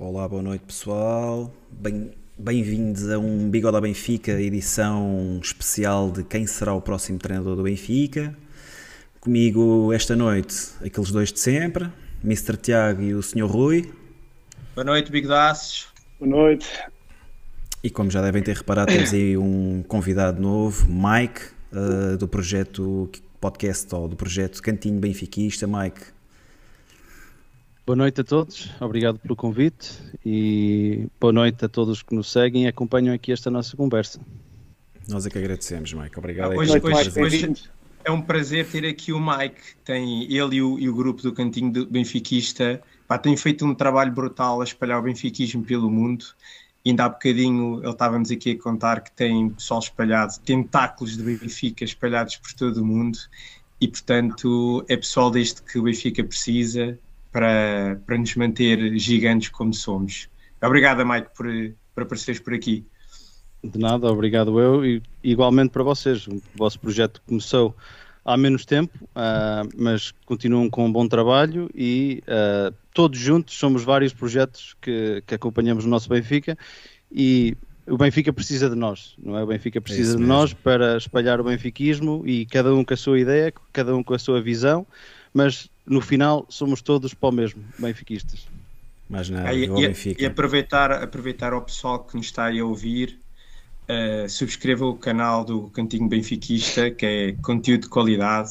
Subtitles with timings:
[0.00, 1.52] Olá, boa noite pessoal.
[1.72, 7.64] Bem, bem-vindos a um Bigode Benfica, edição especial de quem será o próximo treinador do
[7.64, 8.32] Benfica.
[9.18, 11.90] Comigo esta noite, aqueles dois de sempre,
[12.22, 12.56] Mr.
[12.56, 13.44] Tiago e o Sr.
[13.44, 13.92] Rui.
[14.72, 15.88] Boa noite, Bigodaços.
[16.20, 16.68] Boa noite.
[17.82, 21.40] E como já devem ter reparado, temos aí um convidado novo, Mike,
[21.72, 23.10] uh, do projeto
[23.40, 25.66] podcast ou do projeto Cantinho Benfiquista.
[25.66, 26.02] Mike,
[27.88, 32.64] Boa noite a todos, obrigado pelo convite e boa noite a todos que nos seguem
[32.64, 34.20] e acompanham aqui esta nossa conversa.
[35.08, 36.18] Nós é que agradecemos, Mike.
[36.18, 36.52] Obrigado.
[36.52, 37.54] Ah, hoje, hoje, hoje,
[38.04, 39.74] é um prazer ter aqui o Mike.
[39.86, 43.74] Tem ele e o, e o grupo do Cantinho do Benfiquista pá, têm feito um
[43.74, 46.26] trabalho brutal a espalhar o benfiquismo pelo mundo.
[46.84, 51.86] Ainda há bocadinho ele estava-nos aqui a contar que tem pessoal espalhado, tentáculos de Benfica
[51.86, 53.18] espalhados por todo o mundo
[53.80, 56.98] e, portanto, é pessoal deste que o Benfica precisa
[57.32, 60.28] para, para nos manter gigantes como somos.
[60.62, 61.46] Obrigado, Mike, por,
[61.94, 62.84] por apareceres por aqui.
[63.62, 66.26] De nada, obrigado eu e igualmente para vocês.
[66.28, 67.74] O vosso projeto começou
[68.24, 73.82] há menos tempo, uh, mas continuam com um bom trabalho e uh, todos juntos somos
[73.82, 76.56] vários projetos que, que, acompanhamos o nosso Benfica
[77.10, 79.42] e o Benfica precisa de nós, não é?
[79.42, 82.96] O Benfica precisa é de nós para espalhar o benfiquismo e cada um com a
[82.96, 84.86] sua ideia, cada um com a sua visão,
[85.32, 88.46] mas no final somos todos para o mesmo, benfiquistas.
[89.08, 93.18] Mas nada, e, e, e, aproveitar, aproveitar ao pessoal que nos está aí a ouvir,
[93.88, 98.50] uh, subscreva o canal do Cantinho Benfiquista, que é conteúdo de qualidade.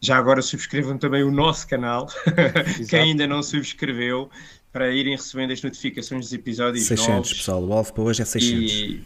[0.00, 2.06] Já agora subscrevam também o nosso canal,
[2.88, 4.30] quem ainda não subscreveu,
[4.72, 7.32] para irem recebendo as notificações dos episódios 600, novos.
[7.32, 8.72] pessoal, o alvo para hoje é 600.
[8.72, 9.04] E,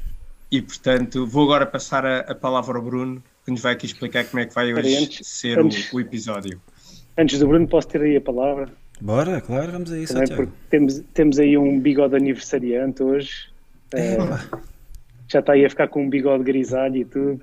[0.50, 4.24] e portanto, vou agora passar a, a, palavra ao Bruno, que nos vai aqui explicar
[4.24, 5.90] como é que vai hoje antes, ser antes.
[5.92, 6.60] O, o episódio.
[7.20, 8.68] Antes do Bruno, posso ter aí a palavra?
[8.98, 10.14] Bora, claro, vamos a isso.
[10.14, 13.50] Também porque temos, temos aí um bigode aniversariante hoje.
[13.92, 14.16] É,
[15.28, 17.42] já está aí a ficar com um bigode grisalho e tudo.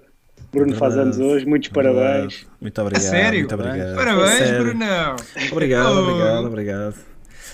[0.51, 0.79] Bruno Verdade.
[0.79, 1.95] faz anos hoje, muitos Verdade.
[1.95, 2.47] parabéns.
[2.59, 3.05] Muito obrigado.
[3.05, 3.39] A sério?
[3.39, 3.95] Muito obrigado.
[3.95, 5.15] Parabéns, Brunão.
[5.51, 5.99] Obrigado, oh.
[5.99, 6.95] obrigado, obrigado.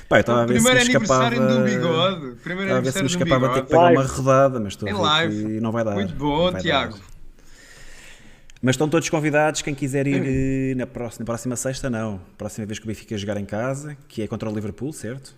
[0.09, 1.35] Eu estava a ver se me escapava.
[1.35, 2.35] do bigode.
[2.41, 4.94] Primeiro estava a ver se me escapava ter que pegar uma rodada, mas estou em
[4.94, 5.57] live.
[5.57, 5.95] e não vai dar.
[5.95, 6.94] Muito bom, Tiago.
[6.94, 7.12] Dar.
[8.66, 12.22] Mas estão todos convidados, quem quiser ir na próxima, na próxima sexta, não.
[12.38, 15.35] Próxima vez que o Benfica jogar em casa, que é contra o Liverpool, certo?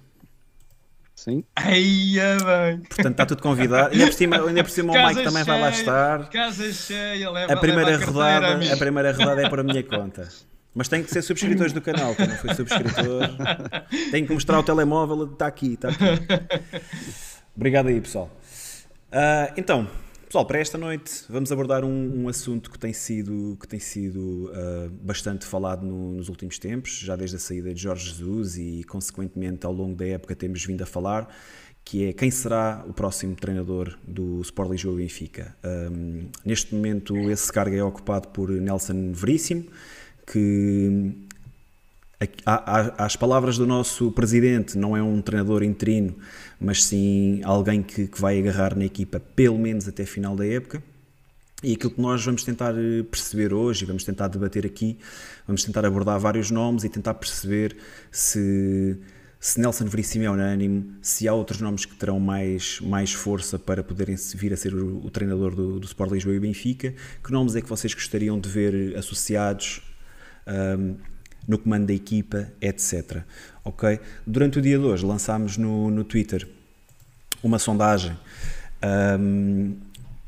[1.16, 1.44] Sim.
[1.68, 2.82] Eia, bem.
[2.82, 3.94] Portanto, está tudo convidado.
[3.94, 6.30] Ainda por cima, ainda por cima o Mike também cheia, vai lá estar.
[6.30, 9.82] Casa cheia, leva, a primeira leva a rodada, a primeira rodada é para a minha
[9.82, 10.30] conta.
[10.76, 13.22] Mas tem que ser subscritores do canal, que eu não fui subscritor.
[14.12, 16.06] Tenho que mostrar o telemóvel, está aqui, está aqui.
[17.58, 18.30] Obrigado aí, pessoal.
[19.08, 19.88] Uh, então,
[20.28, 24.50] Pessoal, para esta noite vamos abordar um, um assunto que tem sido, que tem sido
[24.50, 28.84] uh, bastante falado no, nos últimos tempos, já desde a saída de Jorge Jesus e,
[28.86, 31.30] consequentemente, ao longo da época temos vindo a falar,
[31.84, 35.56] que é quem será o próximo treinador do Sport Lisboa Benfica.
[35.64, 39.66] Um, neste momento esse cargo é ocupado por Nelson Veríssimo,
[40.26, 41.14] que
[42.98, 46.16] às palavras do nosso presidente, não é um treinador interino,
[46.60, 50.82] mas sim alguém que, que, vai agarrar na equipa pelo menos até final da época.
[51.64, 55.00] E aquilo que nós vamos tentar eh, perceber hoje, e vamos tentar debater aqui,
[55.48, 57.76] vamos tentar abordar vários nomes e tentar perceber
[58.12, 59.00] se,
[59.40, 63.84] se Nelson Veríssimo é unânime, se há outros nomes que terão mais, mais força para
[63.84, 66.94] poderem vir a ser o, o treinador do, do Sport Lisboa e Benfica.
[67.24, 69.82] Que nomes é que vocês gostariam de ver associados?
[70.48, 70.98] Um,
[71.48, 73.24] no comando da equipa, etc.
[73.64, 74.00] Ok?
[74.26, 76.48] Durante o dia de hoje lançámos no, no Twitter
[77.44, 78.18] uma sondagem
[79.20, 79.76] um,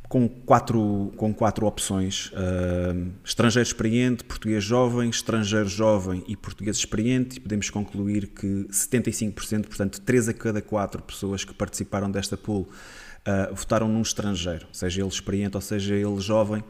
[0.08, 7.38] com, quatro, com quatro opções: um, estrangeiro experiente, português jovem, estrangeiro jovem e português experiente,
[7.38, 12.62] e podemos concluir que 75%, portanto, 3 a cada 4 pessoas que participaram desta pool
[12.62, 16.64] uh, votaram num estrangeiro, seja ele experiente ou seja ele jovem.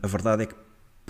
[0.00, 0.54] A verdade é que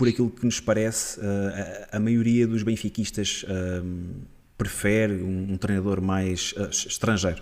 [0.03, 4.15] por aquilo que nos parece, eh, a, a maioria dos benfiquistas um,
[4.57, 7.41] prefere um, um, treinador mais uh, estrangeiro.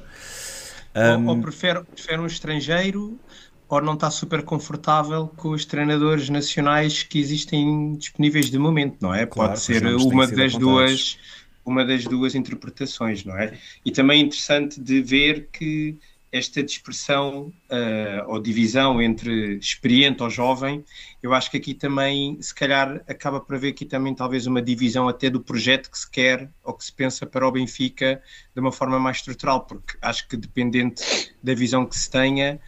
[0.95, 3.19] Um, ou, ou prefere, prefere um estrangeiro
[3.67, 9.11] ou não está super confortável com os treinadores nacionais que existem disponíveis de momento, não
[9.11, 9.25] é?
[9.25, 11.17] Claro, Pode ser uma das duas
[11.65, 13.57] uma das duas interpretações, não é?
[13.83, 15.97] E também é interessante de ver que
[16.31, 20.83] esta dispersão uh, ou divisão entre experiente ou jovem,
[21.21, 25.09] eu acho que aqui também, se calhar, acaba por haver aqui também talvez uma divisão
[25.09, 28.21] até do projeto que se quer ou que se pensa para o Benfica
[28.55, 32.59] de uma forma mais estrutural, porque acho que dependente da visão que se tenha,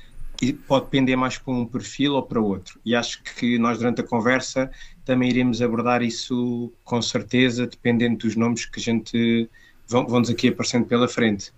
[0.68, 2.80] pode depender mais para um perfil ou para outro.
[2.86, 4.70] E acho que nós, durante a conversa,
[5.06, 9.50] também iremos abordar isso com certeza, dependendo dos nomes que a gente
[9.88, 11.52] vão, vão-nos aqui aparecendo pela frente.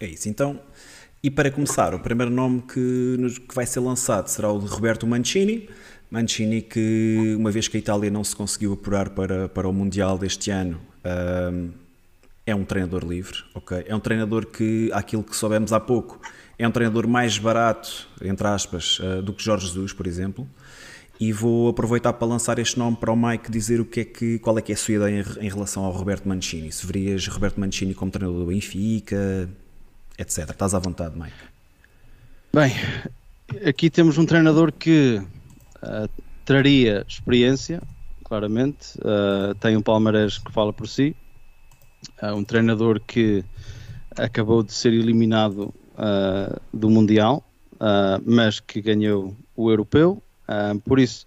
[0.00, 0.28] É isso.
[0.28, 0.60] Então,
[1.22, 3.16] e para começar, o primeiro nome que,
[3.48, 5.68] que vai ser lançado será o de Roberto Mancini.
[6.10, 10.16] Mancini, que uma vez que a Itália não se conseguiu apurar para, para o Mundial
[10.16, 10.80] deste ano,
[11.52, 11.70] um,
[12.46, 13.84] é um treinador livre, ok?
[13.86, 16.20] É um treinador que, aquilo que soubemos há pouco,
[16.58, 20.48] é um treinador mais barato, entre aspas, uh, do que Jorge Jesus, por exemplo.
[21.18, 24.38] E vou aproveitar para lançar este nome para o Mike dizer o que é que,
[24.38, 26.70] qual é que é a sua ideia em, em relação ao Roberto Mancini.
[26.70, 29.48] Se verias Roberto Mancini como treinador do Benfica,
[30.18, 30.50] etc.
[30.50, 31.34] Estás à vontade, Mike.
[32.52, 32.72] Bem,
[33.68, 35.20] aqui temos um treinador que
[35.82, 36.08] uh,
[36.44, 37.82] traria experiência,
[38.24, 41.14] claramente, uh, tem um palmarés que fala por si,
[42.22, 43.44] uh, um treinador que
[44.16, 45.74] acabou de ser eliminado
[46.72, 47.42] do Mundial,
[48.24, 50.22] mas que ganhou o Europeu,
[50.84, 51.26] por isso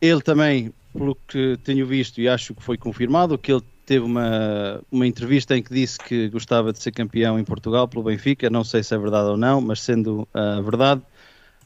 [0.00, 4.80] ele também, pelo que tenho visto e acho que foi confirmado, que ele teve uma,
[4.90, 8.50] uma entrevista em que disse que gostava de ser campeão em Portugal pelo Benfica.
[8.50, 11.00] Não sei se é verdade ou não, mas sendo uh, verdade,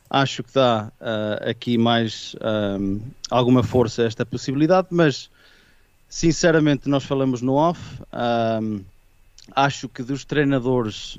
[0.08, 2.36] acho que dá uh, aqui mais
[2.78, 3.00] um,
[3.30, 4.88] alguma força a esta possibilidade.
[4.90, 5.30] Mas
[6.10, 7.80] sinceramente, nós falamos no off.
[8.62, 8.82] Um,
[9.56, 11.18] acho que dos treinadores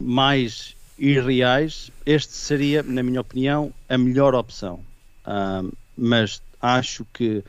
[0.00, 4.80] mais irreais, este seria, na minha opinião, a melhor opção.
[5.26, 7.42] Um, mas acho que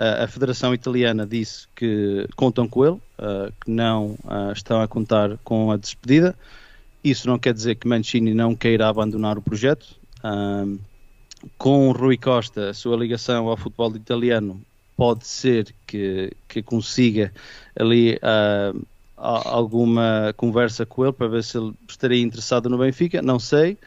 [0.00, 5.36] a Federação Italiana disse que contam com ele, uh, que não uh, estão a contar
[5.44, 6.34] com a despedida.
[7.04, 9.94] Isso não quer dizer que Mancini não queira abandonar o projeto.
[10.24, 10.78] Uh,
[11.58, 14.60] com Rui Costa, a sua ligação ao futebol italiano
[14.96, 17.32] pode ser que, que consiga
[17.78, 18.18] ali
[19.16, 23.78] alguma conversa com ele para ver se ele estaria interessado no Benfica, não sei.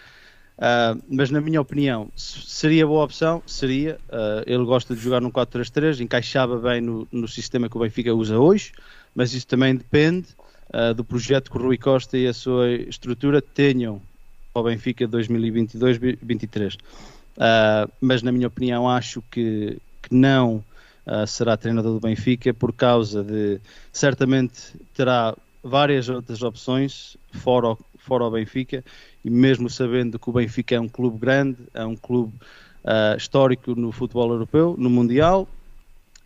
[0.57, 3.99] Uh, mas na minha opinião, seria boa opção, seria.
[4.07, 8.13] Uh, ele gosta de jogar num 4-3-3, encaixava bem no, no, sistema que o Benfica
[8.13, 8.71] usa hoje,
[9.15, 10.27] mas isso também depende
[10.73, 14.01] uh, do projeto que o Rui Costa e a sua estrutura tenham
[14.53, 16.77] para o Benfica 2022-2023.
[17.99, 20.63] mas na minha opinião, acho que, que não
[21.27, 23.59] será treinador do Benfica por causa de
[23.91, 28.83] certamente terá várias outras opções fora o, fora o Benfica
[29.23, 32.33] e mesmo sabendo que o Benfica é um clube grande, é um clube
[32.83, 35.47] uh, histórico no futebol europeu, no Mundial,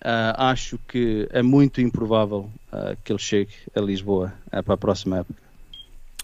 [0.01, 4.33] uh, acho que é muito improvável uh, que ele chegue a Lisboa
[4.65, 5.41] para a próxima época.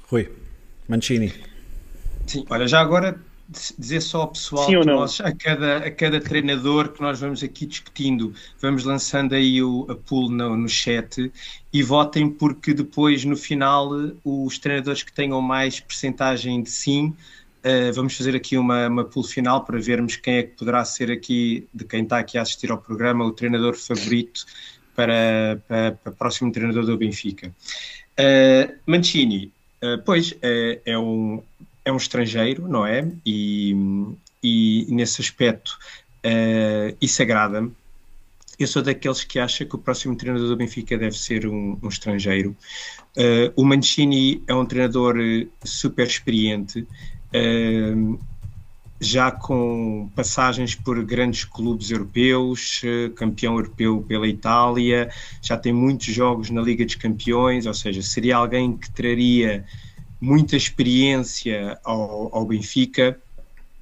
[0.09, 0.31] Rui,
[0.87, 1.33] Mancini.
[2.25, 3.19] Sim, olha, já agora
[3.77, 7.65] dizer só ao pessoal que nós, a cada, a cada treinador que nós vamos aqui
[7.65, 11.31] discutindo, vamos lançando aí o, a pool no, no chat
[11.71, 13.89] e votem porque depois no final
[14.23, 17.13] os treinadores que tenham mais percentagem de sim
[17.65, 21.09] Uh, vamos fazer aqui uma, uma pool final para vermos quem é que poderá ser
[21.09, 24.45] aqui, de quem está aqui a assistir ao programa, o treinador favorito
[24.93, 27.55] para, para, para o próximo treinador do Benfica.
[28.19, 29.49] Uh, Mancini,
[29.81, 31.41] uh, pois, é um,
[31.85, 33.07] é um estrangeiro, não é?
[33.25, 33.75] E,
[34.41, 35.77] e nesse aspecto
[36.25, 37.71] uh, isso agrada-me.
[38.57, 41.87] Eu sou daqueles que acha que o próximo treinador do Benfica deve ser um, um
[41.87, 42.55] estrangeiro.
[43.17, 45.15] Uh, o Mancini é um treinador
[45.63, 48.19] super experiente, uh,
[49.01, 52.81] já com passagens por grandes clubes europeus,
[53.15, 55.09] campeão europeu pela Itália,
[55.41, 59.65] já tem muitos jogos na Liga dos Campeões, ou seja, seria alguém que traria
[60.23, 63.19] muita experiência ao, ao Benfica,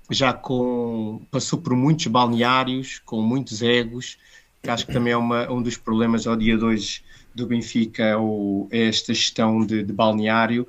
[0.10, 4.18] já com passou por muitos balneários, com muitos egos,
[4.64, 7.04] que acho que também é uma, um dos problemas ao dia 2
[7.36, 10.68] do Benfica, ou é esta gestão de, de balneário,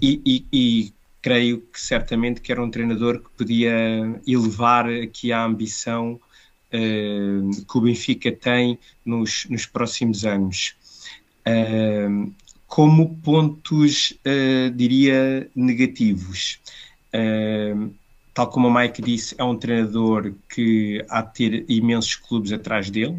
[0.00, 0.92] e, e, e,
[1.22, 3.72] creio que certamente que era um treinador que podia
[4.26, 6.20] elevar aqui a ambição
[6.74, 10.74] uh, que o Benfica tem nos, nos próximos anos.
[11.46, 12.32] Uh,
[12.72, 16.58] como pontos, uh, diria, negativos.
[17.14, 17.92] Uh,
[18.32, 22.88] tal como o Mike disse, é um treinador que há de ter imensos clubes atrás
[22.88, 23.18] dele,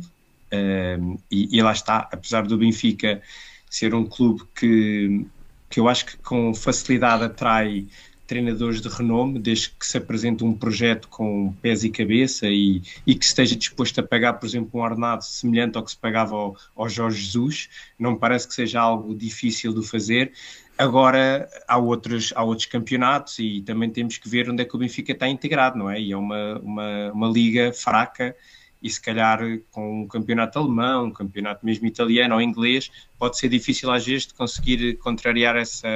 [0.52, 3.22] uh, e, e, lá está, apesar do Benfica
[3.70, 5.24] ser um clube que,
[5.70, 7.86] que eu acho que com facilidade atrai
[8.34, 13.14] treinadores de renome, desde que se apresente um projeto com pés e cabeça e, e
[13.14, 16.58] que esteja disposto a pagar, por exemplo, um ordenado semelhante ao que se pagava ao,
[16.76, 17.70] ao Jorge Jesus.
[18.00, 20.32] Não me parece que seja algo difícil de fazer.
[20.76, 24.80] Agora, há outros, há outros campeonatos e também temos que ver onde é que o
[24.80, 26.02] Benfica está integrado, não é?
[26.02, 28.36] E é uma, uma, uma liga fraca
[28.82, 33.48] e se calhar com um campeonato alemão, um campeonato mesmo italiano ou inglês, pode ser
[33.48, 35.88] difícil às vezes de conseguir contrariar essa,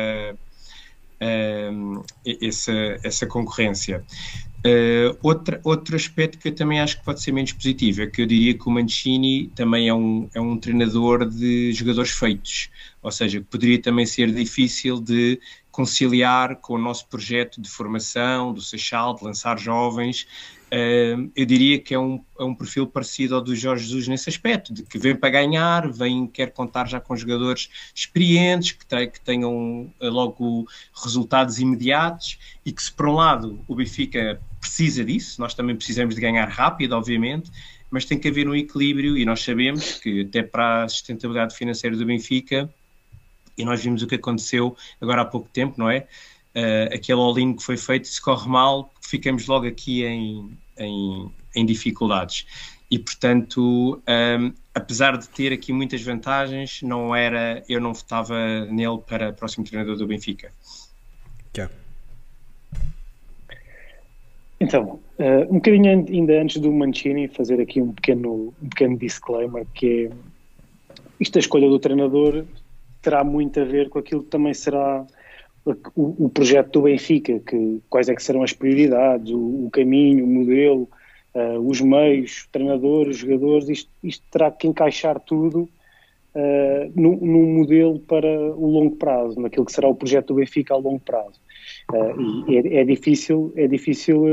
[2.42, 4.04] essa, essa concorrência.
[4.66, 8.22] Uh, outra, outro aspecto que eu também acho que pode ser menos positivo é que
[8.22, 12.70] eu diria que o Mancini também é um, é um treinador de jogadores feitos,
[13.02, 15.40] ou seja, poderia também ser difícil de
[15.72, 20.28] conciliar com o nosso projeto de formação, do Seixal, de lançar jovens,
[20.68, 24.30] Uh, eu diria que é um, é um perfil parecido ao do Jorge Jesus nesse
[24.30, 29.10] aspecto, de que vem para ganhar, vem, quer contar já com jogadores experientes, que, tem,
[29.10, 35.06] que tenham uh, logo resultados imediatos e que se por um lado o Benfica precisa
[35.06, 37.50] disso, nós também precisamos de ganhar rápido, obviamente,
[37.90, 41.96] mas tem que haver um equilíbrio e nós sabemos que até para a sustentabilidade financeira
[41.96, 42.70] do Benfica,
[43.58, 46.08] e nós vimos o que aconteceu agora há pouco tempo, não é?
[46.58, 51.66] uh, aquele all-in que foi feito, se corre mal, ficamos logo aqui em, em, em
[51.66, 52.46] dificuldades.
[52.90, 59.00] E, portanto, um, apesar de ter aqui muitas vantagens, não era, eu não votava nele
[59.00, 60.52] para próximo treinador do Benfica.
[61.54, 61.74] Tiago.
[64.60, 69.66] Então, uh, um bocadinho ainda antes do Mancini, fazer aqui um pequeno, um pequeno disclaimer,
[69.74, 72.46] que é, isto a escolha do treinador
[73.02, 75.06] terá muito a ver com aquilo que também será
[75.96, 80.24] o, o, projeto do Benfica, que, quais é que serão as prioridades, o, o caminho,
[80.24, 80.90] o modelo,
[81.34, 85.70] uh, os meios, o treinador, os jogadores, isto, isto, terá que encaixar tudo
[86.34, 90.74] uh, num, num, modelo para o longo prazo, naquilo que será o projeto do Benfica
[90.74, 91.40] a longo prazo.
[91.92, 94.24] Uh, e é, é, difícil, é difícil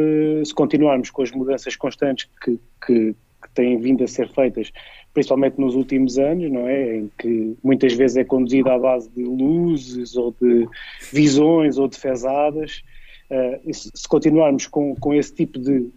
[0.45, 4.71] se continuarmos com as mudanças constantes que, que, que têm vindo a ser feitas
[5.15, 6.97] principalmente nos últimos anos, não é?
[6.97, 10.69] Em que muitas vezes é conduzido à base de luzes ou de
[11.13, 12.83] visões ou de fezadas.
[13.31, 15.89] Uh, se continuarmos com, com esse tipo de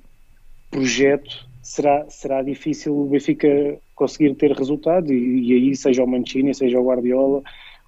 [0.69, 6.53] projeto, será, será difícil o Benfica conseguir ter resultados e, e aí, seja o Mancini,
[6.53, 7.41] seja o Guardiola,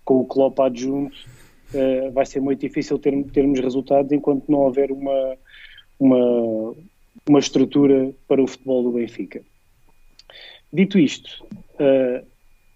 [0.04, 1.16] com o Klopp adjunto,
[1.76, 5.38] uh, vai ser muito difícil ter, termos resultados enquanto não houver uma,
[6.00, 6.76] uma,
[7.30, 9.44] uma estrutura para o futebol do Benfica.
[10.72, 11.46] Dito isto,
[11.80, 12.26] uh,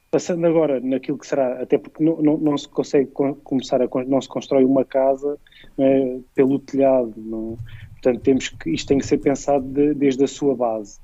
[0.09, 3.09] passando agora naquilo que será, até porque não, não, não se consegue
[3.43, 5.39] começar a não se constrói uma casa
[5.77, 7.57] né, pelo telhado, não,
[7.93, 10.99] portanto temos que isto tem que ser pensado de, desde a sua base.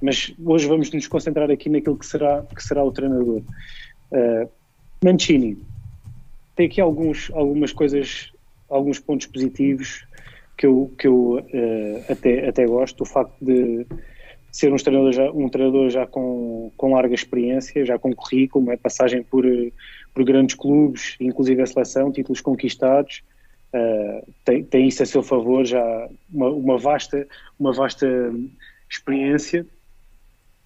[0.00, 3.42] Mas hoje vamos nos concentrar aqui naquilo que será que será o treinador.
[4.12, 4.48] Uh,
[5.04, 5.58] Mancini
[6.56, 8.32] tem aqui alguns algumas coisas,
[8.70, 10.06] alguns pontos positivos
[10.56, 13.86] que eu que eu uh, até até gosto, o facto de
[14.58, 18.76] ser um treinador já, um treinador já com, com larga experiência, já com currículo, é?
[18.76, 19.44] passagem por,
[20.12, 23.22] por grandes clubes, inclusive a seleção, títulos conquistados,
[23.72, 27.24] uh, tem, tem isso a seu favor, já uma, uma, vasta,
[27.56, 28.08] uma vasta
[28.90, 29.64] experiência,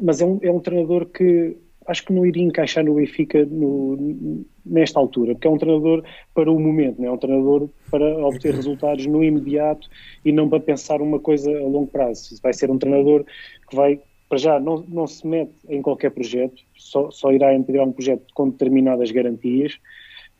[0.03, 1.55] mas é um, é um treinador que
[1.87, 6.51] acho que não iria encaixar no Benfica no, nesta altura, porque é um treinador para
[6.51, 9.87] o momento, não é um treinador para obter resultados no imediato
[10.25, 12.35] e não para pensar uma coisa a longo prazo.
[12.43, 13.23] Vai ser um treinador
[13.69, 17.87] que vai, para já, não, não se mete em qualquer projeto, só, só irá integrar
[17.87, 19.75] um projeto com determinadas garantias.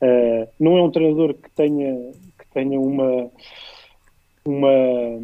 [0.01, 1.95] Uh, não é um treinador que tenha,
[2.39, 3.31] que tenha uma,
[4.47, 5.21] uma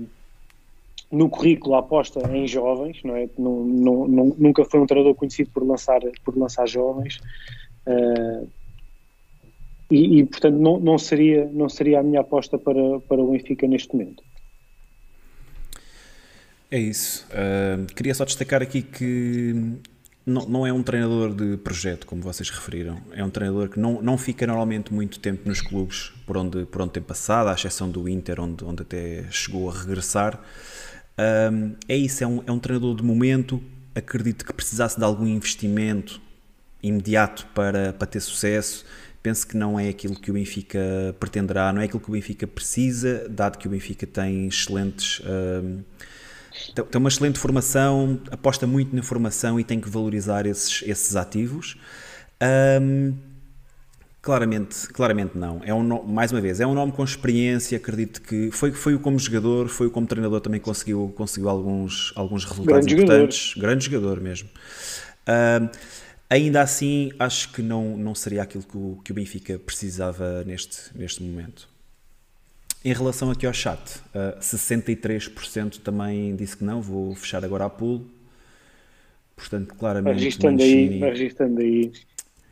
[1.10, 3.26] no currículo aposta em jovens, não é?
[3.38, 4.06] Não, não,
[4.38, 7.20] nunca foi um treinador conhecido por lançar, por lançar jovens.
[7.86, 8.46] Uh,
[9.90, 13.66] e, e, portanto não, não, seria, não seria a minha aposta para, para o Benfica
[13.66, 14.22] neste momento.
[16.70, 17.26] É isso.
[17.30, 19.54] Uh, queria só destacar aqui que
[20.26, 23.00] não, não é um treinador de projeto, como vocês referiram.
[23.12, 26.82] É um treinador que não, não fica normalmente muito tempo nos clubes por onde, por
[26.82, 30.38] onde tem passado, à exceção do Inter, onde, onde até chegou a regressar.
[31.88, 33.60] É isso, é um, é um treinador de momento.
[33.94, 36.20] Acredito que precisasse de algum investimento
[36.82, 38.84] imediato para, para ter sucesso.
[39.28, 42.46] Penso que não é aquilo que o Benfica pretenderá, não é aquilo que o Benfica
[42.46, 45.20] precisa, dado que o Benfica tem excelentes.
[45.20, 45.82] Um,
[46.74, 51.76] tem uma excelente formação, aposta muito na formação e tem que valorizar esses, esses ativos.
[52.80, 53.12] Um,
[54.22, 55.60] claramente, claramente não.
[55.62, 58.98] É um mais uma vez, é um nome com experiência, acredito que foi, foi o
[58.98, 63.38] como jogador, foi o como treinador também conseguiu, conseguiu alguns, alguns resultados grande importantes.
[63.48, 63.60] Jogador.
[63.60, 64.48] Grande jogador mesmo.
[65.28, 65.68] Um,
[66.28, 70.96] ainda assim, acho que não, não seria aquilo que o, que o Benfica precisava neste,
[70.96, 71.68] neste momento.
[72.84, 77.70] Em relação aqui ao chat, uh, 63% também disse que não, vou fechar agora a
[77.70, 78.06] pool.
[79.34, 80.14] Portanto, claramente.
[80.14, 80.94] Registando Mancini...
[80.94, 81.92] aí, registando aí.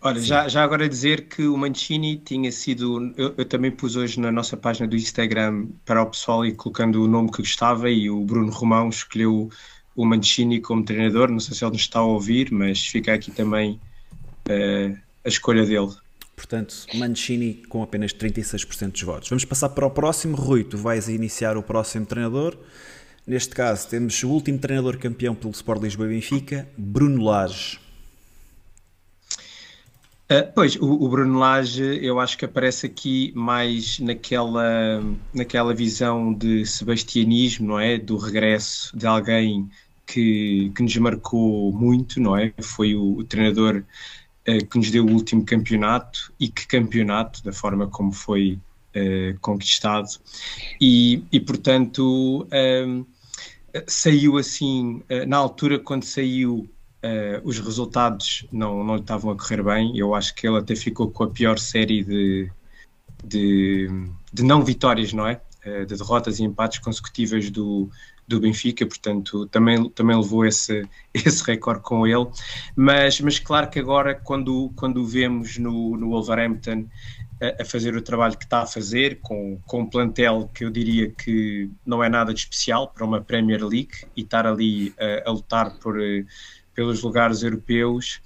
[0.00, 3.12] Olha, já, já agora dizer que o Mancini tinha sido.
[3.16, 7.02] Eu, eu, também pus hoje na nossa página do Instagram para o pessoal e colocando
[7.02, 9.50] o nome que gostava e o Bruno Romão escolheu
[9.96, 11.30] o Mancini como treinador.
[11.30, 13.80] Não sei se ele nos está a ouvir, mas fica aqui também
[14.48, 15.92] uh, a escolha dele.
[16.36, 19.28] Portanto, Mancini com apenas 36% dos votos.
[19.30, 20.36] Vamos passar para o próximo.
[20.36, 22.56] Rui, tu vais iniciar o próximo treinador.
[23.26, 27.80] Neste caso, temos o último treinador campeão pelo Sport Lisboa e Benfica, Bruno Lage.
[30.30, 35.00] Uh, pois, o, o, Bruno Lage eu acho que aparece aqui mais naquela,
[35.32, 37.96] naquela visão de sebastianismo, não é?
[37.96, 39.70] Do regresso de alguém
[40.06, 42.52] que, que nos marcou muito, não é?
[42.62, 43.82] Foi o, o treinador
[44.48, 48.58] uh, que nos deu o último campeonato e que campeonato, da forma como foi
[48.94, 50.08] uh, conquistado.
[50.80, 52.46] E, e portanto,
[53.86, 56.68] saiu assim, na altura quando saiu
[57.06, 59.96] Uh, os resultados não, não estavam a correr bem.
[59.96, 62.50] Eu acho que ele até ficou com a pior série de,
[63.22, 63.88] de,
[64.32, 65.40] de não vitórias, não é?
[65.64, 67.88] Uh, de derrotas e empates consecutivas do,
[68.26, 72.26] do Benfica, portanto também, também levou esse, esse recorde com ele.
[72.74, 76.86] Mas, mas claro que agora, quando, quando o vemos no, no Wolverhampton
[77.40, 80.70] a, a fazer o trabalho que está a fazer, com, com um plantel que eu
[80.70, 85.28] diria que não é nada de especial para uma Premier League e estar ali a,
[85.28, 85.96] a lutar por
[86.74, 88.20] pelos lugares europeus,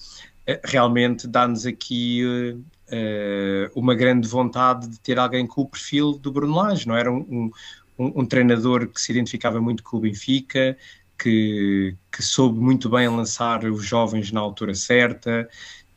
[0.44, 2.20] eh, realmente dá-nos aqui
[3.74, 7.20] uma grande vontade de ter alguém com o perfil do Bruno Lage, não era um,
[7.20, 7.50] um,
[8.06, 10.76] um treinador que se identificava muito com o Benfica,
[11.18, 15.48] que, que soube muito bem lançar os jovens na altura certa,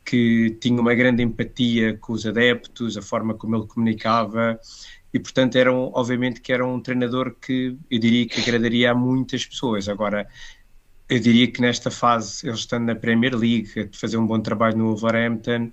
[0.04, 4.60] que tinha uma grande empatia com os adeptos, a forma como ele comunicava,
[5.12, 8.94] e portanto era um, obviamente que era um treinador que eu diria que agradaria a
[8.94, 9.88] muitas pessoas.
[9.88, 10.28] Agora,
[11.08, 14.76] eu diria que nesta fase, ele estando na Premier League, a fazer um bom trabalho
[14.76, 15.70] no Wolverhampton,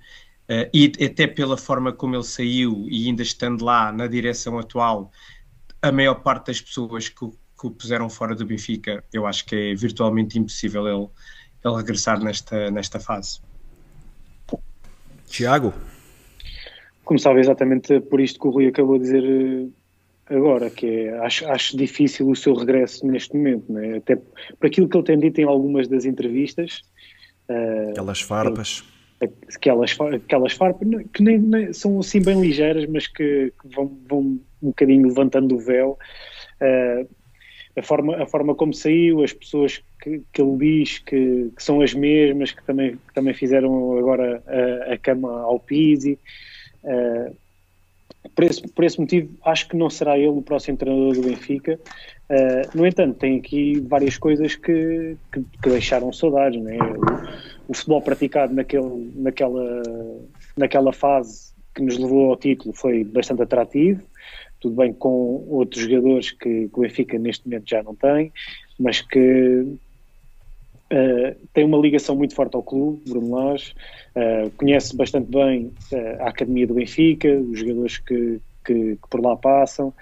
[0.48, 5.10] uh, e até pela forma como ele saiu e ainda estando lá na direção atual,
[5.82, 9.54] a maior parte das pessoas que, que o puseram fora do Benfica, eu acho que
[9.54, 11.08] é virtualmente impossível ele,
[11.64, 13.40] ele regressar nesta, nesta fase.
[15.26, 15.74] Tiago?
[17.04, 21.46] Começava exatamente por isto que o Rui acabou de dizer eh, agora, que é, acho,
[21.48, 23.96] acho difícil o seu regresso neste momento, né?
[23.96, 26.82] até por aquilo que ele tem dito em algumas das entrevistas.
[27.48, 28.84] Uh, aquelas farpas.
[29.54, 34.20] Aquelas, aquelas farpas que nem, nem, são assim bem ligeiras, mas que, que vão, vão,
[34.20, 35.98] um bocadinho levantando o véu.
[36.60, 37.08] Uh,
[37.76, 41.80] a forma, a forma como saiu, as pessoas que, que ele diz que, que, são
[41.80, 46.18] as mesmas, que também, que também fizeram agora a, a cama ao Pizzi.
[46.84, 47.34] Uh,
[48.34, 51.78] por esse, por esse motivo, acho que não será ele o próximo treinador do Benfica.
[52.30, 56.62] Uh, no entanto, tem aqui várias coisas que, que, que deixaram saudades.
[56.62, 56.76] Né?
[57.68, 59.82] O, futebol praticado naquele, naquela,
[60.56, 64.02] naquela fase que nos levou ao título foi bastante atrativo.
[64.60, 68.32] Tudo bem com outros jogadores que, que o Benfica neste momento já não tem,
[68.78, 69.66] mas que
[70.92, 73.74] Uh, tem uma ligação muito forte ao clube, Bruno Lage,
[74.14, 79.22] uh, conhece bastante bem uh, a Academia do Benfica, os jogadores que, que, que por
[79.22, 79.94] lá passam,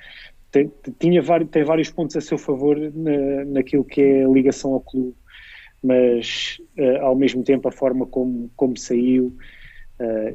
[0.50, 0.68] tem,
[0.98, 4.80] tinha vários, tem vários pontos a seu favor na, naquilo que é a ligação ao
[4.80, 5.14] clube,
[5.82, 6.58] mas
[7.00, 9.36] ao mesmo tempo a forma como, como saiu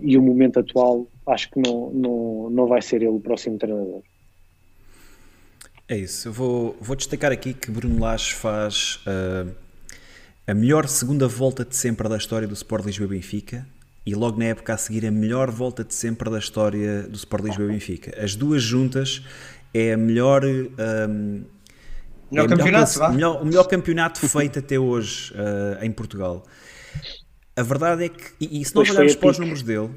[0.02, 4.02] e o momento atual, acho que não, não, não vai ser ele o próximo treinador.
[5.88, 9.00] É isso, eu vou, vou destacar aqui que Bruno Lage faz
[10.48, 13.66] a melhor segunda volta de sempre da história do Sport Lisboa Benfica
[14.06, 17.46] e logo na época a seguir a melhor volta de sempre da história do Sport
[17.46, 18.24] Lisboa Benfica.
[18.24, 19.24] As duas juntas
[19.74, 20.44] é a melhor.
[22.36, 26.46] Melhor é campeonato, melhor, melhor, o melhor campeonato feito até hoje uh, em Portugal.
[27.56, 29.90] A verdade é que, e, e se nós olharmos para os números dele,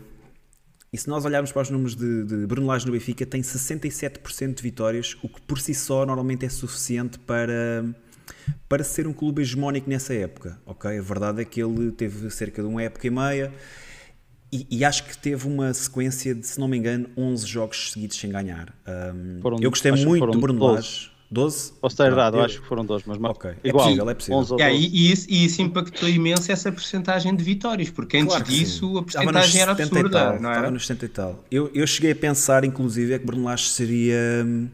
[0.93, 4.55] e se nós olharmos para os números de, de Bruno Lage no Benfica, tem 67%
[4.55, 7.85] de vitórias, o que por si só normalmente é suficiente para
[8.69, 10.61] para ser um clube hegemónico nessa época.
[10.67, 13.53] Ok, a verdade é que ele teve cerca de uma época e meia
[14.53, 18.19] e, e acho que teve uma sequência de, se não me engano, 11 jogos seguidos
[18.19, 18.75] sem ganhar.
[18.87, 20.75] Um, eu gostei muito do Bruno 12.
[20.75, 21.18] Lage.
[21.31, 21.73] 12?
[21.73, 22.45] Posso estar errado, eu...
[22.45, 23.53] acho que foram 12, mas okay.
[23.63, 23.85] É igual.
[23.85, 24.57] É possível, é possível.
[24.59, 28.51] Yeah, e, e, isso, e, isso, impactou imenso essa porcentagem de vitórias, porque antes claro
[28.51, 28.99] disso sim.
[28.99, 30.11] a porcentagem era absurda.
[30.11, 30.59] Tal, não era?
[30.59, 31.45] Estava nos 70 e tal.
[31.51, 34.69] Eu, eu cheguei a pensar, inclusive, é que Bruno Lage seria hum,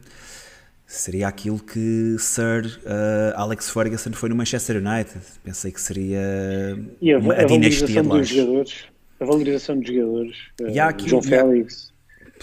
[0.87, 5.21] seria aquilo que Sir uh, Alex Ferguson foi no Manchester United.
[5.43, 8.85] Pensei que seria e a, uma, a, a dinastia de dos jogadores,
[9.19, 11.93] a valorização dos jogadores, uh, aqui, João Félix,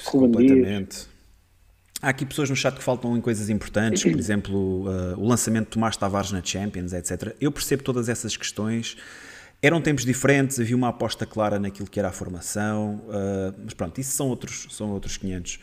[0.05, 1.12] completamente.
[2.03, 5.67] Há aqui pessoas no chat que faltam em coisas importantes, por exemplo, uh, o lançamento
[5.67, 7.37] de Tomás Tavares na Champions, etc.
[7.41, 8.97] Eu percebo todas essas questões.
[9.63, 14.01] Eram tempos diferentes, havia uma aposta clara naquilo que era a formação, uh, mas pronto,
[14.01, 15.55] isso são outros, são outros 500.
[15.55, 15.61] Uh,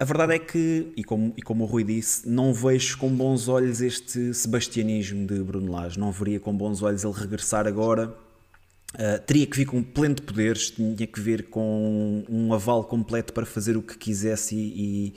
[0.00, 3.48] a verdade é que, e como, e como o Rui disse, não vejo com bons
[3.48, 6.00] olhos este sebastianismo de Bruno Lage.
[6.00, 8.16] Não veria com bons olhos ele regressar agora.
[8.94, 13.32] Uh, teria que vir com pleno de poderes, tinha que vir com um aval completo
[13.32, 15.14] para fazer o que quisesse e, e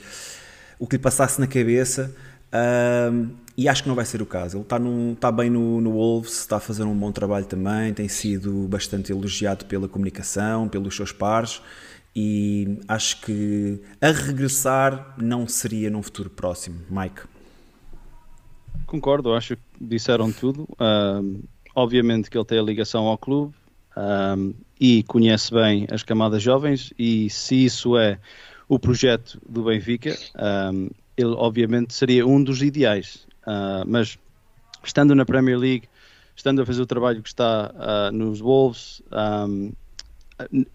[0.78, 2.14] o que lhe passasse na cabeça.
[2.48, 4.58] Uh, e acho que não vai ser o caso.
[4.58, 7.92] Ele está, num, está bem no, no Wolves, está a fazer um bom trabalho também,
[7.92, 11.60] tem sido bastante elogiado pela comunicação, pelos seus pares
[12.14, 16.80] e acho que a regressar não seria num futuro próximo.
[16.88, 17.20] Mike.
[18.86, 20.66] Concordo, acho que disseram tudo.
[20.80, 21.42] Um,
[21.74, 23.54] obviamente que ele tem a ligação ao clube
[23.96, 28.18] um, e conhece bem as camadas jovens, e se isso é
[28.68, 30.16] o projeto do Benfica,
[30.72, 33.26] um, ele obviamente seria um dos ideais.
[33.46, 34.18] Uh, mas
[34.84, 35.88] estando na Premier League,
[36.34, 39.02] estando a fazer o trabalho que está uh, nos Wolves,
[39.48, 39.72] um,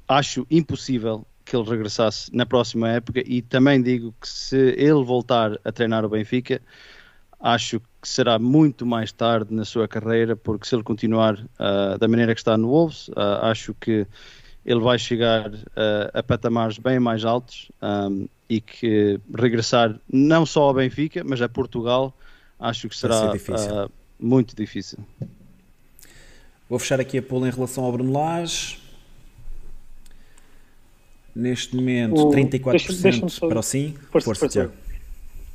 [0.07, 5.59] acho impossível que ele regressasse na próxima época e também digo que se ele voltar
[5.63, 6.61] a treinar o Benfica,
[7.41, 12.07] acho que será muito mais tarde na sua carreira, porque se ele continuar uh, da
[12.07, 14.05] maneira que está no Wolves, uh, acho que
[14.63, 15.59] ele vai chegar uh,
[16.13, 21.49] a patamares bem mais altos um, e que regressar não só ao Benfica, mas a
[21.49, 22.15] Portugal,
[22.59, 23.91] acho que será difícil.
[24.19, 24.99] muito difícil.
[26.69, 28.79] Vou fechar aqui a pula em relação ao Bruno Lage.
[31.33, 33.95] Neste momento, o, 34% deixa, deixa para o sim.
[34.11, 34.73] Força, força, Tiago.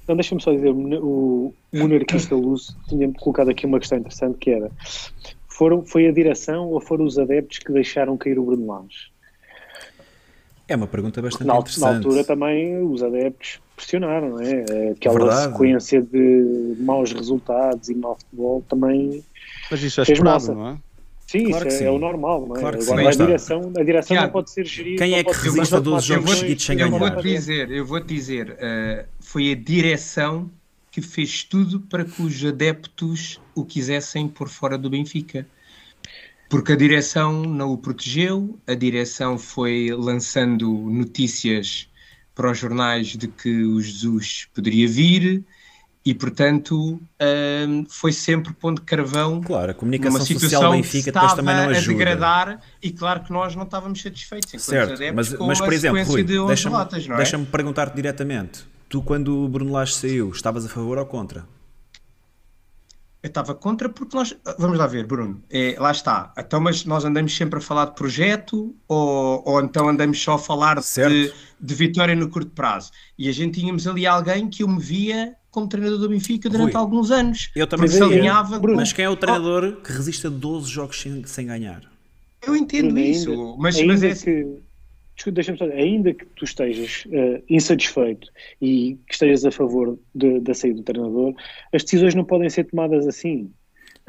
[0.06, 4.70] Não, deixa-me só dizer, o monarquista Luz tinha-me colocado aqui uma questão interessante que era
[5.56, 9.10] foram, foi a direção ou foram os adeptos que deixaram cair o Bruno Lage?
[10.68, 11.82] É uma pergunta bastante na, interessante.
[11.82, 14.90] Na altura também os adeptos pressionaram, não é?
[14.90, 15.52] Aquela Verdade.
[15.52, 19.24] sequência de maus resultados e mau futebol também.
[19.70, 20.78] Mas isso é esperado, não é?
[21.26, 22.60] Sim, claro isso é, é, o normal, não é?
[22.60, 25.04] Claro Agora, sim, a direção, a direção Tiago, não pode ser gerida.
[25.04, 26.92] Quem é que resiste a 12 jogos seguidos sem ganhar?
[26.92, 29.04] Eu vou-te dizer, eu vou dizer uh,
[29.36, 30.50] foi a direção
[30.90, 35.46] que fez tudo para que os adeptos o quisessem por fora do Benfica.
[36.48, 41.86] Porque a direção não o protegeu, a direção foi lançando notícias
[42.34, 45.44] para os jornais de que o Jesus poderia vir,
[46.02, 46.98] e portanto
[47.68, 51.78] um, foi sempre ponto de carvão claro, a comunicação social Benfica depois também não ajuda.
[51.78, 56.22] a degradar e claro que nós não estávamos satisfeitos certo, mas, mas por exemplo Rui,
[56.22, 57.16] deixa-me é?
[57.16, 61.46] deixa perguntar-te diretamente tu quando o Bruno Lage saiu estavas a favor ou contra?
[63.26, 64.36] Eu estava contra porque nós.
[64.56, 65.42] Vamos lá ver, Bruno.
[65.50, 66.32] É, lá está.
[66.38, 70.38] Então, mas nós andamos sempre a falar de projeto ou, ou então andamos só a
[70.38, 72.92] falar de, de, vitória no curto prazo?
[73.18, 76.74] E a gente tínhamos ali alguém que eu me via como treinador do Benfica durante
[76.74, 77.50] Rui, alguns anos.
[77.56, 78.60] Eu também se alinhava.
[78.60, 81.82] Bruno, mas quem é o treinador oh, que resiste a 12 jogos sem, sem ganhar?
[82.46, 84.14] Eu entendo Bruno, isso, ainda, mas, ainda mas é...
[84.14, 84.58] que,
[85.30, 90.54] deixa-me só ainda que tu estejas uh, insatisfeito e que estejas a favor de, da
[90.54, 91.34] saída do treinador,
[91.72, 93.50] as decisões não podem ser tomadas assim.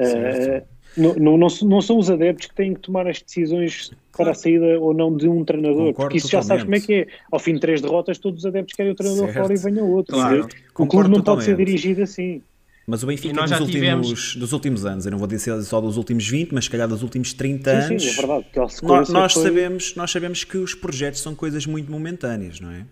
[0.00, 0.62] Uh,
[0.96, 4.34] não, não, não, não, são os adeptos que têm que tomar as decisões para a
[4.34, 7.06] saída ou não de um treinador, Concordo porque isso já sabes como é que é.
[7.30, 9.38] Ao fim de três derrotas, todos os adeptos querem o treinador certo.
[9.38, 10.14] fora e venha outro.
[10.14, 10.48] Claro.
[10.76, 12.42] O clube não pode ser dirigido assim.
[12.88, 14.36] Mas o Benfica dos últimos, tivemos...
[14.36, 17.02] dos últimos anos, eu não vou dizer só dos últimos 20, mas se calhar dos
[17.02, 18.02] últimos 30 sim, anos.
[18.02, 18.46] Sim, é verdade.
[18.82, 19.42] Nós, nós foi...
[19.42, 22.86] sabemos, nós sabemos que os projetos são coisas muito momentâneas, não é?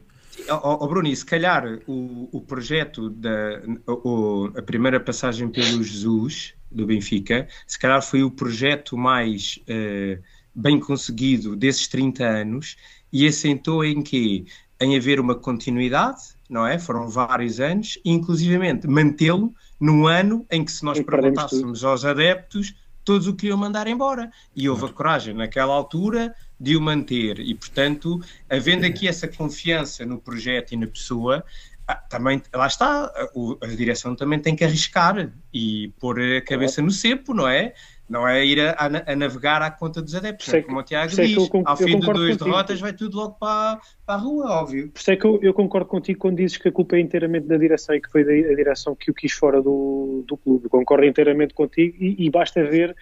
[0.50, 5.82] Oh, oh Bruno, e se calhar o, o projeto da o, a primeira passagem pelo
[5.82, 10.22] Jesus do Benfica, se calhar foi o projeto mais uh,
[10.54, 12.76] bem conseguido desses 30 anos
[13.10, 14.44] e assentou em que
[14.78, 16.78] em haver uma continuidade, não é?
[16.78, 22.74] Foram vários anos, e inclusivamente mantê-lo num ano em que se nós perguntássemos aos adeptos,
[23.04, 24.30] todos o queriam mandar embora.
[24.54, 27.38] E houve a coragem naquela altura de o manter.
[27.38, 31.44] E, portanto, havendo aqui essa confiança no projeto e na pessoa,
[31.86, 33.28] ah, também, lá está, a,
[33.64, 37.74] a direção também tem que arriscar e pôr a cabeça no cepo, não é?
[38.08, 41.36] Não é ir a, a, navegar à conta dos adeptos, é como o Tiago diz.
[41.36, 44.88] Eu, Ao fim de duas derrotas vai tudo logo para, para a rua, óbvio.
[44.90, 47.48] Por isso é que eu, eu, concordo contigo quando dizes que a culpa é inteiramente
[47.48, 50.68] da direção e que foi a direção que o quis fora do, do clube.
[50.68, 52.94] Concordo inteiramente contigo e, e, basta ver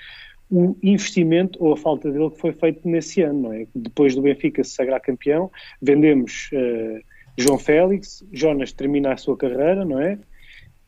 [0.50, 3.66] o investimento ou a falta dele que foi feito nesse ano, não é?
[3.74, 5.50] Depois do Benfica se sagrar campeão,
[5.82, 7.00] vendemos uh,
[7.36, 10.18] João Félix, Jonas termina a sua carreira, não é?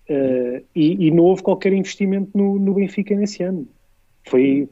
[0.09, 3.69] Uh, e, e, não houve qualquer investimento no, no Benfica nesse ano.
[4.29, 4.69] Foi,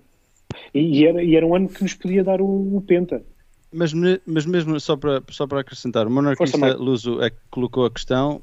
[0.72, 3.22] e, era, e era um ano que nos podia dar o, o Penta.
[3.72, 3.92] Mas,
[4.24, 8.40] mas mesmo só para, só para acrescentar, o monarquista Luso é que colocou a questão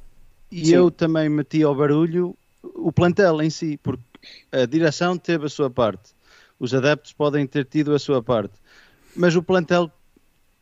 [0.51, 0.75] e Sim.
[0.75, 4.03] eu também meti ao barulho o plantel em si, porque
[4.51, 6.11] a direção teve a sua parte,
[6.59, 8.53] os adeptos podem ter tido a sua parte,
[9.15, 9.89] mas o plantel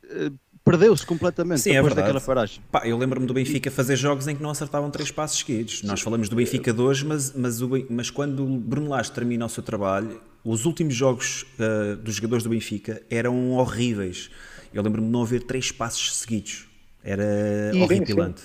[0.08, 0.30] eh,
[0.64, 2.62] perdeu-se completamente Sim, é depois é daquela paragem.
[2.70, 5.82] Pá, eu lembro-me do Benfica fazer jogos em que não acertavam três passos seguidos.
[5.82, 9.44] Nós falamos do Benfica de hoje, mas, mas, o, mas quando o Bruno Lage termina
[9.44, 14.30] o seu trabalho, os últimos jogos uh, dos jogadores do Benfica eram horríveis.
[14.72, 16.68] Eu lembro-me de não haver três passos seguidos.
[17.02, 18.42] Era e, horripilante.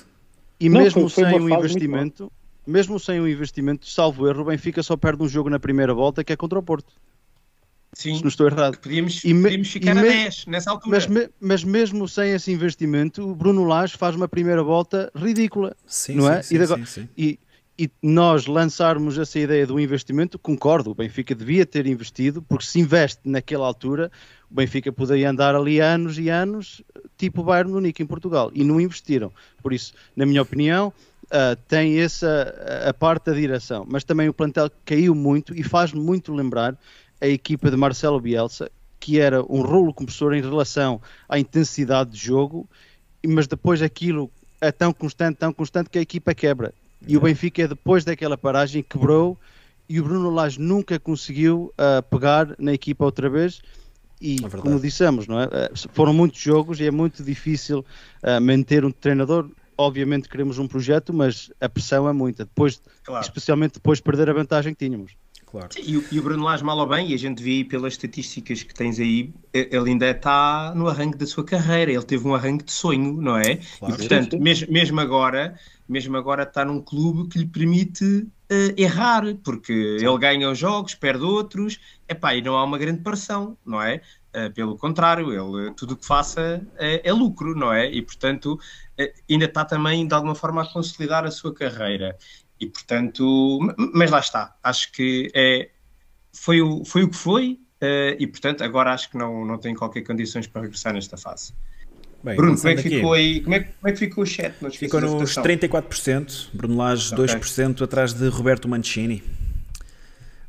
[0.59, 2.31] E mesmo não, foi, foi sem o investimento,
[2.65, 6.23] mesmo sem o investimento, salvo erro, o Benfica só perde um jogo na primeira volta
[6.23, 6.93] que é contra o Porto.
[7.93, 8.77] Sim, se não estou errado.
[8.77, 10.97] Podíamos, e me, podíamos ficar a 10 nessa altura.
[10.97, 15.75] Mas, me, mas, mesmo sem esse investimento, o Bruno Lage faz uma primeira volta ridícula.
[15.85, 16.43] Sim, não é?
[16.43, 17.39] sim, e, agora, sim, e,
[17.77, 22.79] e, nós lançarmos essa ideia do investimento, concordo, o Benfica devia ter investido, porque se
[22.79, 24.11] investe naquela altura,
[24.49, 26.81] o Benfica poderia andar ali anos e anos,
[27.17, 29.31] tipo o Bayern Munique em Portugal, e não investiram.
[29.61, 30.93] Por isso, na minha opinião,
[31.25, 32.53] uh, tem essa
[32.87, 36.77] a parte da direção, mas também o plantel caiu muito e faz-me muito lembrar
[37.19, 42.17] a equipa de Marcelo Bielsa, que era um rolo compressor em relação à intensidade de
[42.17, 42.69] jogo,
[43.25, 46.73] mas depois aquilo é tão constante, tão constante que a equipa quebra.
[47.07, 49.37] E o Benfica, depois daquela paragem, quebrou
[49.87, 53.61] e o Bruno Lage nunca conseguiu uh, pegar na equipa outra vez.
[54.19, 55.45] E, é como dissemos, não é?
[55.45, 55.49] Uh,
[55.93, 57.85] foram muitos jogos e é muito difícil
[58.23, 59.49] uh, manter um treinador.
[59.77, 62.45] Obviamente queremos um projeto, mas a pressão é muita.
[62.45, 63.23] Depois, claro.
[63.23, 65.11] especialmente depois de perder a vantagem que tínhamos
[65.55, 65.69] claro.
[65.77, 68.73] E, e, o Bruno Lage, mal ou bem, e a gente vê pelas estatísticas que
[68.73, 72.71] tens aí, ele ainda está no arranque da sua carreira, ele teve um arranque de
[72.71, 73.59] sonho, não é?
[73.79, 73.93] Claro.
[73.93, 75.57] E portanto, mesmo, mesmo agora,
[75.87, 80.07] mesmo agora está num clube que lhe permite uh, errar, porque Sim.
[80.07, 84.01] ele ganha os jogos, perde outros, epá, e não há uma grande pressão, não é?
[84.35, 87.89] Uh, pelo contrário, ele tudo o que faça é, é, lucro, não é?
[87.89, 88.59] E portanto
[89.29, 92.17] ainda está também de alguma forma a consolidar a sua carreira.
[92.59, 93.59] E portanto,
[93.93, 95.69] mas lá está, acho que é,
[96.33, 99.73] foi, o, foi o que foi uh, e portanto agora acho que não, não tem
[99.75, 101.53] qualquer condições para regressar nesta fase.
[102.25, 104.51] Bem, Bruno, como é, que ficou aí, como, é, como é que ficou o chat?
[104.71, 107.23] Ficou nos 34%, Bruno Lage okay.
[107.23, 109.21] 2% atrás de Roberto Mancini.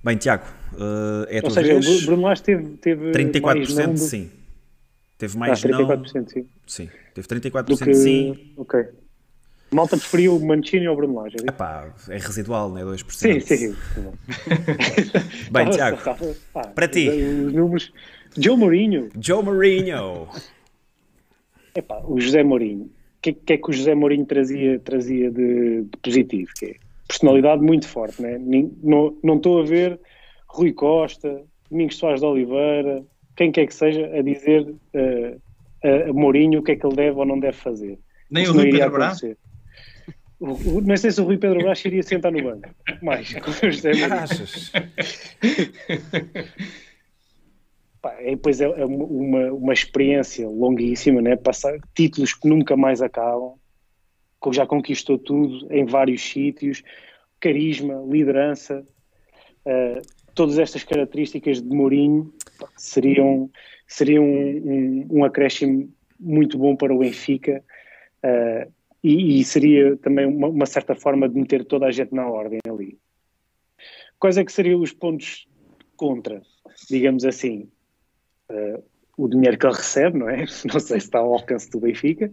[0.03, 2.03] Bem, Tiago, uh, é a Ou seja, vez.
[2.03, 3.99] o Bruno Lage teve, teve 34% do...
[3.99, 4.31] sim.
[5.19, 6.27] Teve mais ah, 34% não...
[6.27, 6.47] sim.
[6.67, 7.95] Sim, teve 34% que...
[7.95, 8.53] sim.
[8.57, 8.83] Ok.
[9.71, 11.37] Malta preferiu o Mancini ou o Bruno Lage?
[11.47, 13.11] Epá, é residual, não é 2%.
[13.11, 13.77] Sim, sim.
[15.51, 15.99] Bem, Tiago,
[16.75, 17.11] para ti.
[17.11, 17.93] Os números...
[18.39, 19.11] Joe Mourinho.
[19.21, 20.27] Joe Mourinho.
[21.77, 22.85] Epá, o José Mourinho.
[22.85, 22.91] O
[23.23, 26.51] que, que, é que o José Mourinho trazia, trazia de, de positivo?
[26.59, 28.39] Que é personalidade muito forte, né?
[28.83, 30.01] Não, não estou a ver
[30.49, 33.05] Rui Costa, Domingos Soares de Oliveira,
[33.37, 35.41] quem quer que seja, a dizer uh,
[35.83, 37.99] a Mourinho o que é que ele deve ou não deve fazer.
[38.31, 39.21] Nem Isso o Rui Pedro Brás?
[40.41, 42.69] não sei se o Rui Pedro Brás iria sentar no banco.
[43.03, 44.73] Mais, com o José Achas?
[48.19, 51.37] é, pois é, é uma, uma experiência longuíssima, né?
[51.37, 53.55] Passar títulos que nunca mais acabam,
[54.53, 56.83] já conquistou tudo em vários sítios,
[57.41, 58.85] carisma, liderança,
[59.67, 60.01] uh,
[60.35, 62.33] todas estas características de Mourinho
[62.77, 63.51] seriam,
[63.87, 67.65] seriam um, um, um acréscimo muito bom para o Benfica.
[68.25, 68.71] Uh,
[69.03, 72.59] e, e seria também uma, uma, certa forma de meter toda a gente na ordem
[72.69, 72.99] ali.
[74.19, 75.47] Quais é que seriam os pontos
[75.97, 76.43] contra,
[76.89, 77.69] digamos assim?
[78.51, 78.83] Uh,
[79.17, 80.45] o dinheiro que ele recebe, não é?
[80.73, 82.31] Não sei se está ao alcance do Benfica.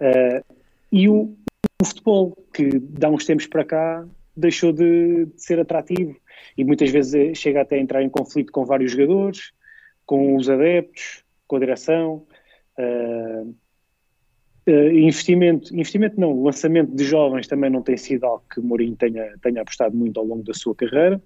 [0.00, 0.56] Uh,
[0.90, 1.34] e o,
[1.80, 6.16] o, futebol, que dá uns tempos para cá deixou de, de, ser atrativo
[6.56, 9.52] e muitas vezes chega até a entrar em conflito com vários jogadores,
[10.04, 12.26] com os adeptos, com a direção.
[12.78, 13.54] Uh,
[14.64, 19.36] Uh, investimento, investimento não, lançamento de jovens também não tem sido algo que Mourinho tenha,
[19.42, 21.20] tenha apostado muito ao longo da sua carreira.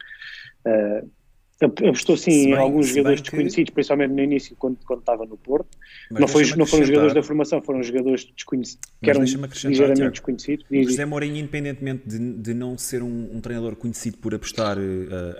[1.59, 3.31] Apostou sim em alguns jogadores que...
[3.31, 5.69] desconhecidos, principalmente no início, quando, quando estava no Porto.
[6.11, 10.67] não, foi, não foram jogadores da formação, foram jogadores desconhecidos, que eram ligeiramente Tiago, desconhecidos.
[10.71, 14.83] O José Mourinho, independentemente de, de não ser um, um, treinador conhecido por apostar uh,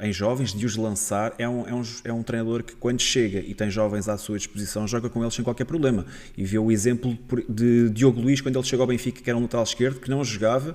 [0.01, 3.41] em jovens, de os lançar, é um, é, um, é um treinador que, quando chega
[3.41, 6.07] e tem jovens à sua disposição, joga com eles sem qualquer problema.
[6.35, 9.43] E vê o exemplo de Diogo Luís, quando ele chegou ao Benfica, que era um
[9.43, 10.75] lateral esquerdo, que não jogava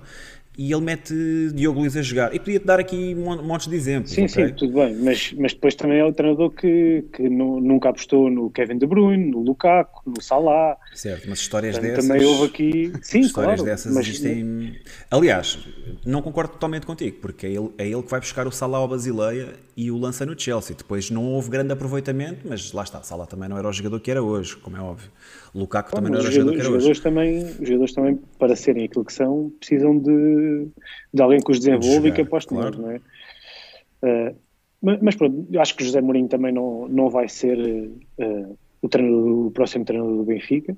[0.57, 1.13] e ele mete
[1.53, 2.35] Diogo Luiz a jogar.
[2.35, 4.11] E podia-te dar aqui um monte de exemplos.
[4.11, 4.47] Sim, okay?
[4.47, 8.49] sim, tudo bem, mas, mas depois também é o treinador que, que nunca apostou no
[8.49, 10.77] Kevin De Bruyne, no Lukaku, no Salah.
[10.93, 12.07] Certo, mas histórias Portanto, dessas.
[12.07, 12.93] Também houve aqui.
[13.01, 14.75] Sim, histórias claro, dessas mas, existem.
[15.09, 15.57] Aliás,
[16.05, 18.87] não concordo totalmente contigo, porque é ele, é ele que vai buscar o Salah ao
[18.87, 20.75] Basileia e o lança no Chelsea.
[20.75, 24.11] Depois não houve grande aproveitamento, mas lá está, Salah também não era o jogador que
[24.11, 25.09] era hoje, como é óbvio.
[25.53, 26.91] Lukaku também não era o jogador que era hoje.
[26.91, 30.67] Os jogadores também, para serem aquilo que são, precisam de,
[31.13, 32.81] de alguém que os desenvolva e que aposte claro.
[32.81, 32.97] não é?
[34.01, 34.35] Uh,
[34.81, 39.47] mas, mas, pronto, acho que José Mourinho também não, não vai ser uh, o, treinador,
[39.47, 40.75] o próximo treinador do Benfica.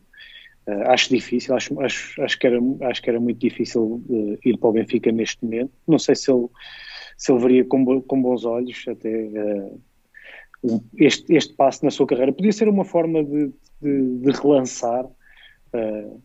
[0.67, 4.01] Uh, acho difícil, acho, acho, acho, que era, acho que era muito difícil
[4.43, 5.71] ir para o Benfica neste momento.
[5.87, 6.47] Não sei se ele,
[7.17, 9.29] se ele veria com, com bons olhos até
[10.97, 12.31] este, este passo na sua carreira.
[12.31, 13.51] Podia ser uma forma de,
[13.83, 16.23] de, de relançar uh,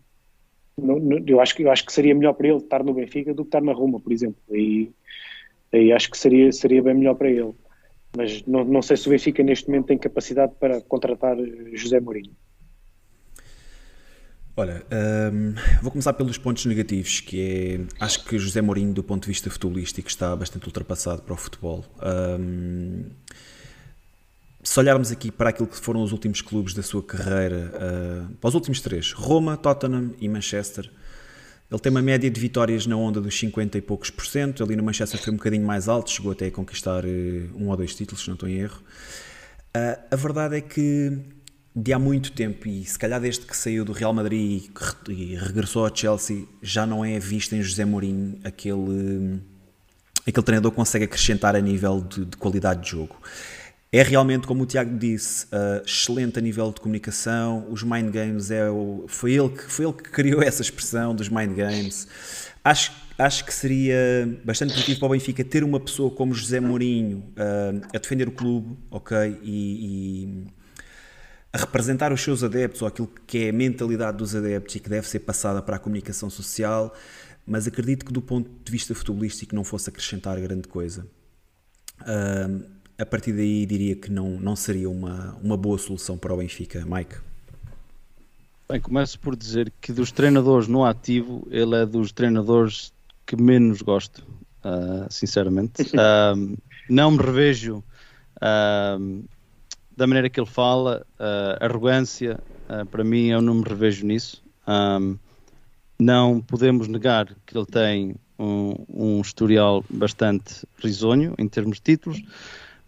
[1.27, 3.61] eu, acho, eu acho que seria melhor para ele estar no Benfica do que estar
[3.61, 4.41] na Roma, por exemplo.
[4.51, 4.91] E
[5.73, 7.53] aí acho que seria, seria bem melhor para ele.
[8.17, 11.37] Mas não, não sei se o Benfica neste momento tem capacidade para contratar
[11.75, 12.33] José Mourinho.
[14.57, 14.83] Olha,
[15.33, 17.41] um, vou começar pelos pontos negativos, que
[18.01, 21.37] é, acho que José Mourinho, do ponto de vista futebolístico, está bastante ultrapassado para o
[21.37, 21.85] futebol.
[22.03, 23.05] Um,
[24.69, 28.49] se olharmos aqui para aquilo que foram os últimos clubes da sua carreira, uh, para
[28.49, 30.91] os últimos três, Roma, Tottenham e Manchester,
[31.71, 34.77] ele tem uma média de vitórias na onda dos 50 e poucos por cento, ali
[34.77, 37.09] no Manchester foi um bocadinho mais alto, chegou até a conquistar uh,
[37.57, 38.83] um ou dois títulos, se não estou em erro.
[39.75, 41.19] Uh, a verdade é que
[41.75, 44.69] de há muito tempo e se calhar desde que saiu do Real Madrid
[45.09, 49.41] e regressou ao Chelsea já não é visto em José Mourinho aquele
[50.27, 53.17] aquele treinador que consegue acrescentar a nível de, de qualidade de jogo
[53.91, 57.67] é realmente como o Tiago disse uh, excelente a nível de comunicação.
[57.71, 61.29] Os mind games é o, foi ele que foi ele que criou essa expressão dos
[61.29, 62.07] mind games.
[62.63, 63.97] Acho acho que seria
[64.45, 68.31] bastante positivo para o Benfica ter uma pessoa como José Mourinho uh, a defender o
[68.31, 69.41] clube ok?
[69.43, 70.47] E, e
[71.53, 74.89] a representar os seus adeptos ou aquilo que é a mentalidade dos adeptos e que
[74.89, 76.95] deve ser passada para a comunicação social,
[77.45, 81.05] mas acredito que do ponto de vista futebolístico não fosse acrescentar grande coisa.
[82.03, 86.37] Uh, a partir daí diria que não, não seria uma, uma boa solução para o
[86.37, 86.85] Benfica.
[86.85, 87.17] Mike?
[88.69, 92.93] Bem, começo por dizer que dos treinadores no ativo, ele é dos treinadores
[93.25, 94.27] que menos gosto,
[94.65, 95.83] uh, sinceramente.
[95.83, 96.59] Uh,
[96.91, 97.85] não me revejo
[98.37, 99.25] uh,
[99.97, 104.43] da maneira que ele fala, uh, arrogância, uh, para mim eu não me revejo nisso.
[104.67, 105.19] Um,
[105.99, 112.23] não podemos negar que ele tem um, um, historial bastante risonho em termos de títulos,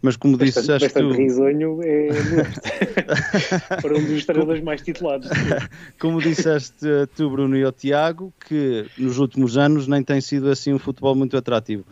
[0.01, 1.21] mas como bastante, disseste bastante tu...
[1.21, 2.09] risonho é
[3.81, 5.29] para um dos treinadores mais titulados.
[5.99, 6.85] como disseste
[7.15, 11.15] tu, Bruno, e o Tiago, que nos últimos anos nem tem sido assim um futebol
[11.15, 11.85] muito atrativo.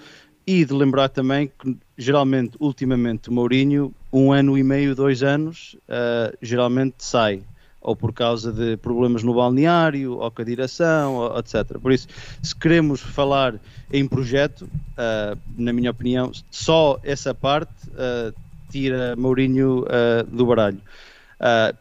[0.46, 5.78] E de lembrar também que, geralmente, ultimamente, o Mourinho, um ano e meio, dois anos,
[5.88, 7.44] uh, geralmente sai.
[7.82, 11.78] Ou por causa de problemas no balneário, ou com a direção, ou, etc.
[11.82, 12.08] Por isso,
[12.42, 13.56] se queremos falar
[13.92, 18.34] em projeto, uh, na minha opinião, só essa parte uh,
[18.70, 19.84] tira Mourinho
[20.28, 20.80] do baralho.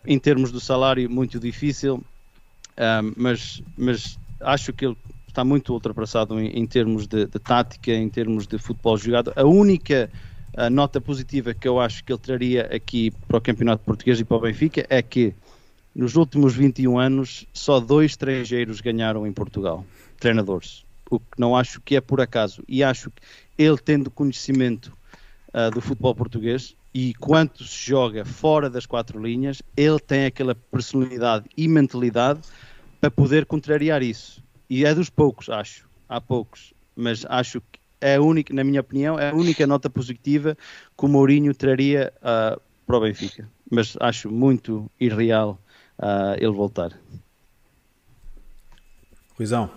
[0.07, 2.03] em termos do salário, muito difícil,
[3.15, 4.97] mas, mas acho que ele
[5.29, 9.35] está muito ultrapassado em, em termos de, de, tática, em termos de futebol jogado.
[9.37, 10.11] A única
[10.73, 14.39] nota positiva que eu acho que ele traria aqui para o Campeonato Português e para
[14.39, 15.35] o Benfica é que
[15.99, 19.85] nos últimos 21 anos só dois estrangeiros ganharam em Portugal,
[20.21, 22.63] treinadores, o que não acho que é por acaso.
[22.69, 23.21] E acho que
[23.59, 24.97] ele tendo conhecimento
[25.49, 30.55] uh, do futebol português e quanto se joga fora das quatro linhas, ele tem aquela
[30.55, 32.43] personalidade e mentalidade
[33.01, 35.89] para poder contrariar isso e é dos poucos, acho.
[36.09, 39.91] Há poucos, mas acho que é a única, na minha opinião, é a única nota
[39.91, 40.57] positiva
[40.97, 43.49] que o Mourinho traria uh, para o Benfica.
[43.69, 45.59] Mas acho muito irreal
[45.99, 46.99] uh, ele voltar.
[49.37, 49.71] Ruizão.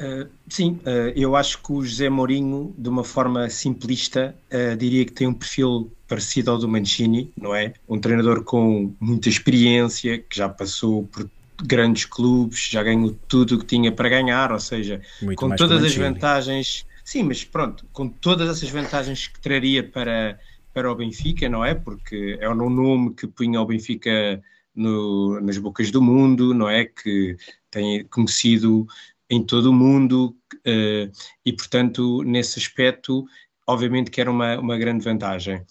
[0.00, 5.04] Uh, sim, uh, eu acho que o José Mourinho, de uma forma simplista, uh, diria
[5.04, 7.74] que tem um perfil parecido ao do Mancini, não é?
[7.86, 11.28] Um treinador com muita experiência, que já passou por
[11.62, 15.84] grandes clubes, já ganhou tudo o que tinha para ganhar, ou seja, Muito com todas
[15.84, 16.86] as vantagens.
[17.04, 20.38] Sim, mas pronto, com todas essas vantagens que traria para,
[20.72, 21.74] para o Benfica, não é?
[21.74, 24.42] Porque é um nome que punha o Benfica
[24.74, 26.84] no, nas bocas do mundo, não é?
[26.84, 27.36] Que
[27.70, 28.86] tem conhecido
[29.28, 31.12] em todo o mundo uh,
[31.44, 33.24] e, portanto, nesse aspecto,
[33.66, 35.62] obviamente que era uma, uma grande vantagem.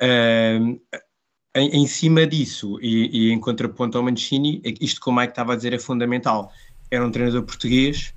[0.00, 0.80] Uh,
[1.54, 5.52] em, em cima disso, e, e, em contraponto ao Mancini, isto que o Mike estava
[5.52, 6.52] a dizer é fundamental.
[6.90, 8.14] Era um treinador português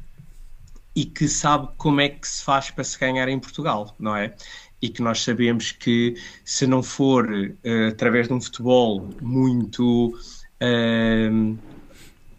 [0.95, 4.35] e que sabe como é que se faz para se ganhar em Portugal, não é?
[4.81, 10.07] E que nós sabemos que se não for uh, através de um futebol muito
[10.61, 11.57] uh,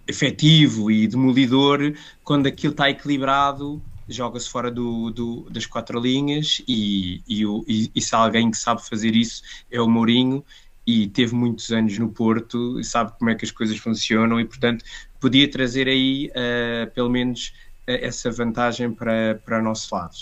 [0.07, 7.23] efetivo e demolidor, quando aquilo está equilibrado, joga-se fora do, do, das quatro linhas e,
[7.29, 10.45] e, e, e, se alguém que sabe fazer isso é o Mourinho
[10.87, 14.45] e teve muitos anos no Porto e sabe como é que as coisas funcionam e,
[14.45, 14.85] portanto,
[15.21, 17.53] podia trazer aí uh, pelo menos
[17.89, 20.17] uh, essa vantagem para, para o nosso lado.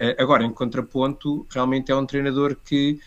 [0.00, 2.98] Uh, agora, em contraponto, realmente é um treinador que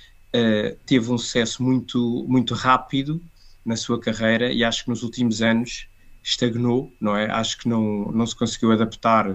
[0.85, 3.21] teve um sucesso muito, muito rápido
[3.65, 5.89] na sua carreira e acho que nos últimos anos
[6.23, 7.29] estagnou, não é?
[7.29, 9.29] Acho que não, não se conseguiu adaptar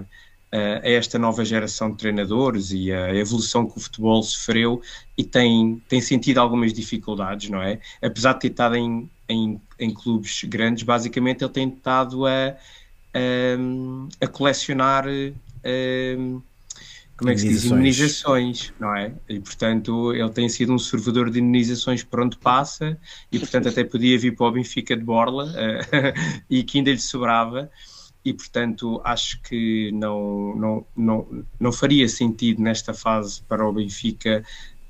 [0.51, 4.81] a esta nova geração de treinadores e a evolução que o futebol sofreu
[5.15, 7.79] e tem, tem sentido algumas dificuldades, não é?
[8.01, 12.55] Apesar de ter estado em em, em clubes grandes, basicamente ele tem estado a,
[13.13, 16.41] a, a colecionar a,
[17.17, 17.63] como é que se diz?
[17.65, 19.11] Imunizações, não é?
[19.27, 22.97] E portanto ele tem sido um servidor de imunizações por onde passa
[23.31, 25.51] e portanto até podia vir para o Benfica de Borla
[26.49, 27.69] e que ainda lhe sobrava
[28.23, 34.43] e portanto acho que não, não, não, não faria sentido nesta fase para o Benfica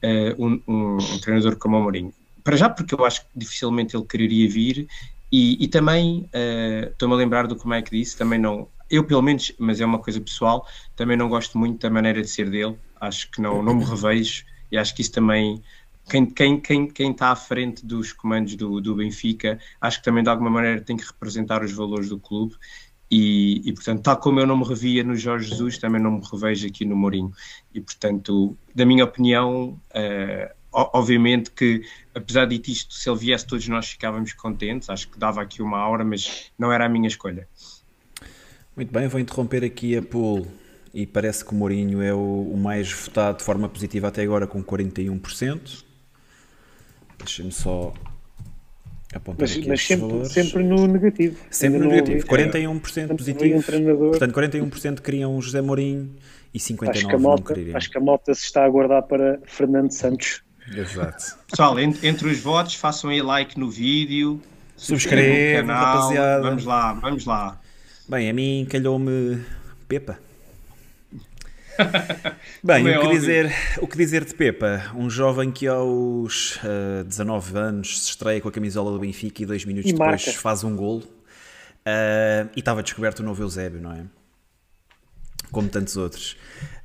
[0.03, 2.13] uh, um, um, um, treinador como o Mourinho.
[2.43, 4.87] Para já porque eu acho que dificilmente ele quereria vir
[5.31, 9.03] e, e também uh, estou-me a lembrar do como é que disse, também não, eu
[9.03, 12.49] pelo menos, mas é uma coisa pessoal, também não gosto muito da maneira de ser
[12.49, 15.61] dele, acho que não, não me revejo e acho que isso também
[16.09, 20.23] quem, quem, quem, quem está à frente dos comandos do, do Benfica, acho que também
[20.23, 22.55] de alguma maneira tem que representar os valores do clube
[23.09, 26.21] e, e, portanto, tal como eu não me revia no Jorge Jesus, também não me
[26.29, 27.31] revejo aqui no Mourinho.
[27.73, 31.81] E, portanto, da minha opinião, uh, obviamente que,
[32.13, 34.89] apesar de isto, se ele viesse, todos nós ficávamos contentes.
[34.89, 37.47] Acho que dava aqui uma hora, mas não era a minha escolha.
[38.77, 40.45] Muito bem, vou interromper aqui a pool
[40.93, 44.45] e parece que o Mourinho é o, o mais votado de forma positiva até agora
[44.45, 45.83] com 41%.
[47.17, 47.91] Deixa-me só
[49.11, 51.39] apontar mas, aqui mas sempre, sempre, no negativo.
[51.49, 52.27] Sempre no negativo.
[52.27, 53.57] 41% positivo.
[53.57, 56.15] Um portanto, 41% queriam o José Mourinho
[56.53, 57.77] e 59% acho que a Mota, não queriam.
[57.77, 60.43] Acho que a Mota se está a aguardar para Fernando Santos.
[60.71, 61.35] Exato.
[61.49, 64.39] Pessoal, entre os votos, façam aí like no vídeo.
[64.75, 66.43] Subscrevam, rapaziada.
[66.43, 67.59] Vamos lá, vamos lá.
[68.09, 69.43] Bem, a mim calhou-me
[69.85, 70.17] Pepa.
[72.63, 73.51] Bem, é o, que dizer,
[73.81, 74.93] o que dizer de Pepa?
[74.95, 79.45] Um jovem que aos uh, 19 anos se estreia com a camisola do Benfica e
[79.45, 80.39] dois minutos e depois marca.
[80.39, 81.03] faz um golo.
[81.03, 84.05] Uh, e estava descoberto o novo Eusébio, não é?
[85.51, 86.37] Como tantos outros.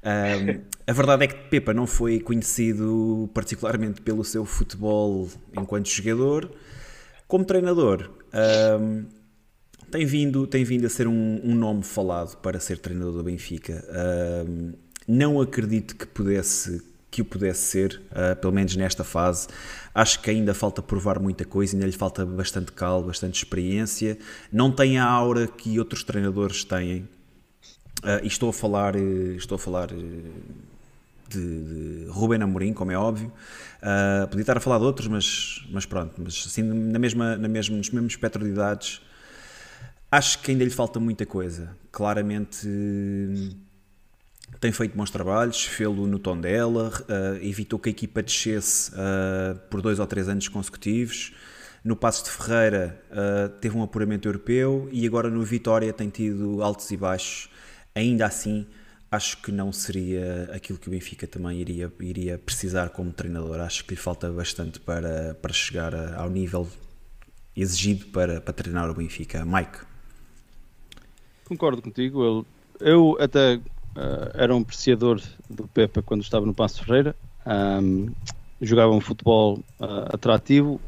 [0.03, 6.51] Uh, a verdade é que Pepa não foi conhecido particularmente pelo seu futebol enquanto jogador.
[7.29, 9.22] Como treinador, uh,
[9.93, 13.84] tem vindo, tem vindo a ser um, um nome falado para ser treinador do Benfica.
[13.90, 14.72] Uh,
[15.07, 19.47] não acredito que pudesse que o pudesse ser, uh, pelo menos nesta fase.
[19.95, 24.16] Acho que ainda falta provar muita coisa, ainda lhe falta bastante cal, bastante experiência.
[24.51, 27.03] Não tem a aura que outros treinadores têm.
[28.03, 30.22] Uh, e estou a falar, estou a falar de,
[31.28, 33.30] de Ruben Amorim, como é óbvio.
[33.82, 37.47] Uh, podia estar a falar de outros, mas, mas pronto, mas assim na mesma, na
[37.47, 39.03] mesma, nos mesmos espectro de idades
[40.13, 41.75] Acho que ainda lhe falta muita coisa.
[41.91, 42.69] Claramente
[44.61, 49.59] tem feito bons trabalhos, fê-lo no tom dela, uh, evitou que a equipa descesse uh,
[49.71, 51.33] por dois ou três anos consecutivos.
[51.83, 56.63] No Passo de Ferreira uh, teve um apuramento europeu e agora no Vitória tem tido
[56.63, 57.49] altos e baixos.
[57.95, 58.67] Ainda assim,
[59.11, 63.61] acho que não seria aquilo que o Benfica também iria, iria precisar como treinador.
[63.61, 66.69] Acho que lhe falta bastante para, para chegar ao nível
[67.57, 69.43] exigido para, para treinar o Benfica.
[69.47, 69.91] Mike.
[71.47, 72.22] Concordo contigo.
[72.22, 72.47] Eu,
[72.80, 73.61] eu até uh,
[74.34, 77.14] era um apreciador do Pepa quando estava no Passo Ferreira.
[77.47, 78.11] Um,
[78.61, 80.80] jogava um futebol uh, atrativo.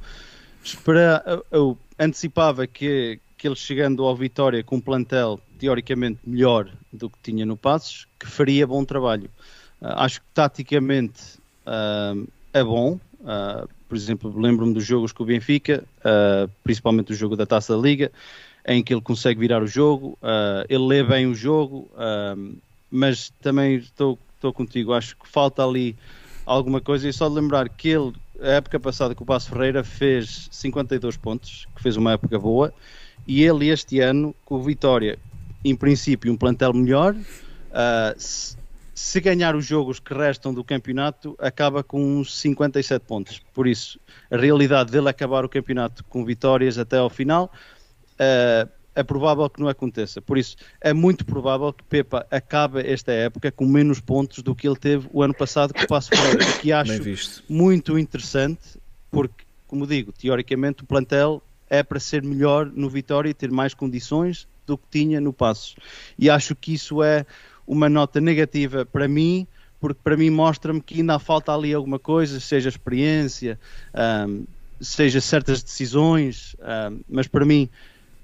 [0.63, 7.11] Espera, eu, antecipava que, que ele chegando ao Vitória com um plantel teoricamente melhor do
[7.11, 9.31] que tinha no Passos, que faria bom trabalho.
[9.81, 12.99] Uh, acho que taticamente uh, é bom.
[13.21, 15.85] Uh, por exemplo, lembro-me dos jogos com o Benfica,
[16.65, 18.11] principalmente o jogo da Taça da Liga,
[18.67, 22.57] em que ele consegue virar o jogo, uh, ele lê bem o jogo, uh,
[22.91, 25.97] mas também estou, estou contigo, acho que falta ali
[26.47, 27.09] alguma coisa.
[27.09, 31.17] E só de lembrar que ele, a época passada com o Passo Ferreira, fez 52
[31.17, 32.73] pontos, que fez uma época boa,
[33.27, 35.19] e ele este ano, com o Vitória,
[35.65, 37.15] em princípio, um plantel melhor.
[37.15, 38.57] Uh, se,
[38.95, 43.43] se ganhar os jogos que restam do campeonato, acaba com uns 57 pontos.
[43.53, 43.99] Por isso,
[44.31, 47.51] a realidade dele acabar o campeonato com vitórias até ao final
[48.15, 50.23] uh, é provável que não aconteça.
[50.23, 54.69] Por isso, é muito provável que Pepa acabe esta época com menos pontos do que
[54.69, 58.79] ele teve o ano passado com o Passo Ferreira, o que acho muito interessante,
[59.11, 63.75] porque, como digo, teoricamente o plantel é para ser melhor no Vitória e ter mais
[63.75, 65.75] condições do que tinha no Passos.
[66.19, 67.27] E acho que isso é
[67.67, 69.47] uma nota negativa para mim,
[69.81, 73.59] porque para mim mostra-me que ainda falta ali alguma coisa, seja experiência,
[74.29, 74.45] um,
[74.81, 77.69] seja certas decisões, um, mas para mim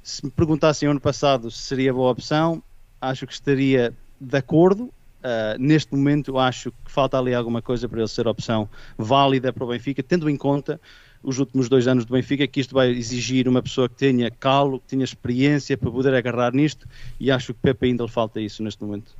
[0.02, 2.62] se me perguntassem ano passado se seria boa opção,
[3.00, 4.84] acho que estaria de acordo.
[5.20, 9.64] Uh, neste momento, acho que falta ali alguma coisa para ele ser opção válida para
[9.64, 10.80] o Benfica, tendo em conta
[11.22, 14.80] os últimos dois anos do Benfica, que isto vai exigir uma pessoa que tenha calo,
[14.80, 16.88] que tenha experiência para poder agarrar nisto,
[17.18, 19.14] e acho que Pepe ainda lhe falta isso neste momento.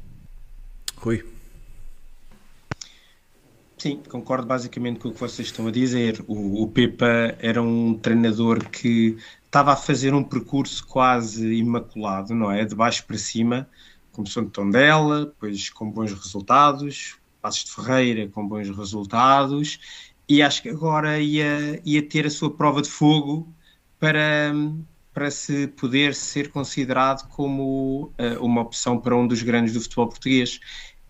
[0.97, 1.23] Rui.
[3.77, 6.23] Sim, concordo basicamente com o que vocês estão a dizer.
[6.27, 9.17] O, o Pepa era um treinador que
[9.51, 12.65] estava a fazer um percurso quase imaculado, não é?
[12.65, 13.69] De baixo para cima,
[14.13, 19.81] começou no Tondela, depois com bons resultados, Passos de Ferreira com bons resultados,
[20.29, 23.53] e acho que agora ia, ia ter a sua prova de fogo
[23.99, 24.53] para,
[25.13, 30.09] para se poder ser considerado como uh, uma opção para um dos grandes do futebol
[30.09, 30.61] português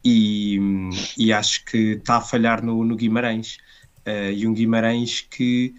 [0.03, 0.59] e,
[1.19, 3.59] e acho que está a falhar no, no Guimarães.
[4.07, 5.75] Uh, e um Guimarães que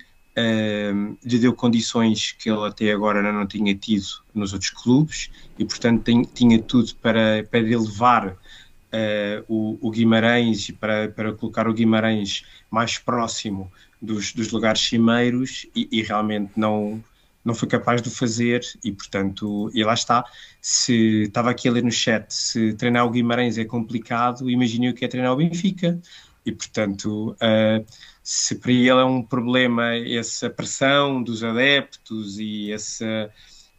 [1.23, 5.29] lhe deu condições que ele até agora não tinha tido nos outros clubes
[5.59, 11.33] e, portanto, tem, tinha tudo para, para elevar uh, o, o, Guimarães e para, para
[11.33, 13.71] colocar o Guimarães mais próximo
[14.01, 17.03] dos, dos lugares cimeiros e, e realmente não,
[17.43, 20.25] não foi capaz de fazer e, portanto, e lá está.
[20.61, 24.93] Se estava aqui a ler no chat, se treinar o Guimarães é complicado, imagine o
[24.93, 25.99] que é treinar o Benfica.
[26.43, 27.85] E, portanto, uh,
[28.23, 33.29] se para ele é um problema essa pressão dos adeptos e essa,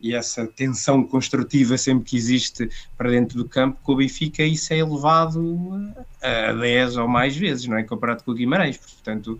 [0.00, 4.72] e essa tensão construtiva sempre que existe para dentro do campo, com o Benfica isso
[4.72, 7.84] é elevado a 10 ou mais vezes, não é?
[7.84, 8.76] Comparado com o Guimarães.
[8.76, 9.38] Portanto,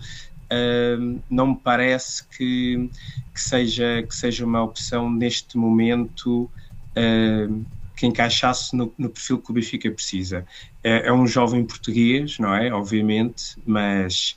[0.53, 2.89] uh, não me parece que,
[3.35, 6.51] que, seja, que seja uma opção neste momento
[6.97, 7.65] uh,
[7.97, 10.47] que encaixasse no, no, perfil que o Benfica precisa.
[10.83, 12.73] É, é, um jovem português, não é?
[12.73, 14.37] Obviamente, mas,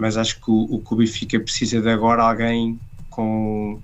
[0.00, 2.80] mas acho que o, o que o Benfica precisa de agora alguém
[3.10, 3.78] com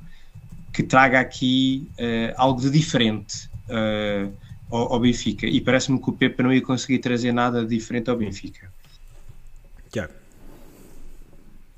[0.73, 4.33] que traga aqui uh, algo de diferente uh,
[4.71, 5.47] ao, ao, Benfica.
[5.47, 8.73] E parece-me que o Pepe não ia conseguir trazer nada de diferente ao Benfica.
[9.91, 10.13] Tiago.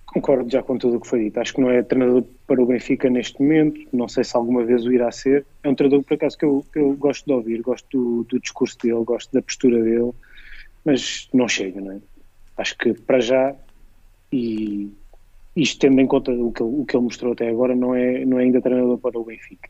[0.06, 1.38] Concordo já com tudo o que foi dito.
[1.40, 3.80] Acho que não é treinador para o Benfica neste momento.
[3.92, 5.44] Não sei se alguma vez o irá ser.
[5.64, 8.40] É um treinador, por acaso, que eu, que eu gosto de ouvir, gosto do, do,
[8.40, 10.12] discurso dele, gosto da postura dele,
[10.84, 11.98] mas não chega, não é?
[12.56, 13.54] Acho que para já,
[14.32, 14.90] e
[15.56, 18.24] isto tendo em conta o que, ele, o que ele mostrou até agora, não é,
[18.24, 19.68] não é ainda treinador para o Benfica.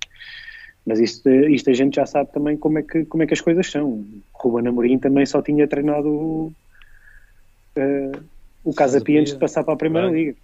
[0.85, 3.41] Mas isto, isto a gente já sabe também como é que, como é que as
[3.41, 4.05] coisas são.
[4.33, 6.09] Ruben Amorim também só tinha treinado.
[7.77, 8.23] Uh,
[8.65, 10.35] o Casa Pia antes de passar para a Primeira Liga.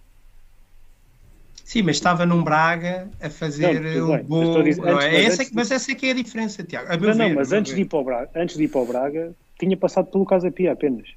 [1.63, 4.63] Sim, mas estava num Braga a fazer não, um bom.
[4.63, 5.11] Dizer, antes, é?
[5.11, 6.91] Mas, essa, antes, mas essa é que é a diferença, Tiago.
[6.91, 8.81] A não, ver, não, mas antes de, ir para o Braga, antes de ir para
[8.81, 11.09] o Braga, tinha passado pelo Casa Pia apenas.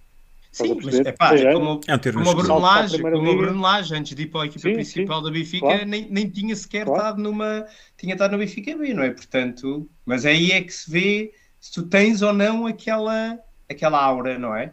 [0.50, 4.22] Sim, mas é pá, é como, é como, Lage, como o Bruno Lage, antes de
[4.22, 5.86] ir para a equipa sim, principal sim, da Benfica, claro.
[5.86, 7.00] nem, nem tinha sequer claro.
[7.00, 7.66] estado numa.
[7.96, 9.10] Tinha estado no Benfica B, não é?
[9.10, 13.38] Portanto, mas aí é que se vê se tu tens ou não aquela,
[13.68, 14.72] aquela aura, não é?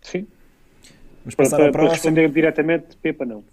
[0.00, 0.26] Sim.
[1.36, 1.72] Passar para, próximo.
[1.72, 3.44] Para responder diretamente, Pepa não.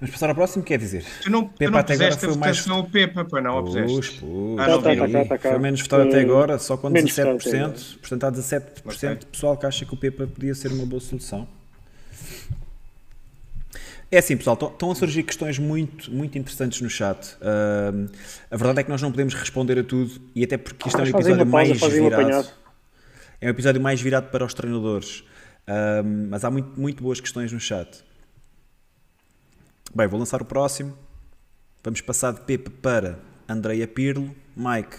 [0.00, 1.04] Vamos passar ao próximo, quer dizer?
[1.22, 2.66] Tu não, Pepa tu não até agora foi mais.
[2.66, 4.58] Não, o Pepa, pois não, pus, pus.
[4.58, 7.98] Ah, não tá, tá, tá, tá, foi menos votado até agora, só com 17%.
[7.98, 9.14] Portanto, há 17% okay.
[9.16, 11.46] de pessoal que acha que o Pepa podia ser uma boa solução.
[14.10, 17.36] É assim, pessoal, estão a surgir questões muito, muito interessantes no chat.
[17.36, 18.10] Uh,
[18.50, 21.04] a verdade é que nós não podemos responder a tudo, e até porque isto é
[21.04, 22.48] um episódio mais virado.
[23.40, 25.22] É um episódio mais virado para os treinadores.
[25.68, 28.02] Um, mas há muito, muito boas questões no chat.
[29.92, 30.96] Bem, vou lançar o próximo.
[31.82, 33.18] Vamos passar de Pepe para
[33.48, 34.32] Andreia Pirlo.
[34.56, 34.96] Mike,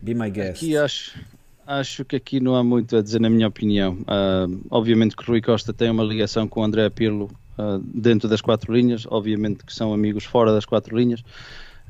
[0.00, 0.62] be my guest.
[0.62, 1.18] Aqui acho,
[1.66, 3.94] acho que aqui não há muito a dizer, na minha opinião.
[4.02, 7.28] Uh, obviamente que Rui Costa tem uma ligação com André Pirlo
[7.58, 9.04] uh, dentro das quatro linhas.
[9.10, 11.24] Obviamente que são amigos fora das quatro linhas.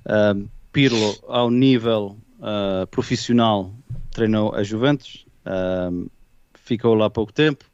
[0.06, 2.16] Uh, Pirlo, ao nível
[2.90, 3.72] profissional,
[4.10, 5.26] treinou a Juventus
[6.54, 7.64] ficou lá há pouco tempo.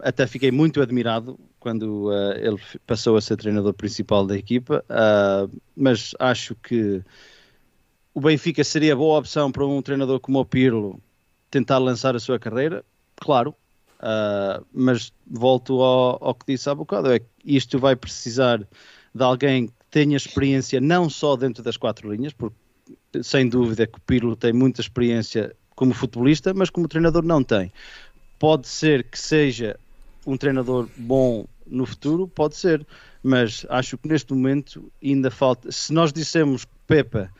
[0.00, 5.60] Até fiquei muito admirado quando uh, ele passou a ser treinador principal da equipa, uh,
[5.76, 7.02] mas acho que
[8.14, 11.00] o Benfica seria boa opção para um treinador como o Pirlo
[11.50, 12.84] tentar lançar a sua carreira,
[13.16, 13.54] claro,
[14.00, 18.58] uh, mas volto ao, ao, que disse há bocado, é que isto vai precisar
[19.14, 22.56] de alguém que tenha experiência não só dentro das quatro linhas, porque
[23.22, 27.72] sem dúvida que o Pirlo tem muita experiência como futebolista, mas como treinador não tem.
[28.38, 29.78] Pode ser que seja
[30.28, 32.86] um treinador bom no futuro, pode ser,
[33.22, 35.70] mas acho que neste momento ainda falta.
[35.72, 37.30] Se nós dissemos que Pepa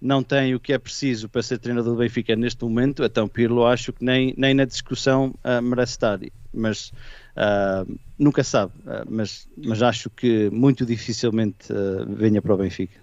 [0.00, 3.66] não tem o que é preciso para ser treinador do Benfica neste momento, então Pirlo
[3.66, 6.20] acho que nem, nem na discussão uh, merece estar.
[6.52, 6.92] Mas
[7.36, 11.68] uh, nunca sabe, uh, mas, mas acho que muito dificilmente
[12.08, 13.00] venha para o Benfica.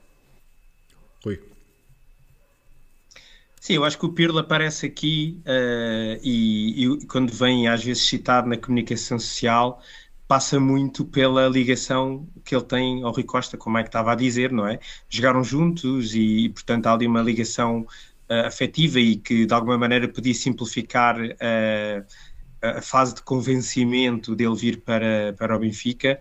[1.23, 1.52] Rui.
[3.63, 8.03] Sim, eu acho que o Pirlo aparece aqui uh, e, e, quando vem às vezes
[8.03, 9.81] citado na comunicação social
[10.27, 14.15] passa muito pela ligação que ele tem ao Rui Costa, como é que estava a
[14.15, 14.79] dizer, não é?
[15.07, 17.87] Jogaram juntos e, portanto há ali uma ligação
[18.29, 22.05] uh, afetiva e que de alguma maneira podia simplificar uh,
[22.61, 26.19] a fase de convencimento dele vir para, para o Benfica.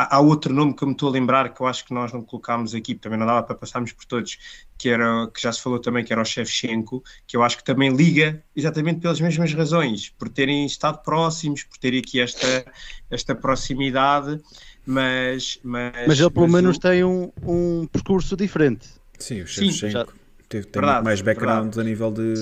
[0.00, 2.12] Há, há outro nome que eu me estou a lembrar que eu acho que nós
[2.12, 4.38] não colocámos aqui, também não dava para passarmos por todos,
[4.78, 7.64] que, era, que já se falou também, que era o Shevchenko, que eu acho que
[7.64, 12.64] também liga exatamente pelas mesmas razões, por terem estado próximos, por terem aqui esta,
[13.10, 14.40] esta proximidade,
[14.86, 15.58] mas...
[15.62, 16.80] Mas, mas ele pelo mas menos o...
[16.80, 18.88] tem um, um percurso diferente.
[19.18, 20.06] Sim, o Shevchenko já...
[20.48, 21.80] teve, tem verdade, mais background verdade.
[21.80, 22.34] a nível de,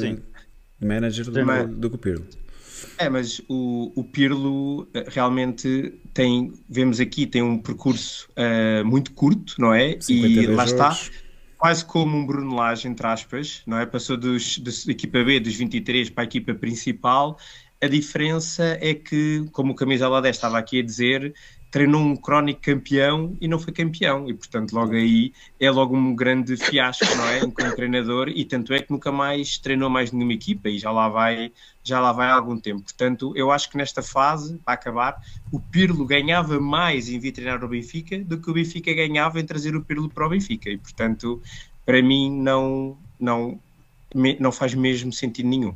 [0.81, 2.27] de manager do, do que o Pirlo.
[2.99, 9.13] É, mas o, o Pirlo eh, realmente tem, vemos aqui, tem um percurso uh, muito
[9.13, 9.99] curto, não é?
[10.09, 10.73] E lá jogos.
[10.73, 10.99] está,
[11.57, 13.87] quase como um Bruno Lage, entre aspas, não é?
[13.87, 17.39] Passou dos, da equipa B, dos 23 para a equipa principal.
[17.81, 21.35] A diferença é que, como o Camisola 10 estava aqui a dizer,
[21.71, 26.15] treinou um crónico campeão e não foi campeão, e portanto logo aí é logo um
[26.15, 27.41] grande fiasco, não é?
[27.41, 31.09] Como treinador, e tanto é que nunca mais treinou mais nenhuma equipa e já lá
[31.09, 31.53] vai,
[31.85, 32.83] já lá vai há algum tempo.
[32.83, 37.63] Portanto, eu acho que nesta fase, para acabar, o Pirlo ganhava mais em vir treinar
[37.63, 40.79] o Benfica do que o Benfica ganhava em trazer o Pirlo para o Benfica, e
[40.79, 41.43] portanto,
[41.85, 43.61] para mim não, não,
[44.41, 45.75] não faz mesmo sentido nenhum.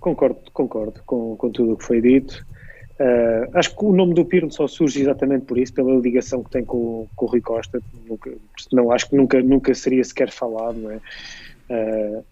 [0.00, 2.46] Concordo, concordo com, com tudo o que foi dito.
[3.00, 6.50] Uh, acho que o nome do Pirlo só surge exatamente por isso, pela ligação que
[6.50, 7.80] tem com, com o Rui Costa.
[8.06, 8.30] Nunca,
[8.70, 11.00] não, acho que nunca, nunca seria sequer falado, não é?
[11.70, 12.24] Uh,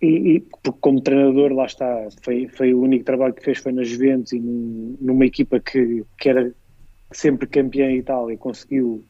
[0.00, 0.40] e, e
[0.80, 4.40] como treinador, lá está, foi, foi o único trabalho que fez foi nas Juventus e
[4.40, 6.50] num, numa equipa que, que era
[7.12, 9.04] sempre campeã em Itália conseguiu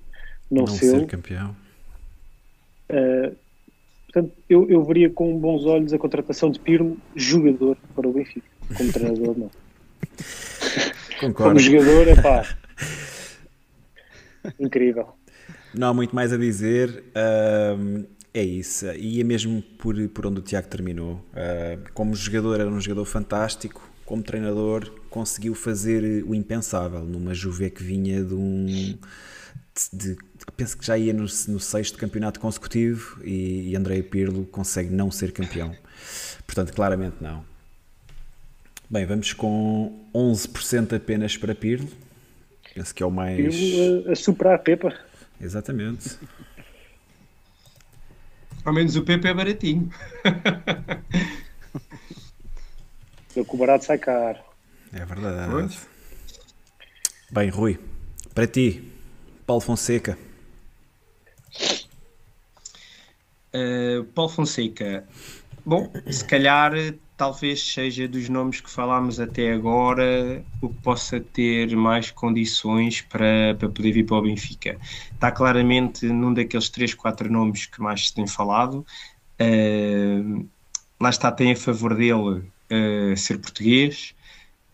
[0.50, 0.98] não, não ser.
[0.98, 1.54] ser campeão.
[2.90, 3.36] Uh,
[4.06, 8.48] portanto, eu, eu veria com bons olhos a contratação de Pirlo, jogador para o Benfica,
[8.76, 9.50] como treinador não.
[11.20, 11.54] Concordo.
[11.54, 12.56] Como jogador, é pá.
[14.58, 15.16] Incrível.
[15.74, 17.04] Não há muito mais a dizer.
[17.10, 18.86] Uh, é isso.
[18.92, 21.14] E é mesmo por, por onde o Tiago terminou.
[21.32, 23.90] Uh, como jogador, era um jogador fantástico.
[24.04, 28.66] Como treinador, conseguiu fazer o impensável numa Juve que vinha de um.
[29.92, 30.16] De, de,
[30.56, 35.10] penso que já ia no, no sexto campeonato consecutivo e, e André Pirlo consegue não
[35.10, 35.74] ser campeão.
[36.46, 37.44] Portanto, claramente não.
[38.88, 41.88] Bem, vamos com 11% apenas para Pirlo.
[42.72, 43.36] Penso que é o mais.
[43.36, 44.96] Pirlo a, a superar a Pepa.
[45.40, 46.16] Exatamente.
[48.64, 49.90] Ao menos o Pepe é baratinho.
[53.34, 54.38] o que o barato sai caro.
[54.92, 55.50] É verdade.
[55.50, 55.88] Pois.
[57.30, 57.80] Bem, Rui,
[58.34, 58.92] para ti,
[59.44, 60.16] Paulo Fonseca.
[63.52, 65.04] Uh, Paulo Fonseca,
[65.64, 66.72] bom, se calhar
[67.16, 73.54] talvez seja dos nomes que falámos até agora o que possa ter mais condições para,
[73.58, 74.78] para poder vir para o Benfica.
[75.12, 78.86] Está claramente num daqueles 3, 4 nomes que mais se tem falado.
[79.40, 80.46] Uh,
[81.00, 84.14] lá está, tem a favor dele uh, ser português,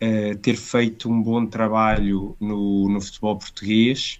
[0.01, 4.19] uh, ter feito um bom trabalho no, no futebol português,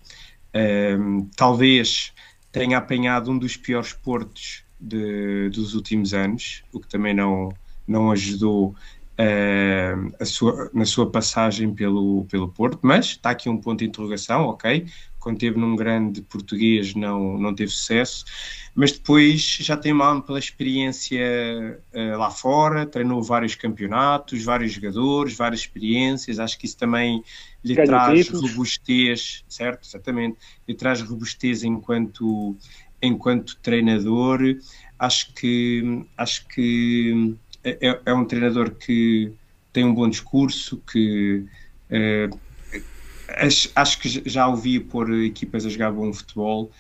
[1.36, 2.14] talvez
[2.52, 7.50] tenha apanhado um dos piores portos de, dos últimos anos, o que também não,
[7.88, 8.76] não ajudou
[9.14, 14.46] uh, sua, na sua passagem pelo, pelo Porto, mas está aqui um ponto de interrogação,
[14.46, 14.86] ok?
[15.20, 18.26] Quando teve num grande português não, não teve sucesso,
[18.76, 25.36] mas depois já tem uma ampla experiência uh, lá fora, treinou vários campeonatos, vários jogadores,
[25.36, 27.24] várias experiências, acho que isso também
[27.64, 29.88] lhe Ganho traz robustez, certo?
[29.88, 32.58] Exatamente, lhe traz robustez enquanto,
[33.02, 34.42] enquanto treinador,
[35.00, 39.32] acho que, acho que é, é, um treinador que
[39.72, 41.46] tem um bom discurso, que
[41.90, 42.40] uh,
[43.30, 46.72] acho, acho, que já ouvi pôr equipas a jogar bom futebol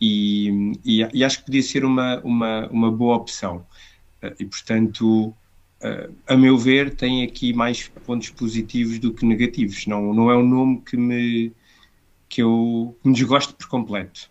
[0.00, 3.66] e, e, e acho que podia ser uma, uma, uma boa opção.
[4.22, 5.34] Uh, e portanto,
[5.82, 9.86] uh, a meu ver, tem aqui mais pontos positivos do que negativos.
[9.86, 11.52] Não, não é um nome que me,
[12.28, 14.30] que eu me desgosto por completo.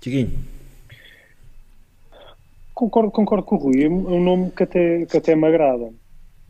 [0.00, 0.53] Tiaguinho.
[2.74, 5.92] Concordo, concordo com o Rui, é um nome que até, que até me agrada.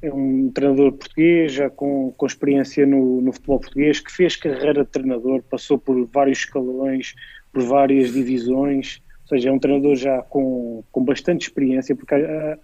[0.00, 4.84] É um treinador português, já com, com experiência no, no futebol português, que fez carreira
[4.84, 7.14] de treinador, passou por vários escalões,
[7.52, 12.58] por várias divisões, ou seja, é um treinador já com, com bastante experiência, porque a,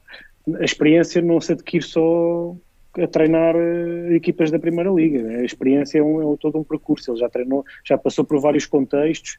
[0.59, 2.57] a experiência não se adquire só
[2.99, 5.23] a treinar uh, equipas da Primeira Liga.
[5.23, 5.37] Né?
[5.37, 7.13] A experiência é, um, é todo um percurso.
[7.13, 9.39] Ele já treinou, já passou por vários contextos,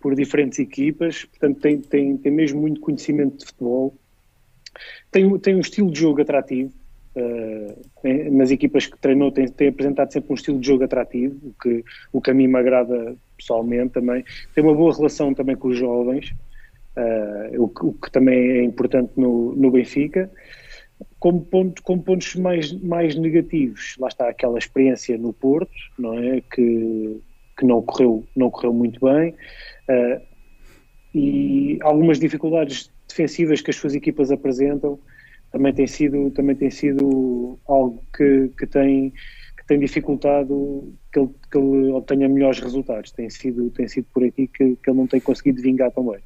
[0.00, 3.94] por diferentes equipas, portanto tem, tem, tem mesmo muito conhecimento de futebol.
[5.10, 6.72] Tem, tem um estilo de jogo atrativo,
[7.16, 11.54] uh, nas equipas que treinou tem, tem apresentado sempre um estilo de jogo atrativo, o
[11.62, 14.24] que, o que a mim me agrada pessoalmente também.
[14.54, 16.32] Tem uma boa relação também com os jovens,
[16.96, 20.30] uh, o, que, o, que, também é importante no, no Benfica.
[21.18, 26.40] como, ponto, como pontos mais, mais negativos, lá está aquela experiência no Porto, não é?
[26.40, 27.20] Que,
[27.60, 29.34] que não, correu, não correu muito bem.
[29.88, 30.20] Uh,
[31.14, 34.98] e algumas dificuldades defensivas que as suas equipas apresentam
[35.52, 41.30] também tem sido, também tem sido algo que, que, tem, que tem dificultado que ele,
[41.50, 43.10] que ele obtenha melhores resultados.
[43.10, 46.20] Tem sido, tem sido por aqui que, que ele não tem conseguido vingar tão bem.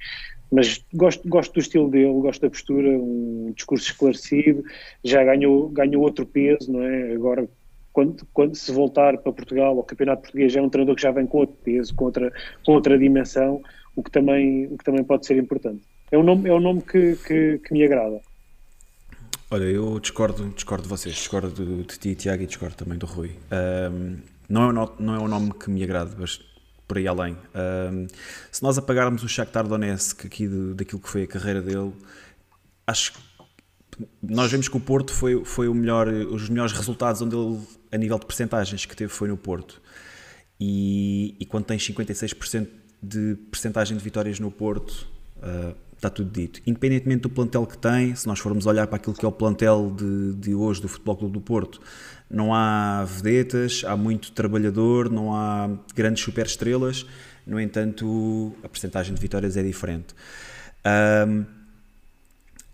[0.52, 4.62] Mas gosto, gosto do estilo dele, gosto da postura, um discurso esclarecido,
[5.02, 7.12] já ganhou, ganhou outro peso, não é?
[7.12, 7.48] Agora
[7.94, 11.26] quando, quando, se voltar para Portugal, o Campeonato Português é um treinador que já vem
[11.26, 12.32] com outro peso, com outra,
[12.66, 13.62] com outra dimensão,
[13.94, 15.80] o que, também, o que também pode ser importante.
[16.10, 18.20] É um nome, é um nome que, que, que me agrada.
[19.48, 23.30] Olha, eu discordo, discordo de vocês, discordo de, ti, Tiago, e discordo também do Rui.
[23.92, 24.16] Um,
[24.48, 26.40] não, é um, não é um nome que me agrade, mas
[26.88, 27.36] por aí além.
[27.54, 28.08] Um,
[28.50, 31.92] se nós apagarmos o Shakhtar Donetsk aqui de, daquilo que foi a carreira dele,
[32.88, 33.18] acho que
[34.22, 37.60] nós vemos que o Porto foi, foi o melhor, os melhores resultados onde ele,
[37.94, 39.80] a nível de percentagens que teve foi no Porto.
[40.58, 42.68] E, e quando tens 56%
[43.02, 45.06] de percentagem de vitórias no Porto,
[45.38, 46.60] uh, está tudo dito.
[46.66, 49.94] Independentemente do plantel que tem, se nós formos olhar para aquilo que é o plantel
[49.96, 51.80] de, de hoje do Futebol Clube do Porto,
[52.28, 57.06] não há vedetas, há muito trabalhador, não há grandes superestrelas,
[57.46, 60.14] no entanto, a percentagem de vitórias é diferente.
[61.26, 61.44] Um,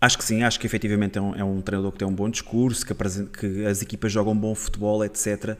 [0.01, 2.27] acho que sim, acho que efetivamente é um, é um treinador que tem um bom
[2.27, 2.93] discurso, que,
[3.27, 5.55] que, as equipas jogam bom futebol, etc.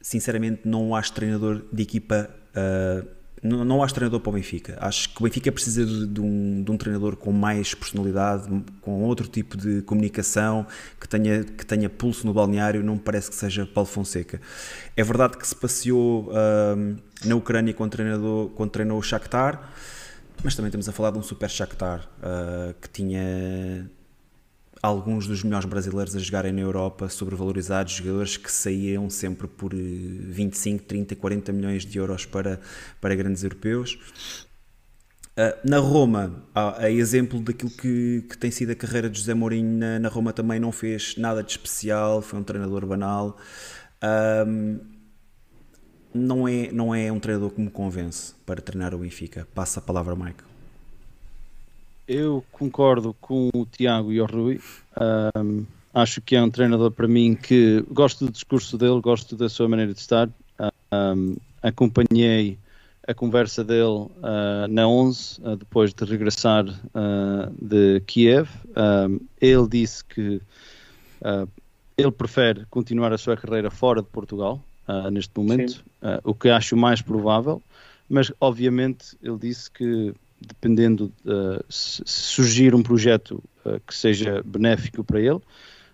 [0.00, 2.30] Sinceramente, não acho treinador de equipa.
[2.56, 3.06] Uh,
[3.42, 4.78] não, não acho treinador para o Benfica.
[4.80, 8.48] Acho que o Benfica precisa de, de, um, de, um, treinador com mais personalidade,
[8.80, 10.64] com outro tipo de comunicação,
[10.98, 12.82] que tenha, que tenha pulso no balneário.
[12.82, 14.40] Não me parece que seja Paulo Fonseca.
[14.96, 19.70] É verdade que se passeou uh, na Ucrânia quando, treinador, quando treinou o Shakhtar,
[20.42, 23.90] mas também estamos a falar de um super Shakhtar uh, que tinha
[24.82, 30.84] alguns dos melhores brasileiros a jogarem na Europa, sobrevalorizados, jogadores que saíam sempre por 25,
[30.84, 32.60] 30, 40 milhões de euros para,
[33.00, 33.96] para grandes europeus.
[35.32, 39.32] Uh, na Roma, a, a, exemplo daquilo que, que tem sido a carreira de José
[39.32, 43.38] Mourinho na, na, Roma também não fez nada de especial, foi um treinador banal.
[44.46, 44.91] Um,
[46.14, 49.46] não, é, não é um treinador que me convence para treinar o Benfica.
[49.54, 50.52] Passa a palavra, Michael.
[52.06, 54.60] Eu concordo com o Tiago e o Rui.
[55.36, 59.48] Um, acho que é um treinador para mim que gosto do discurso dele, gosto da
[59.48, 60.28] sua maneira de estar.
[60.92, 62.58] Um, acompanhei
[63.06, 68.48] a conversa dele uh, na 11, uh, depois de regressar uh, de Kiev.
[69.40, 70.40] ele disse que
[71.96, 74.60] ele prefere continuar a sua carreira fora de Portugal,
[75.12, 75.84] neste momento,
[76.24, 77.62] o que acho mais provável,
[78.08, 80.14] mas obviamente ele disse que
[80.46, 85.40] dependendo uh, se surgir um projeto uh, que seja benéfico para ele,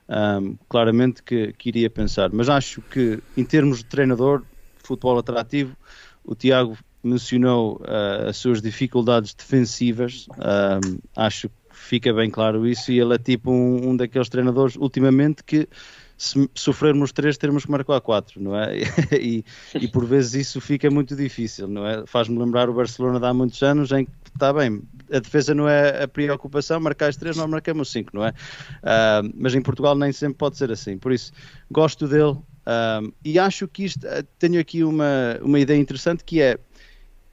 [0.09, 2.31] um, claramente que, que, iria pensar.
[2.33, 4.43] Mas acho que, em termos de treinador,
[4.79, 5.77] futebol atrativo,
[6.25, 12.91] o Tiago mencionou uh, as suas dificuldades defensivas, um, acho que fica bem claro isso,
[12.91, 15.69] e ele é tipo um, um daqueles treinadores, ultimamente, que
[16.19, 18.81] se sofrermos três, teremos que marcar quatro, não é?
[19.19, 22.05] e, e, por vezes isso fica muito difícil, não é?
[22.07, 25.69] Faz-me lembrar o Barcelona de há muitos anos em que está bem, a defesa não
[25.69, 28.31] é a preocupação, marcar as três, nós marcamos cinco, não é?
[28.31, 31.33] Uh, mas em Portugal nem sempre pode ser assim, por isso
[31.71, 36.43] gosto dele uh, e acho que isto, uh, tenho aqui uma, uma ideia interessante que
[36.43, 36.59] é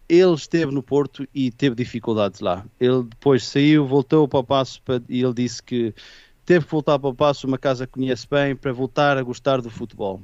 [0.07, 2.63] ele esteve no Porto e teve dificuldades lá.
[2.79, 4.79] Ele depois saiu, voltou para o passo
[5.09, 5.95] e ele disse que
[6.45, 9.61] teve que voltar para o Passo, uma casa que conhece bem, para voltar a gostar
[9.61, 10.21] do futebol.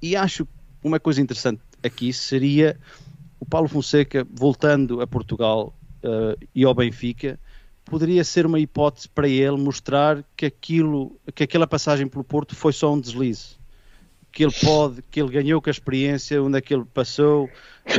[0.00, 0.46] E acho
[0.82, 2.78] uma coisa interessante aqui seria
[3.40, 7.38] o Paulo Fonseca voltando a Portugal uh, e ao Benfica,
[7.84, 12.72] poderia ser uma hipótese para ele mostrar que aquilo, que aquela passagem pelo Porto foi
[12.72, 13.56] só um deslize.
[14.32, 17.48] Que ele pode, que ele ganhou com a experiência, onde é que ele passou,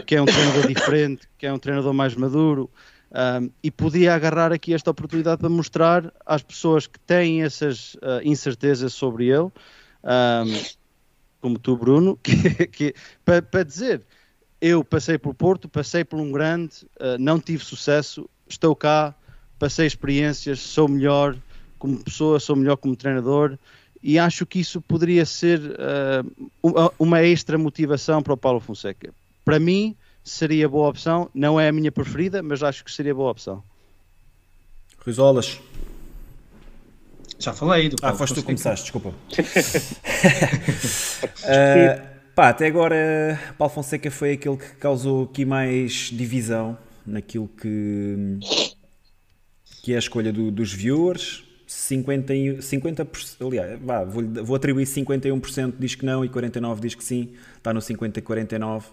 [0.06, 2.70] que é um treinador diferente, que é um treinador mais maduro,
[3.12, 8.22] um, e podia agarrar aqui esta oportunidade para mostrar às pessoas que têm essas uh,
[8.24, 9.52] incertezas sobre ele,
[10.04, 10.66] um,
[11.40, 14.02] como tu, Bruno, que, que para, para, dizer:
[14.60, 19.14] eu passei por Porto, passei por um grande, uh, não tive sucesso, estou cá,
[19.60, 21.38] passei experiências, sou melhor
[21.78, 23.58] como pessoa, sou melhor como treinador.
[24.02, 29.12] E acho que isso poderia ser uh, uma extra motivação para o Paulo Fonseca.
[29.44, 29.96] Para mim,
[30.26, 31.30] seria boa opção.
[31.34, 33.64] Não é a minha preferida, mas acho que seria boa opção.
[35.06, 35.62] Risolas.
[37.38, 39.10] Já falei do Ah, foste tu que começaste, desculpa.
[39.10, 39.14] uh,
[42.34, 48.40] pá, até agora Paulo Fonseca foi aquele que causou aqui mais divisão naquilo que,
[49.84, 51.44] que é a escolha do, dos viewers.
[51.68, 53.08] 50%, 50
[53.42, 57.74] aliás, vá, vou, vou atribuir 51% diz que não e 49% diz que sim, está
[57.74, 58.84] no 50 e 49%.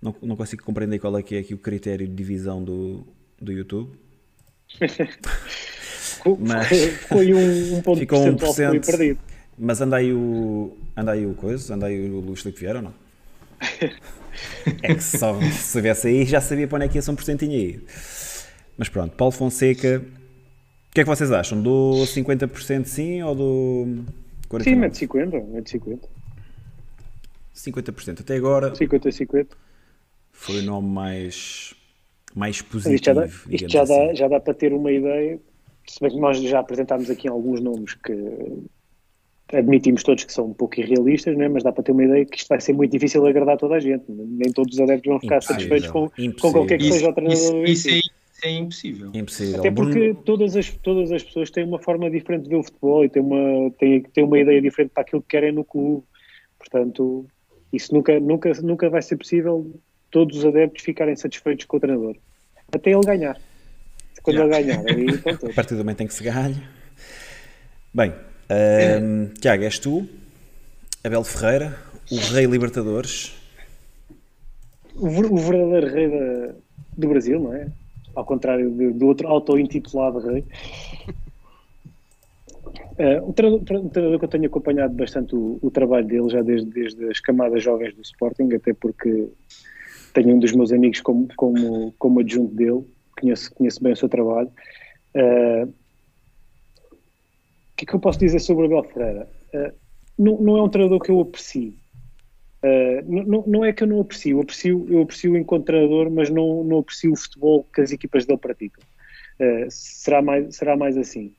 [0.00, 3.06] Não, não consigo compreender qual é que é aqui o critério de divisão do,
[3.40, 3.92] do YouTube.
[6.38, 6.68] mas
[7.08, 9.18] foi um, um ponto ficou 1%, foi perdido.
[9.58, 12.84] Mas anda aí o anda aí o coisa, anda aí o Luís Filipe Vieira ou
[12.84, 12.94] não?
[14.82, 15.16] é que se
[15.48, 17.80] estivesse aí já sabia para onde é que ia um porcentinho aí.
[18.76, 20.02] Mas pronto, Paulo Fonseca,
[20.90, 21.60] o que é que vocês acham?
[21.60, 24.04] Do 50% sim ou do
[24.50, 24.62] 49%?
[24.62, 26.08] Sim, mete 50, mete 50.
[27.54, 28.74] 50% até agora.
[28.74, 29.56] 50 50.
[30.36, 31.74] Foi o nome mais
[32.34, 32.94] mais positivo.
[32.94, 34.06] Isto já dá, isto já, assim.
[34.06, 35.40] dá, já dá para ter uma ideia,
[35.88, 38.12] se bem que nós já apresentámos aqui alguns nomes que
[39.52, 41.48] admitimos todos que são um pouco irrealistas, né?
[41.48, 43.80] mas dá para ter uma ideia que isto vai ser muito difícil agradar toda a
[43.80, 44.04] gente.
[44.08, 46.10] Nem todos os adeptos vão ficar impossível, satisfeitos com,
[46.40, 47.64] com qualquer que seja o treinador.
[47.64, 48.10] Isso, isso, isso,
[48.42, 49.10] é, é impossível.
[49.14, 49.60] impossível.
[49.60, 53.04] Até porque todas as, todas as pessoas têm uma forma diferente de ver o futebol
[53.04, 56.04] e têm uma, têm, têm uma ideia diferente para aquilo que querem no clube.
[56.58, 57.24] Portanto,
[57.72, 59.72] isso nunca, nunca, nunca vai ser possível
[60.10, 62.16] todos os adeptos ficarem satisfeitos com o treinador.
[62.72, 63.38] Até ele ganhar.
[64.22, 64.82] Quando ele ganhar.
[64.88, 65.06] Aí,
[65.50, 66.62] a partir do momento em que se ganha.
[67.94, 68.12] Bem,
[69.02, 70.06] um, Tiago, és tu,
[71.02, 71.78] Abel Ferreira,
[72.10, 73.34] o Rei Libertadores.
[74.94, 76.54] O, o verdadeiro rei da,
[76.96, 77.68] do Brasil, não é?
[78.14, 80.44] Ao contrário do, do outro auto-intitulado rei.
[82.98, 86.40] Uh, um, treinador, um, treinador, que eu tenho acompanhado bastante o, o, trabalho dele já
[86.40, 89.28] desde, desde as camadas jovens do Sporting, até porque
[90.16, 92.84] tenho um dos meus amigos como, como, como adjunto dele,
[93.20, 94.50] conheço, conheço bem o seu trabalho.
[95.14, 95.72] Uh,
[97.76, 99.28] que é que eu posso dizer sobre o Abel Ferreira?
[99.52, 99.72] Uh,
[100.18, 101.74] não, não, é um treinador que eu aprecio.
[102.62, 106.30] Uh, não, não, é que eu não aprecio, eu aprecio, eu aprecio enquanto treinador, mas
[106.30, 108.82] não, não aprecio o futebol que as equipas dele praticam.
[109.38, 111.34] Uh, será, mais, será mais assim.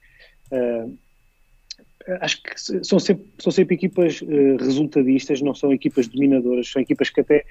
[2.22, 4.22] acho que são sempre, são sempre equipas
[4.60, 7.44] resultadistas, não são equipas dominadoras, são equipas que até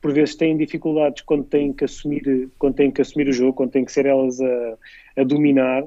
[0.00, 3.70] por vezes têm dificuldades quando têm que assumir, quando têm que assumir o jogo, quando
[3.70, 4.78] têm que ser elas a,
[5.16, 5.84] a dominar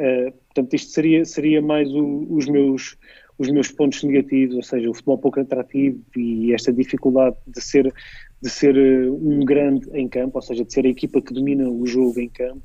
[0.00, 2.96] Uh, portanto, isto seria, seria mais o, os, meus,
[3.38, 7.92] os meus pontos negativos, ou seja, o futebol pouco atrativo e esta dificuldade de ser,
[8.40, 11.68] de ser uh, um grande em campo, ou seja, de ser a equipa que domina
[11.68, 12.62] o jogo em campo.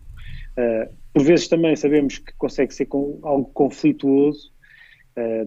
[0.57, 4.53] Uh, por vezes também sabemos que consegue ser com, algo conflituoso,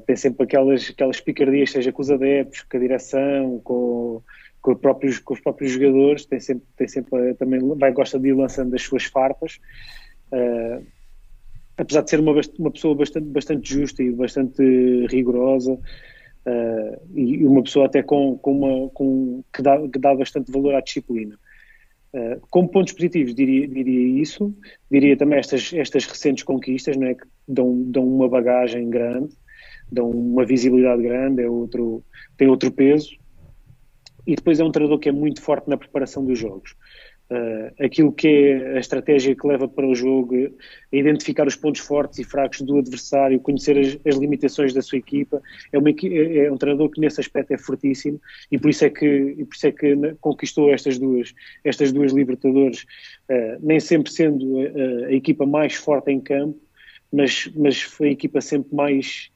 [0.07, 4.23] tem sempre aquelas, aquelas picardias, seja com os adeptos, com a direção, com,
[4.61, 8.29] com, os próprios, com os próprios jogadores, tem sempre, tem sempre também vai, gosta de
[8.29, 9.59] ir lançando as suas farpas.
[10.33, 10.85] Uh,
[11.79, 17.63] apesar de ser uma, uma pessoa bastante, bastante justa e bastante rigorosa, uh, e uma
[17.63, 21.39] pessoa até com, com uma, com, que, dá, que dá bastante valor à disciplina.
[22.13, 24.55] Uh, como pontos positivos, diria, diria isso,
[24.91, 29.35] diria também estas, estas recentes conquistas, não é, que dão, dão uma bagagem grande,
[29.91, 32.03] dão uma visibilidade grande, é outro,
[32.37, 33.11] tem outro peso,
[34.29, 36.77] e depois é um treinador que é muito forte na preparação dos jogos
[37.31, 41.81] uh, aquilo que é a estratégia que leva para o jogo, a identificar os pontos
[41.81, 45.41] fortes e fracos do adversário, conhecer as, as limitações da sua equipa.
[45.73, 48.21] É, uma, é, é, um treinador que nesse aspecto é fortíssimo
[48.51, 52.83] e por isso é que, por isso é que conquistou estas duas, estas duas Libertadores,
[53.31, 56.59] uh, nem sempre sendo a, a, equipa mais forte em campo,
[57.13, 59.31] mas, mas foi a equipa sempre mais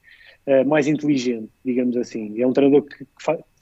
[0.47, 2.39] uh, mais inteligente, digamos assim.
[2.41, 3.05] É um treinador que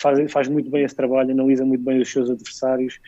[0.01, 2.99] faz, faz muito bem esse trabalho, analisa muito bem os seus adversários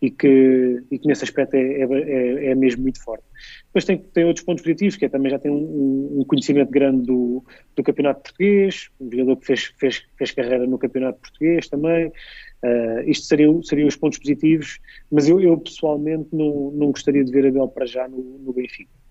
[0.00, 3.24] e que, e que nesse aspecto é, é, é, é mesmo muito forte.
[3.66, 7.06] Depois tem, tem outros pontos positivos, que é também já tem um, um conhecimento grande
[7.06, 12.08] do, do campeonato português, um jogador que fez, fez, fez carreira no campeonato português também.
[12.64, 14.78] Uh, isto seriam os pontos positivos,
[15.10, 19.01] mas eu, eu pessoalmente não, não gostaria de ver Abel para já no, no Benfica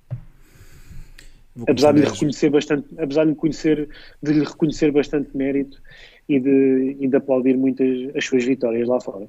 [1.68, 3.90] apesar de lhe reconhecer bastante, apesar de conhecer,
[4.22, 5.82] de lhe reconhecer bastante mérito
[6.28, 9.28] e de, e de aplaudir muitas as suas vitórias lá fora.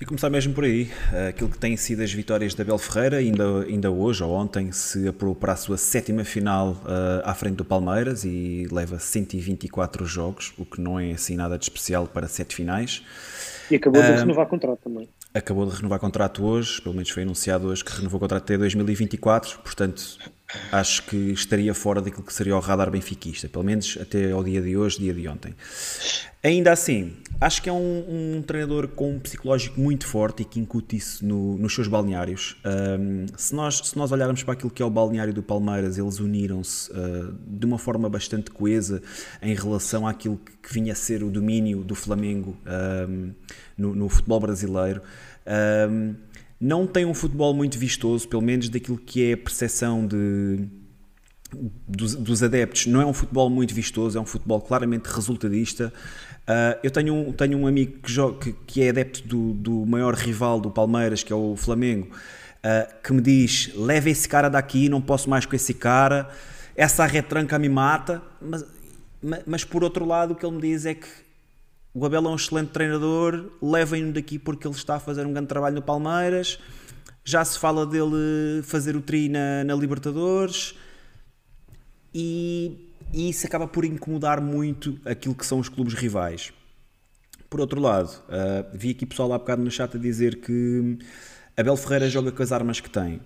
[0.00, 0.88] E começar mesmo por aí,
[1.28, 5.06] aquilo que tem sido as vitórias da Abel Ferreira, ainda, ainda hoje ou ontem se
[5.06, 10.54] apurou para a sua sétima final uh, à frente do Palmeiras e leva 124 jogos,
[10.56, 13.02] o que não é assim nada de especial para sete finais.
[13.70, 17.22] E acabou de uh, renovar contrato também acabou de renovar contrato hoje, pelo menos foi
[17.22, 20.18] anunciado hoje que renovou o contrato até 2024, portanto
[20.72, 24.60] acho que estaria fora daquilo que seria o radar benfiquista, pelo menos até ao dia
[24.60, 25.54] de hoje, dia de ontem.
[26.42, 30.58] Ainda assim, acho que é um, um treinador com um psicológico muito forte e que
[30.58, 32.56] incute isso no, nos seus balneários.
[32.64, 36.18] Um, se, nós, se nós olharmos para aquilo que é o balneário do Palmeiras, eles
[36.18, 39.02] uniram-se uh, de uma forma bastante coesa
[39.42, 42.56] em relação àquilo que, que vinha a ser o domínio do Flamengo
[43.06, 43.34] um,
[43.76, 45.02] no, no, futebol brasileiro.
[45.90, 46.14] Um,
[46.60, 50.68] não tem um futebol muito vistoso, pelo menos daquilo que é a percepção de,
[51.88, 52.86] dos, dos, adeptos.
[52.86, 55.90] Não é um futebol muito vistoso, é um futebol claramente resultadista.
[56.42, 59.86] Uh, eu tenho um, tenho um amigo que, joga, que, que é adepto do, do,
[59.86, 64.50] maior rival do Palmeiras, que é o Flamengo, uh, que me diz: leva esse cara
[64.50, 66.28] daqui, não posso mais com esse cara,
[66.76, 68.20] essa retranca me mata.
[68.40, 68.64] Mas,
[69.22, 71.06] mas, mas por outro lado, o que ele me diz é que
[71.92, 75.48] o Abel é um excelente treinador, levem-no daqui porque ele está a fazer um grande
[75.48, 76.58] trabalho no Palmeiras.
[77.24, 80.74] Já se fala dele fazer o tri na, na Libertadores
[82.14, 86.52] e, e, isso acaba por incomodar muito aquilo que são os clubes rivais.
[87.48, 90.98] Por outro lado, uh, vi aqui pessoal lá bocado no chat a dizer que
[91.56, 93.20] Abel Ferreira joga com as armas que tem.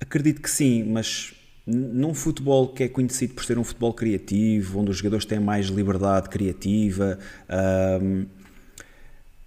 [0.00, 1.34] Acredito que sim, mas
[1.66, 5.66] num futebol que é conhecido por ser um futebol criativo, onde os jogadores têm mais
[5.66, 7.18] liberdade criativa,
[8.00, 8.26] um,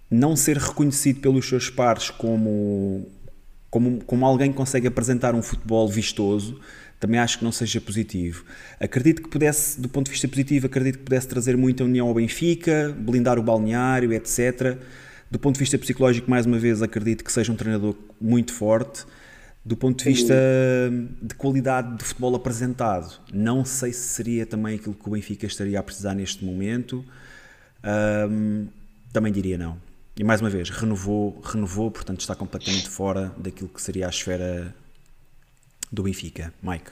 [0.09, 3.05] não ser reconhecido pelos seus pares como,
[3.69, 6.59] como, como alguém que consegue apresentar um futebol vistoso,
[6.99, 8.45] também acho que não seja positivo.
[8.79, 12.13] Acredito que pudesse, do ponto de vista positivo, acredito que pudesse trazer muita união ao
[12.13, 14.77] Benfica, blindar o balneário, etc.
[15.29, 19.05] Do ponto de vista psicológico, mais uma vez, acredito que seja um treinador muito forte.
[19.65, 20.35] Do ponto de vista
[21.19, 25.79] de qualidade de futebol apresentado, não sei se seria também aquilo que o Benfica estaria
[25.79, 27.03] a precisar neste momento.
[28.29, 28.67] Um,
[29.11, 29.77] também diria não.
[30.15, 34.73] E mais uma vez, renovou, renovou, portanto está completamente fora daquilo que seria a esfera
[35.91, 36.53] do Benfica.
[36.61, 36.91] Mike.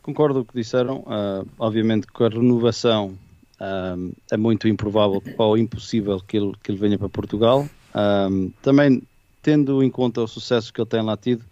[0.00, 1.00] Concordo com o que disseram.
[1.00, 3.18] Uh, obviamente que a renovação
[3.60, 7.68] uh, é muito improvável ou impossível que ele, que ele venha para Portugal.
[7.92, 9.02] Uh, também
[9.48, 11.42] tendo em conta o sucesso que ele tem lá tido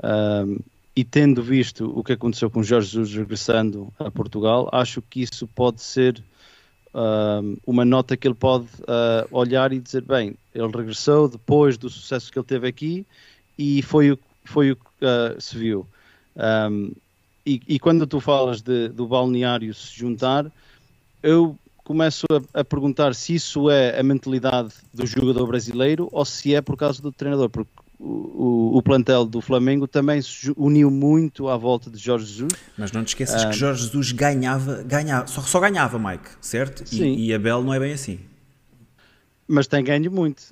[0.00, 0.56] um,
[0.94, 5.48] e tendo visto o que aconteceu com Jorge Jesus regressando a Portugal, acho que isso
[5.48, 6.22] pode ser
[6.94, 11.90] um, uma nota que ele pode uh, olhar e dizer: bem, ele regressou depois do
[11.90, 13.04] sucesso que ele teve aqui
[13.58, 15.84] e foi o, foi o que uh, se viu.
[16.36, 16.92] Um,
[17.44, 20.50] e, e, quando tu falas de, do balneário se juntar,
[21.20, 26.54] eu começo a, a, perguntar se isso é a mentalidade do jogador brasileiro ou se
[26.54, 27.70] é por causa do treinador, porque
[28.00, 32.52] o, o, o plantel do Flamengo também se uniu muito à volta de Jorge Jesus.
[32.76, 36.88] Mas não te esqueças ah, que Jorge Jesus ganhava, ganhava só, só ganhava, Mike, certo?
[36.88, 37.14] Sim.
[37.14, 38.18] E, e Abel não é bem assim.
[39.46, 40.42] Mas tem ganho muito.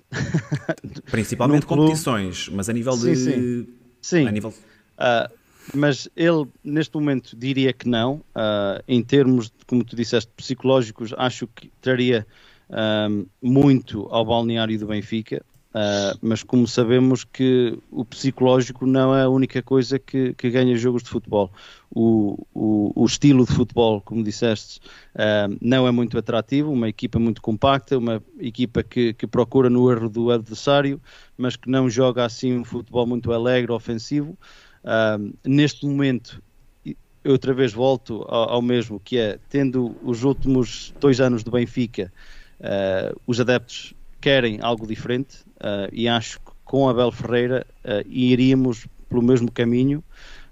[1.11, 3.17] Principalmente competições, mas a nível de.
[3.17, 3.69] Sim, sim.
[4.03, 4.29] sim.
[4.29, 4.51] A nível...
[4.99, 5.42] Uh,
[5.75, 8.17] mas ele, neste momento, diria que não.
[8.35, 12.27] Uh, em termos, como tu disseste, psicológicos, acho que traria
[12.71, 15.43] uh, muito ao balneário do Benfica.
[15.73, 20.77] Uh, mas como sabemos que o psicológico não é a única coisa que, que ganha
[20.77, 21.51] jogos de futebol.
[21.91, 24.81] O, o, o, estilo de futebol, como disseste,
[25.15, 29.91] uh, não é muito atrativo, uma equipa muito compacta, uma equipa que, que, procura no
[29.91, 31.01] erro do adversário,
[31.39, 34.37] mas que não joga assim um futebol muito alegre, ofensivo.
[34.83, 36.43] Uh, neste momento,
[36.85, 41.51] eu outra vez volto ao, ao, mesmo, que é, tendo os últimos dois anos do
[41.51, 42.13] Benfica,
[42.61, 47.67] uh, os adeptos querem algo diferente uh, e acho que com Abel Ferreira
[48.07, 50.03] iríamos pelo mesmo caminho,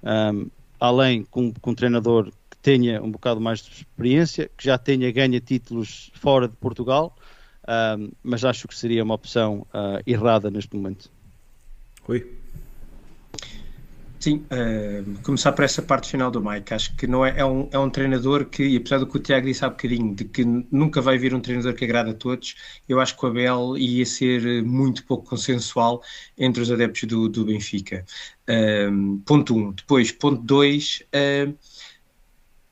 [0.02, 4.76] um, além com, com um treinador que tenha um bocado mais de experiência, que já
[4.76, 7.16] tenha ganho títulos fora de Portugal,
[8.22, 9.66] mas acho que seria uma opção
[10.04, 11.10] errada neste momento.
[12.02, 12.26] Rui?
[14.20, 16.74] Sim, uh, começar por essa parte final do Mike.
[16.74, 19.46] Acho que não é, é, um, é um treinador que, apesar do que o Tiago
[19.46, 22.54] disse há bocadinho, de que nunca vai vir um treinador que agrada a todos,
[22.86, 26.02] eu acho que o Abel ia ser muito pouco consensual
[26.36, 28.04] entre os adeptos do, do Benfica.
[28.46, 29.58] Uh, ponto 1.
[29.58, 29.72] Um.
[29.72, 31.02] Depois, ponto 2.
[31.14, 31.56] Uh,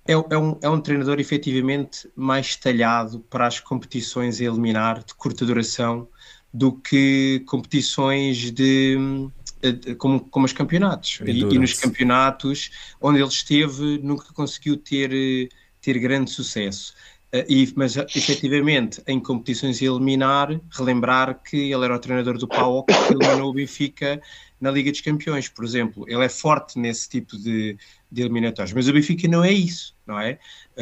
[0.07, 5.15] é, é, um, é um treinador efetivamente mais talhado para as competições a eliminar de
[5.15, 6.09] curta duração
[6.53, 9.48] do que competições de eh,
[9.99, 11.21] como, como os campeonatos.
[11.25, 15.49] E, e, nos campeonatos onde ele esteve, nunca conseguiu ter, eh,
[15.81, 16.95] ter grande sucesso.
[17.35, 22.49] Uh, e, mas efetivamente, em competições a eliminar, relembrar que ele era o treinador do
[22.49, 24.19] PAOK que eliminou o Benfica
[24.59, 26.05] na Liga dos Campeões, por exemplo.
[26.09, 27.77] Ele é forte nesse tipo de,
[28.11, 30.39] de eliminatórios, mas o Benfica não é isso, não é?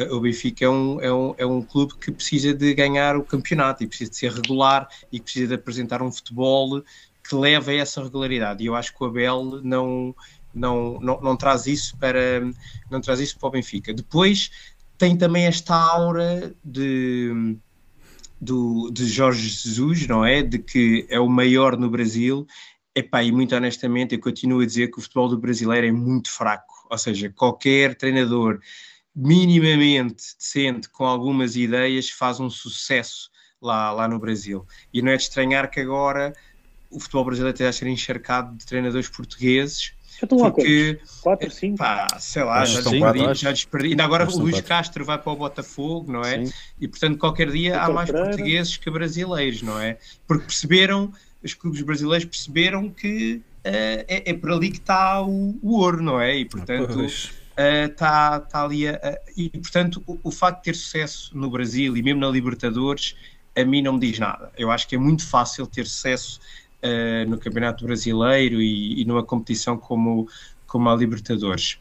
[0.09, 3.83] O Benfica é um, é, um, é um clube que precisa de ganhar o campeonato
[3.83, 6.81] e precisa de ser regular e precisa de apresentar um futebol
[7.27, 8.63] que leva a essa regularidade.
[8.63, 10.15] E eu acho que o Abel não,
[10.53, 12.41] não, não, não traz isso para
[12.89, 13.93] não traz isso para o Benfica.
[13.93, 14.49] Depois
[14.97, 17.57] tem também esta aura de
[18.39, 20.41] do, de Jorge Jesus, não é?
[20.41, 22.45] De que é o maior no Brasil.
[22.95, 26.31] Epá, e muito honestamente, eu continuo a dizer que o futebol do brasileiro é muito
[26.31, 26.87] fraco.
[26.89, 28.59] Ou seja, qualquer treinador
[29.15, 33.29] minimamente decente, com algumas ideias, faz um sucesso
[33.61, 34.65] lá, lá no Brasil.
[34.93, 36.33] E não é de estranhar que agora
[36.89, 39.93] o futebol brasileiro esteja a ser encharcado de treinadores portugueses.
[40.27, 41.77] Porque, 4, 5?
[41.77, 43.89] Pá, sei lá, já desperdi, já desperdi.
[43.89, 44.67] Ainda agora o Luís quatro.
[44.67, 46.43] Castro vai para o Botafogo, não é?
[46.43, 46.53] Sim.
[46.81, 49.97] E portanto, qualquer dia há mais portugueses que brasileiros, não é?
[50.25, 51.13] Porque perceberam,
[51.43, 56.01] os clubes brasileiros perceberam que uh, é, é, por ali que está o, o ouro,
[56.01, 56.35] não é?
[56.35, 57.05] E portanto.
[57.59, 61.49] Está uh, tá ali a, a, e portanto o, o facto de ter sucesso no
[61.49, 63.15] Brasil e mesmo na Libertadores
[63.57, 64.51] a mim não me diz nada.
[64.55, 66.39] Eu acho que é muito fácil ter sucesso
[66.83, 70.27] uh, no Campeonato Brasileiro e, e, numa competição como,
[70.65, 71.79] como a Libertadores.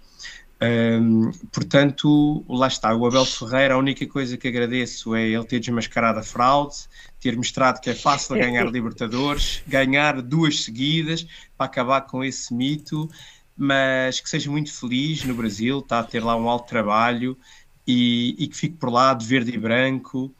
[0.59, 5.61] Um, portanto, lá está, o Abel Ferreira, a única coisa que agradeço é ele ter
[5.61, 6.77] desmascarado a fraude,
[7.21, 11.27] ter mostrado que é fácil ganhar Libertadores, ganhar duas seguidas
[11.59, 13.09] para acabar com esse mito,
[13.57, 17.37] mas que seja muito feliz no Brasil, está a ter lá um alto trabalho
[17.87, 20.35] e, e que fique por lá de verde e branco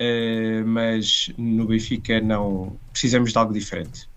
[0.00, 4.08] uh, mas no Benfica não precisamos de algo diferente.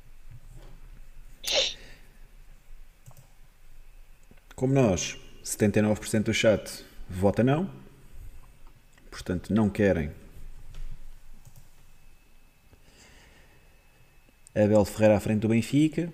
[4.55, 7.69] Como nós, 79% do chat vota não,
[9.09, 10.11] portanto não querem.
[14.53, 16.11] Abel Ferreira à frente do Benfica.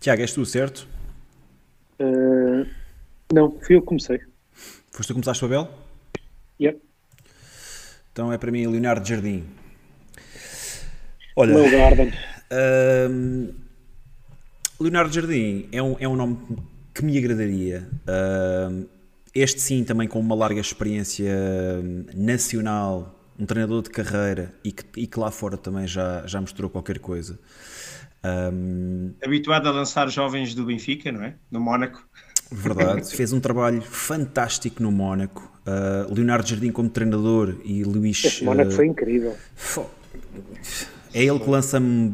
[0.00, 0.88] Tiago, és tu, certo?
[1.98, 2.66] Uh,
[3.32, 4.20] não, fui eu que comecei.
[4.90, 5.68] Foste tu que começaste o Abel?
[6.60, 6.80] Yep.
[8.12, 9.44] Então é para mim Leonardo Jardim.
[11.36, 11.54] Olha.
[11.54, 12.12] Meu Garden.
[12.50, 13.54] Uh,
[14.80, 16.38] Leonardo Jardim é um, é um nome
[16.92, 17.88] que me agradaria.
[18.02, 18.88] Uh,
[19.34, 21.32] este sim, também com uma larga experiência
[22.14, 26.68] nacional, um treinador de carreira e que, e que lá fora também já, já mostrou
[26.68, 27.38] qualquer coisa.
[28.24, 31.36] Um, Habituado a lançar jovens do Benfica, não é?
[31.50, 32.06] No Mónaco.
[32.50, 35.50] Verdade, fez um trabalho fantástico no Mónaco.
[35.60, 38.24] Uh, Leonardo Jardim como treinador e Luís.
[38.24, 39.36] Esse Mónaco uh, foi incrível.
[41.12, 42.12] É ele que lança-me,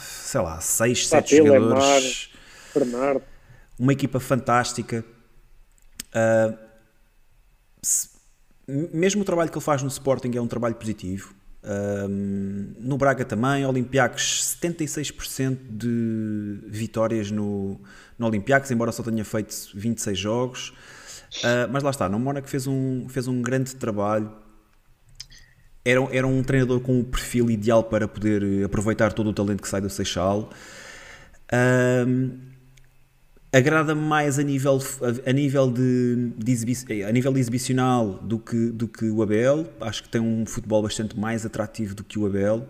[0.00, 2.30] sei lá, 6, 7 jogadores.
[2.74, 3.22] Bernardo.
[3.78, 5.04] Uma equipa fantástica.
[6.14, 6.56] Uh,
[7.82, 8.10] se,
[8.66, 11.34] mesmo o trabalho que ele faz no Sporting é um trabalho positivo.
[11.62, 17.80] No Braga também, Olympiacos 76% de vitórias no,
[18.18, 20.72] no Olympiacos, embora só tenha feito 26 jogos.
[21.38, 24.32] Uh, mas lá está, no Mónaco fez um, fez um grande trabalho.
[25.84, 29.68] Era, era um treinador com o perfil ideal para poder aproveitar todo o talento que
[29.68, 30.50] sai do Seixal.
[33.52, 38.86] Agrada-me mais a nível, a, a nível de, de a nível exibicional do que, do
[38.86, 39.66] que o Abel.
[39.80, 42.68] Acho que tem um futebol bastante mais atrativo do que o Abel.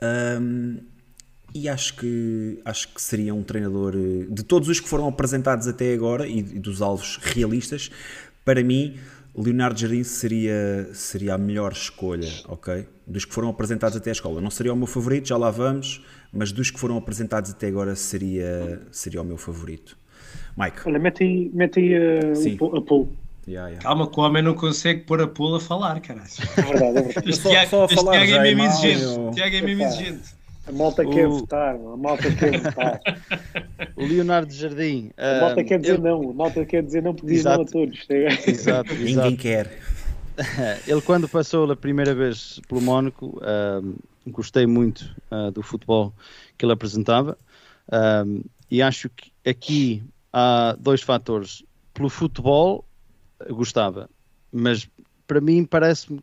[0.00, 0.78] Um,
[1.54, 5.66] e acho que, acho que seria um treinador eh, de todos os que foram apresentados
[5.66, 7.90] até agora e, e dos alvos realistas.
[8.44, 8.98] Para mim,
[9.34, 12.86] Leonardo Jardim seria, seria a melhor escolha, ok?
[13.06, 14.40] Dos que foram apresentados até a escola.
[14.40, 16.02] Não seria o meu favorito, já lá vamos
[16.32, 19.96] mas dos que foram apresentados até agora seria, seria o meu favorito.
[20.56, 20.78] Mike.
[20.86, 23.08] Olha, mete aí, mete aí uh, a Paul.
[23.46, 23.82] Yeah, yeah.
[23.82, 26.28] Calma que o homem não consegue pôr a Paul a falar, caralho.
[26.56, 27.30] É verdade, é verdade.
[27.30, 27.76] Este Tiago
[28.34, 29.34] é mesmo exigente.
[29.34, 30.38] Tiago é mesmo exigente.
[30.66, 31.10] A malta o...
[31.10, 33.00] quer votar, a malta quer votar.
[33.96, 35.10] O Leonardo Jardim.
[35.16, 36.02] A malta uh, quer dizer eu...
[36.02, 38.06] não, a malta quer dizer não porque diz não a todos.
[38.08, 38.94] Exato, exato.
[38.94, 39.78] Ninguém quer.
[40.86, 43.94] Ele, quando passou a primeira vez pelo Mónaco, uh,
[44.30, 46.14] gostei muito uh, do futebol
[46.56, 47.38] que ele apresentava
[47.92, 50.02] um, e acho que aqui
[50.32, 51.62] há dois fatores.
[51.94, 52.84] Pelo futebol,
[53.50, 54.08] gostava,
[54.52, 54.88] mas
[55.26, 56.20] para mim parece-me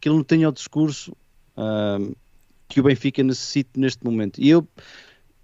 [0.00, 1.16] que ele não tem o discurso
[1.56, 2.12] um,
[2.68, 4.40] que o Benfica necessita neste momento.
[4.40, 4.66] E eu,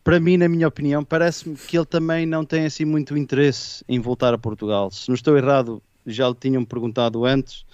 [0.02, 4.00] para mim, na minha opinião, parece-me que ele também não tem assim muito interesse em
[4.00, 4.90] voltar a Portugal.
[4.90, 7.64] Se não estou errado, já lhe tinham perguntado antes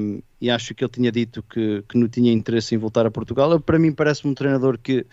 [0.00, 3.10] um, e acho que ele tinha dito que, que não tinha interesse em voltar a
[3.10, 3.58] Portugal.
[3.60, 5.06] para mim parece-me um treinador que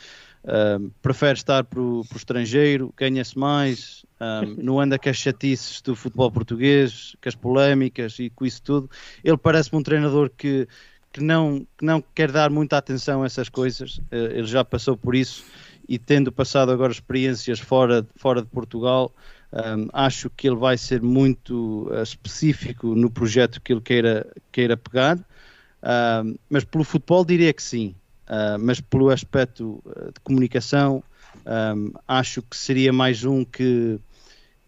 [0.44, 5.96] um, prefere estar para o estrangeiro, ganha-se mais, um, não anda com as chatices do
[5.96, 8.90] futebol português, com as polémicas e com isso tudo.
[9.24, 10.68] Ele parece-me um treinador que,
[11.12, 14.98] que, não, que não quer dar muita atenção a essas coisas, uh, ele já passou
[14.98, 15.46] por isso
[15.88, 19.14] e tendo passado agora experiências fora, fora de Portugal,
[19.54, 24.76] um, acho que ele vai ser muito uh, específico no projeto que ele queira, queira
[24.76, 27.96] pegar, uh, mas pelo futebol diria que sim,
[28.28, 31.04] uh, mas pelo aspecto ah, de comunicação,
[31.46, 34.00] um, acho que seria mais um que,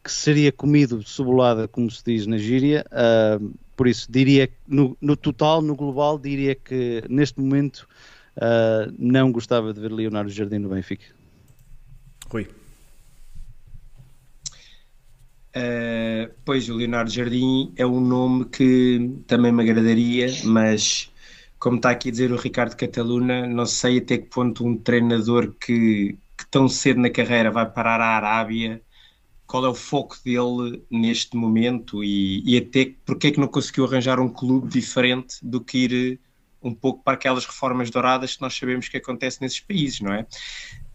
[0.03, 2.85] que seria comido de cebolada, como se diz na gíria.
[3.75, 7.87] por isso, diria no, no total, no global, diria que neste momento
[8.97, 11.05] não gostava de ver Leonardo Jardim no Benfica.
[12.29, 12.64] Rui.
[15.55, 21.09] Uh, pois o Leonardo Jardim é um nome que também me agradaria, mas
[21.57, 25.53] como está aqui a dizer o Ricardo Cataluna, não sei até que ponto um treinador
[25.53, 28.81] que, que tão cedo na carreira vai parar à Arábia,
[29.47, 33.85] qual é o foco dele neste momento e, e até porque é que não conseguiu
[33.85, 36.19] arranjar um clube diferente do que ir
[36.61, 40.25] um pouco para aquelas reformas douradas que nós sabemos que acontece nesses países, não é?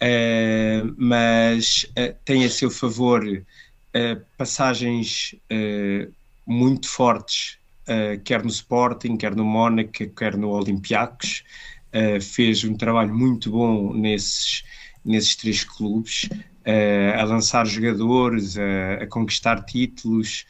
[0.02, 3.24] Uh, mas uh, tem a seu favor
[3.94, 5.34] uh, passagens
[6.46, 7.58] muito fortes,
[8.24, 11.44] quer no Sporting, quer no Mónaco, quer no Olympiacos.
[12.20, 14.64] fez um trabalho muito bom nesses,
[15.04, 16.28] nesses três clubes,
[17.18, 20.44] a lançar jogadores, a, a conquistar títulos,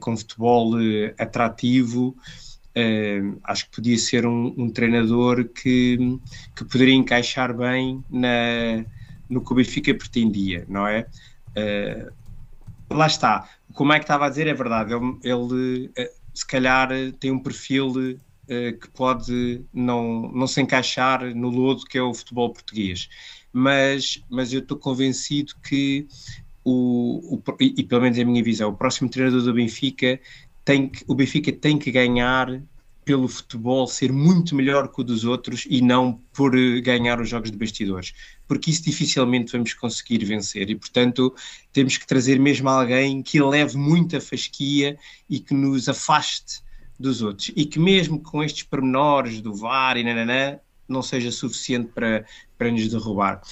[0.00, 0.74] com futebol
[1.18, 2.16] atrativo.
[2.74, 5.98] Uh, acho que podia ser um, um, treinador que,
[6.56, 8.82] que poderia encaixar bem na,
[9.28, 11.06] no que o Benfica pretendia, não é?
[11.50, 12.10] Uh,
[12.96, 13.48] lá está.
[13.74, 14.92] Como é que estava a dizer, é verdade.
[14.92, 16.88] Ele, ele uh, se calhar
[17.18, 18.18] tem um perfil
[18.80, 23.08] que pode não, não se encaixar no lodo que é o futebol português.
[23.50, 26.06] Mas, mas eu estou convencido que
[26.64, 30.20] o, o, e, e pelo menos é a minha visão, o próximo treinador do Benfica
[30.64, 32.62] tem que, o Benfica tem que ganhar
[33.04, 37.28] pelo futebol ser muito melhor que o dos outros e não por eh, ganhar os
[37.28, 38.12] jogos de bastidores,
[38.46, 41.34] porque isso dificilmente vamos conseguir vencer e, portanto,
[41.72, 44.96] temos que trazer mesmo alguém que eleve muita fasquia
[45.28, 46.62] e que nos afaste
[46.98, 50.58] dos outros e que, mesmo com estes pormenores do VAR e nananã,
[50.88, 52.24] não seja suficiente para,
[52.56, 53.42] para nos derrubar.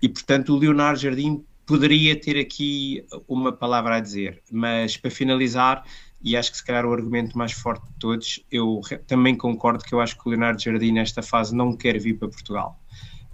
[0.00, 5.84] E, portanto, o Leonardo Jardim poderia ter aqui uma palavra a dizer, mas para finalizar
[6.22, 9.94] e acho que se calhar o argumento mais forte de todos, eu também concordo que
[9.94, 12.78] eu acho que o Leonardo Jardim nesta fase não quer vir para Portugal.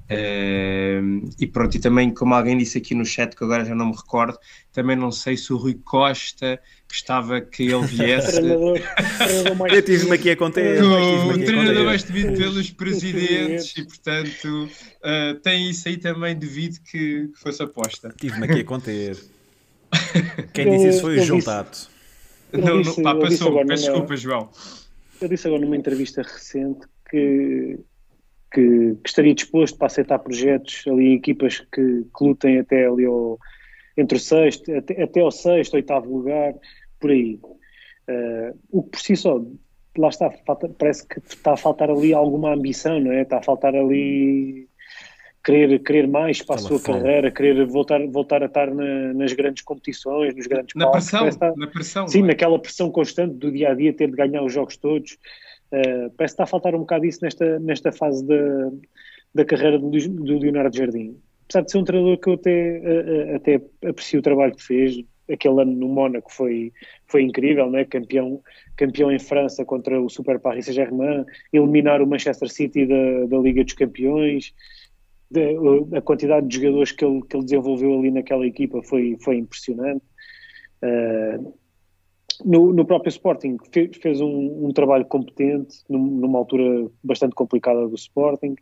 [0.09, 3.87] Uh, e pronto, e também como alguém disse aqui no chat, que agora já não
[3.87, 4.39] me recordo,
[4.73, 8.41] também não sei se o Rui Costa gostava que ele viesse.
[8.41, 10.81] eu tive-me aqui a conter.
[10.81, 14.71] O treinador mais temido pelos presidentes e portanto
[15.03, 18.15] uh, tem isso aí também devido que, que fosse aposta.
[18.17, 19.19] Tive-me aqui a conter.
[20.55, 21.96] Quem disse isso foi o João Tato.
[22.53, 24.51] Não, disse, não, pá, passou, peço numa, desculpa, João.
[25.21, 27.79] Eu disse agora numa entrevista recente que,
[28.53, 33.39] que, que, estaria disposto para aceitar projetos ali, equipas que, que lutem até ali ao,
[33.97, 36.55] entre o sexto, até, até ao sexto, oitavo lugar,
[37.01, 37.41] por aí.
[38.09, 39.43] Uh, o que por si só,
[39.99, 43.23] lá está, falta, parece que está a faltar ali alguma ambição, não é?
[43.23, 44.69] Está a faltar ali
[45.47, 49.63] querer, querer mais para a sua carreira, querer voltar, voltar a estar na, nas grandes
[49.63, 51.09] competições, nos grandes na palcos.
[51.09, 52.27] Pressão, estar, na pressão, sim, é?
[52.27, 55.13] naquela pressão constante do dia a dia, ter de ganhar os jogos todos.
[55.73, 58.71] Uh, parece que está a faltar um bocado isso nesta, nesta fase da,
[59.35, 61.17] da carreira do, do Leonardo Jardim.
[61.45, 64.99] Apesar de ser um treinador que eu até, uh, até aprecio o trabalho que fez,
[65.31, 66.73] aquele ano no Mónaco foi,
[67.07, 67.85] foi incrível, né?
[67.85, 68.41] campeão,
[68.77, 73.63] campeão em França contra o Super Paris Saint-Germain, eliminar o Manchester City da, da Liga
[73.63, 74.53] dos Campeões,
[75.97, 80.05] a quantidade de jogadores que ele, que ele desenvolveu ali naquela equipa foi, foi impressionante.
[80.83, 81.55] Uh,
[82.45, 87.95] no, no, próprio Sporting fez, fez um, um, trabalho competente numa altura bastante complicada do
[87.95, 88.55] Sporting.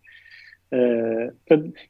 [0.72, 1.34] Uh,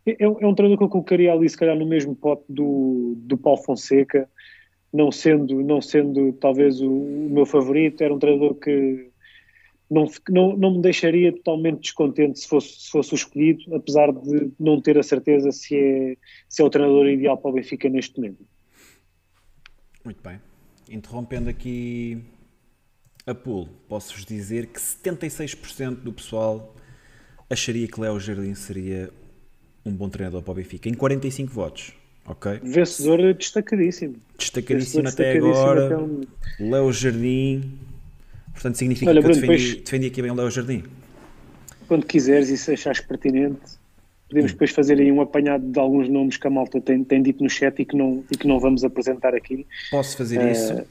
[0.07, 3.37] é, é, um treinador que eu colocaria ali se calhar no mesmo pote do, do
[3.37, 4.29] Paulo Fonseca,
[4.93, 9.11] não sendo, não sendo talvez o, o meu favorito, era um treinador que
[9.90, 14.51] não, não, não me deixaria totalmente descontente se fosse, se fosse o escolhido, apesar de
[14.59, 16.16] não ter a certeza se é,
[16.48, 18.44] se é o treinador ideal para o Benfica neste momento.
[20.05, 20.40] Muito bem.
[20.90, 22.23] Interrompendo aqui
[23.27, 26.74] a pool, posso-vos dizer que 76% do pessoal
[27.48, 29.11] acharia que Léo Jardim seria
[29.85, 31.93] um bom treinador para o Benfica, em 45 votos.
[32.27, 32.59] Ok?
[32.62, 34.16] Vencedor destacadíssimo.
[34.39, 36.11] Destacadíssimo, Vencedor até agora.
[36.59, 37.78] Léo Jardim
[38.55, 40.85] Portanto, significa Olha, que Bruno, eu defendi, depois, defendi aqui bem o Léo Jardim.
[41.87, 43.61] Quando quiseres e se achares pertinente,
[44.29, 44.55] podemos hum.
[44.55, 47.51] depois fazer aí um apanhado de alguns nomes que a malta tem, tem dito no
[47.51, 49.67] chat e que, não, e que não vamos apresentar aqui.
[49.91, 50.87] Posso fazer uh, isso?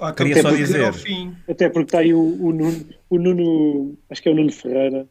[0.00, 0.92] Ah, Queria só dizer.
[1.48, 5.06] Até porque está aí o, o, Nuno, o Nuno, acho que é o Nuno Ferreira,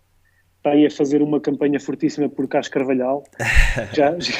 [0.65, 3.23] está aí a fazer uma campanha fortíssima por Carlos Carvalhal.
[3.93, 4.33] já, já,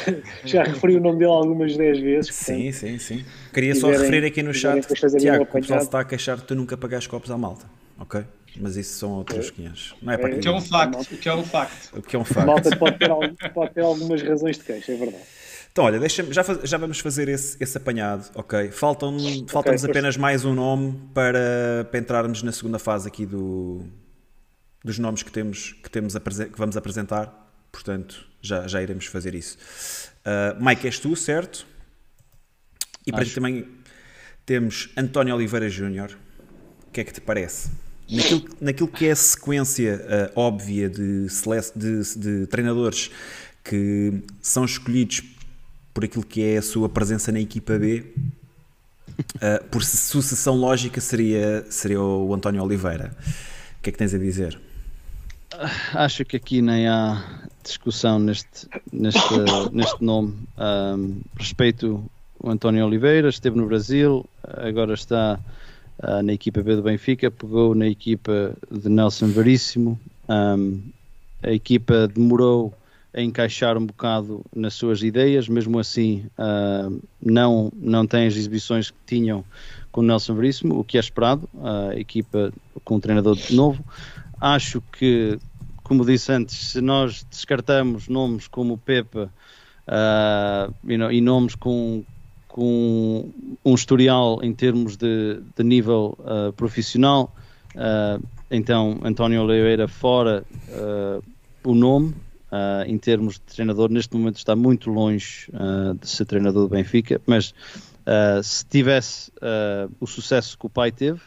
[0.44, 2.34] já referi o nome dele algumas 10 vezes.
[2.34, 3.24] Sim, sim, sim.
[3.54, 4.84] Queria só referir aqui no chat,
[5.18, 7.66] Tiago, o pessoal está a queixar que tu nunca pagaste copos à malta,
[7.98, 8.24] ok?
[8.58, 9.96] Mas isso são outros 500.
[10.02, 11.00] Não é para é, o que é um facto.
[11.00, 11.98] O que é um facto.
[11.98, 12.42] O que é um facto.
[12.42, 15.22] A malta pode ter, pode ter algumas razões de queixa, é verdade.
[15.70, 18.70] Então, olha, deixa já, já vamos fazer esse, esse apanhado, ok?
[18.70, 23.84] Faltam, falta-nos apenas mais um nome para, para entrarmos na segunda fase aqui do,
[24.86, 29.58] dos nomes que temos que, temos que vamos apresentar, portanto já, já iremos fazer isso.
[30.24, 31.66] Uh, Mike, és tu, certo?
[33.04, 33.66] E para ti também
[34.44, 36.16] temos António Oliveira Júnior.
[36.86, 37.68] O que é que te parece?
[38.08, 40.00] Naquilo, naquilo que é a sequência
[40.36, 41.26] uh, óbvia de,
[41.74, 43.10] de, de treinadores
[43.64, 45.22] que são escolhidos
[45.92, 48.04] por aquilo que é a sua presença na equipa B,
[49.18, 53.16] uh, por sucessão lógica seria, seria o António Oliveira.
[53.80, 54.60] O que é que tens a dizer?
[55.94, 57.22] Acho que aqui nem há
[57.62, 59.20] discussão neste, neste,
[59.72, 60.34] neste nome.
[60.58, 62.04] Um, respeito
[62.38, 65.40] o António Oliveira, esteve no Brasil, agora está
[66.02, 69.98] uh, na equipa B do Benfica, pegou na equipa de Nelson Veríssimo.
[70.28, 70.80] Um,
[71.42, 72.72] a equipa demorou
[73.14, 78.90] a encaixar um bocado nas suas ideias, mesmo assim uh, não, não tem as exibições
[78.90, 79.44] que tinham
[79.90, 82.52] com o Nelson Veríssimo, o que é esperado, a equipa
[82.84, 83.82] com um treinador novo.
[84.40, 85.38] Acho que,
[85.82, 89.28] como disse antes, se nós descartamos nomes como o Pepe
[89.86, 92.04] uh, you know, e nomes com,
[92.48, 93.30] com
[93.64, 97.34] um historial em termos de, de nível uh, profissional,
[97.74, 100.44] uh, então António Oliveira fora
[101.64, 102.14] o nome,
[102.86, 105.50] em termos de treinador, neste momento está muito longe
[106.00, 107.52] de ser treinador do Benfica, mas
[108.44, 109.32] se tivesse
[110.00, 111.20] o sucesso que o pai teve,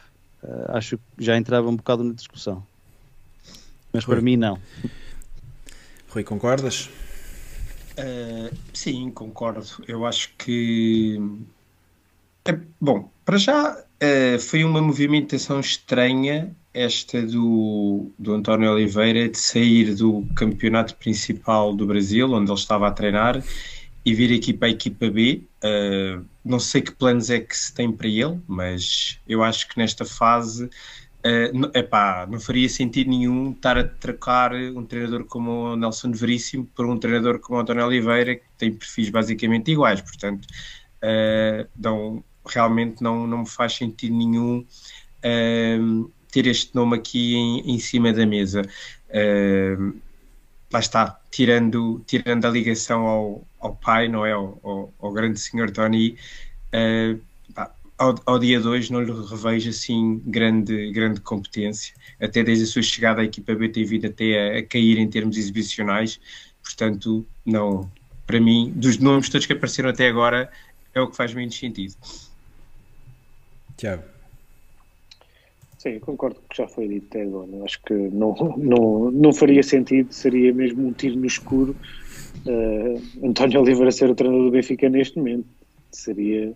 [0.70, 2.64] acho que já entrava um bocado na discussão
[3.94, 4.16] mas Rui.
[4.16, 4.60] para mim não.
[6.10, 6.90] Rui, concordas?
[7.98, 9.66] Uh, sim, concordo.
[9.88, 11.20] Eu acho que.
[12.46, 19.38] É, bom, para já uh, foi uma movimentação estranha esta do, do António Oliveira de
[19.38, 23.44] sair do campeonato principal do Brasil, onde ele estava a treinar,
[24.06, 25.44] e vir aqui para a equipa B.
[25.64, 29.78] Uh, não sei que planos é que se tem para ele, mas eu acho que
[29.78, 30.70] nesta fase
[31.20, 36.66] Uh, epá, não faria sentido nenhum estar a trocar um treinador como o Nelson Veríssimo
[36.74, 40.46] por um treinador como o António Oliveira, que tem perfis basicamente iguais, portanto,
[41.04, 47.76] uh, não, realmente não, não me faz sentido nenhum uh, ter este nome aqui em,
[47.76, 48.62] em cima da mesa.
[49.10, 50.00] Uh,
[50.72, 54.32] lá está, tirando, tirando a ligação ao, ao pai, não é?
[54.32, 56.18] Ao, ao, ao grande senhor Tony.
[56.74, 57.20] Uh,
[58.00, 62.82] ao, ao, dia 2 não lhe revejo assim grande, grande competência, até desde a sua
[62.82, 66.20] chegada à equipa B tem vindo até a, a, cair em termos exibicionais,
[66.64, 67.92] portanto, não,
[68.26, 70.50] para mim, dos nomes todos que apareceram até agora,
[70.94, 71.94] é o que faz menos sentido.
[73.78, 74.04] Tiago.
[75.78, 77.48] Sim, concordo com o que já foi dito até agora.
[77.64, 81.76] Acho que não, não, não faria sentido, seria mesmo um tiro no escuro
[82.46, 85.46] uh, António Oliveira ser o treinador do Benfica neste momento.
[85.92, 86.54] Seria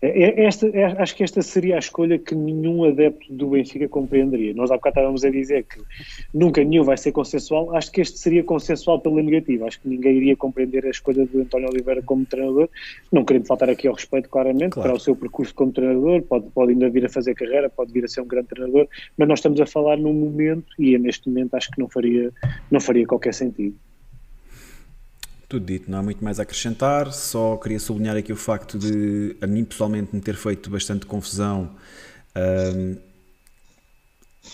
[0.00, 4.54] esta, é, acho que esta seria a escolha que nenhum adepto do Benfica compreenderia.
[4.54, 5.80] Nós há bocado estávamos a dizer que
[6.32, 7.74] nunca nenhum vai ser consensual.
[7.74, 9.66] Acho que este seria consensual pela negativa.
[9.66, 12.68] Acho que ninguém iria compreender a escolha do António Oliveira como treinador.
[13.10, 14.90] Não querendo faltar aqui ao respeito, claramente, claro.
[14.90, 16.22] para o seu percurso como treinador.
[16.22, 18.86] Pode, pode ainda vir a fazer carreira, pode vir a ser um grande treinador.
[19.16, 22.30] Mas nós estamos a falar num momento, e neste momento acho que não faria,
[22.70, 23.74] não faria qualquer sentido.
[25.48, 29.34] Tudo dito, não há muito mais a acrescentar, só queria sublinhar aqui o facto de,
[29.40, 31.74] a mim pessoalmente, me ter feito bastante confusão.
[32.36, 32.96] Um,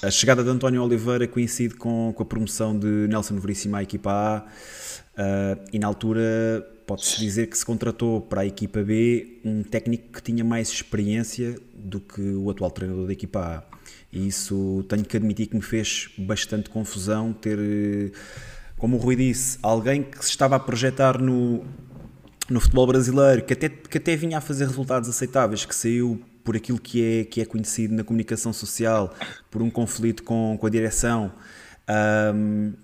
[0.01, 4.11] a chegada de António Oliveira coincide com, com a promoção de Nelson Veríssimo à equipa
[4.13, 4.45] A
[5.21, 10.13] uh, e na altura pode-se dizer que se contratou para a equipa B um técnico
[10.13, 13.77] que tinha mais experiência do que o atual treinador da equipa A.
[14.13, 18.13] E isso tenho que admitir que me fez bastante confusão ter
[18.85, 21.65] como o Rui disse, alguém que se estava a projetar no,
[22.51, 26.55] no futebol brasileiro, que até, que até vinha a fazer resultados aceitáveis, que saiu por
[26.55, 29.15] aquilo que é, que é conhecido na comunicação social,
[29.51, 31.33] por um conflito com, com a direção,
[32.35, 32.75] um,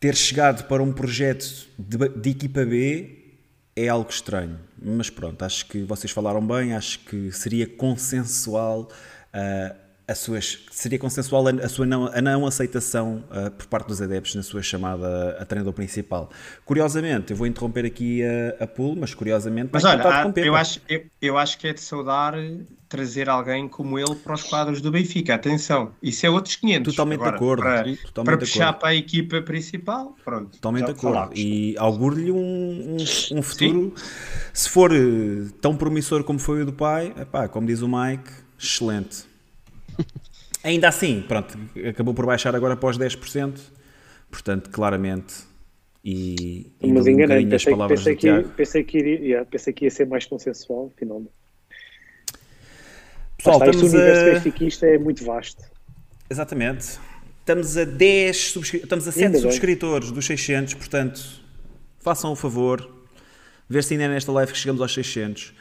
[0.00, 3.36] ter chegado para um projeto de, de, equipa B
[3.76, 4.58] é algo estranho.
[4.82, 8.90] Mas pronto, acho que vocês falaram bem, acho que seria consensual.
[9.32, 10.38] Uh, a sua,
[10.70, 14.62] seria consensual a, sua não, a não aceitação uh, por parte dos adeptos na sua
[14.62, 16.30] chamada a treinador principal.
[16.64, 19.70] Curiosamente, eu vou interromper aqui a, a Pool, mas curiosamente.
[19.72, 22.34] Mas olha, há, eu, acho, eu, eu, acho que é de saudar
[22.88, 25.34] trazer alguém como ele para os quadros do Benfica.
[25.34, 26.94] Atenção, isso é outros 500.
[26.94, 27.62] Totalmente Agora, de acordo.
[27.62, 30.52] Para, totalmente para puxar para a equipa principal, pronto.
[30.52, 31.14] Totalmente de acordo.
[31.14, 31.34] Falámos.
[31.36, 34.04] E auguro-lhe um, um, um, futuro, Sim.
[34.52, 38.30] se for eh, tão promissor como foi o do pai, epá, como diz o Mike,
[38.56, 39.35] excelente.
[40.62, 41.56] Ainda assim, pronto,
[41.88, 43.58] acabou por baixar agora para os 10%,
[44.30, 45.34] portanto, claramente.
[46.04, 50.06] E, Mas enganei, um pensei, pensei, que, pensei, que iria, yeah, pensei que ia ser
[50.06, 51.30] mais consensual, finalmente.
[53.36, 54.34] Pessoal, Basta, estamos o universo a...
[54.34, 55.62] benfiquista é muito vasto.
[56.30, 56.98] Exatamente.
[57.40, 58.78] Estamos a 10 subscri...
[58.80, 61.20] estamos a 7 ainda subscritores dos 600, portanto,
[62.00, 62.88] façam o favor,
[63.68, 65.54] ver se ainda é nesta live que chegamos aos 600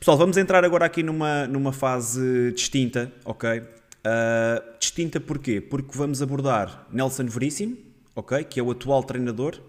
[0.00, 3.58] Pessoal, vamos entrar agora aqui numa, numa fase distinta, ok?
[3.60, 5.60] Uh, distinta porquê?
[5.60, 7.76] Porque vamos abordar Nelson Veríssimo,
[8.16, 8.42] ok?
[8.44, 9.60] Que é o atual treinador.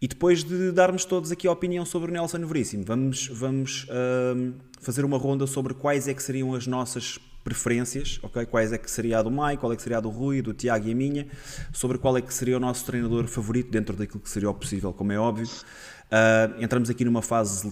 [0.00, 4.54] E depois de darmos todos aqui a opinião sobre o Nelson Veríssimo, vamos, vamos uh,
[4.80, 8.46] fazer uma ronda sobre quais é que seriam as nossas preferências, ok?
[8.46, 10.54] Quais é que seria a do Mai, qual é que seria a do Rui, do
[10.54, 11.26] Tiago e a minha,
[11.70, 14.94] sobre qual é que seria o nosso treinador favorito dentro daquilo que seria o possível,
[14.94, 15.46] como é óbvio.
[15.46, 17.70] Uh, entramos aqui numa fase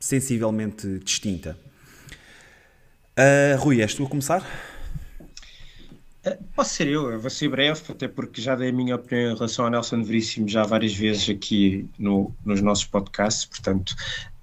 [0.00, 1.56] sensivelmente distinta.
[3.18, 4.42] Uh, Rui, és tu a começar?
[6.22, 9.32] Eh, posso ser eu, eu vou ser breve, até porque já dei a minha opinião
[9.32, 13.90] em relação ao Nelson Veríssimo já várias vezes aqui no, nos nossos podcasts, portanto,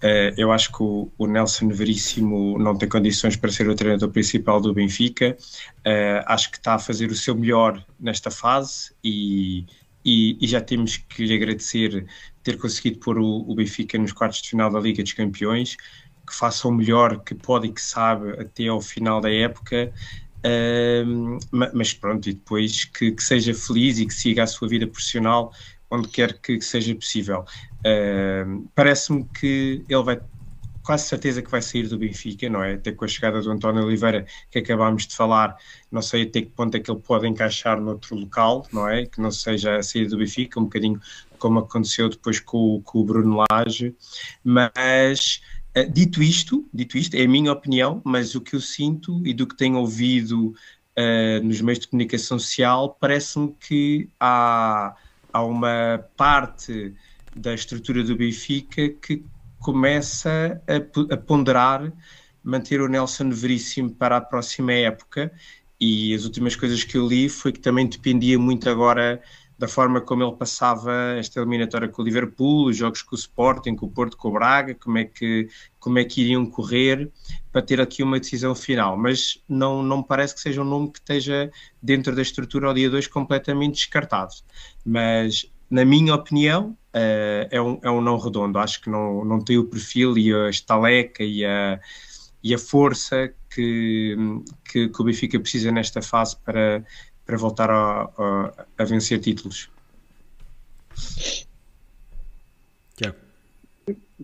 [0.01, 4.09] uh, eu acho que o, o, Nelson Veríssimo não tem condições para ser o treinador
[4.09, 5.37] principal do Benfica,
[5.79, 9.65] uh, acho que está a fazer o seu melhor nesta fase e,
[10.03, 12.07] e, e já temos que lhe agradecer
[12.51, 16.35] ter conseguido pôr o, o Benfica nos quartos de final da Liga dos Campeões, que
[16.35, 19.93] faça o melhor que pode e que sabe até ao final da época
[21.51, 25.51] mas pronto, e depois que, que, seja feliz e que siga a sua vida profissional
[25.89, 27.45] onde quer que, seja possível.
[28.75, 30.19] Parece-me que ele vai,
[30.83, 32.73] quase certeza que vai sair do Benfica, não é?
[32.73, 35.55] Até com a chegada do António Oliveira, que acabámos de falar,
[35.91, 39.05] não sei até que ponto é que ele pode encaixar noutro local, não é?
[39.05, 40.99] Que não seja a saída do Benfica, um bocadinho
[41.37, 43.95] como aconteceu depois com, com o Bruno Lage,
[44.43, 45.41] mas
[45.73, 49.33] eh, dito isto, dito isto, é a minha opinião, mas o que eu sinto e
[49.33, 50.55] do que tenho ouvido
[50.97, 54.95] uh, nos meios de comunicação social, parece-me que há,
[55.31, 56.93] há uma parte
[57.35, 59.23] da estrutura do Benfica que
[59.59, 61.93] começa a, a ponderar
[62.43, 65.31] manter o Nelson Veríssimo para a próxima época.
[65.79, 69.21] E as últimas coisas que eu li foi que também dependia muito agora
[69.57, 73.75] da forma como ele passava esta eliminatória com o Liverpool, os jogos com o Sporting,
[73.75, 77.11] com o Porto, com o Braga, como é que, como é que iriam correr
[77.51, 78.95] para ter aqui uma decisão final.
[78.95, 81.51] Mas não, não me parece que seja um nome que esteja
[81.81, 84.33] dentro da estrutura ao dia 2 completamente descartado.
[84.85, 88.59] Mas, na minha opinião, uh, é, um, é um não redondo.
[88.59, 91.79] Acho que não, não tem o perfil e a estaleca e a,
[92.43, 94.15] e a força que,
[94.71, 96.85] que, que o Benfica precisa nesta fase para
[97.27, 99.69] para voltar a, a, a vencer títulos.
[102.95, 103.17] Tiago.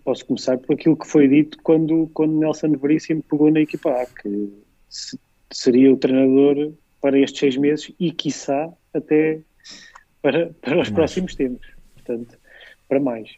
[0.05, 4.05] Posso começar por aquilo que foi dito quando, quando Nelson Veríssimo pegou na equipa A,
[4.05, 4.53] que
[4.89, 5.19] se,
[5.51, 6.71] seria o treinador
[7.01, 9.41] para estes seis meses e, quiçá, até
[10.21, 10.91] para, para os mais.
[10.91, 11.67] próximos tempos.
[11.95, 12.39] Portanto,
[12.87, 13.29] para mais.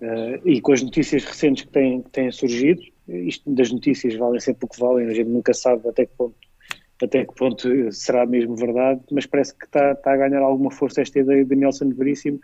[0.00, 4.40] Uh, e com as notícias recentes que têm, que têm surgido, isto das notícias valem
[4.40, 6.45] sempre o que valem, a gente nunca sabe até que ponto
[7.02, 11.02] até que ponto será mesmo verdade, mas parece que está, está a ganhar alguma força
[11.02, 12.38] esta ideia de Nelson Veríssimo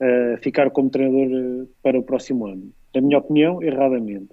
[0.00, 2.72] uh, ficar como treinador uh, para o próximo ano.
[2.94, 4.30] Na minha opinião, erradamente.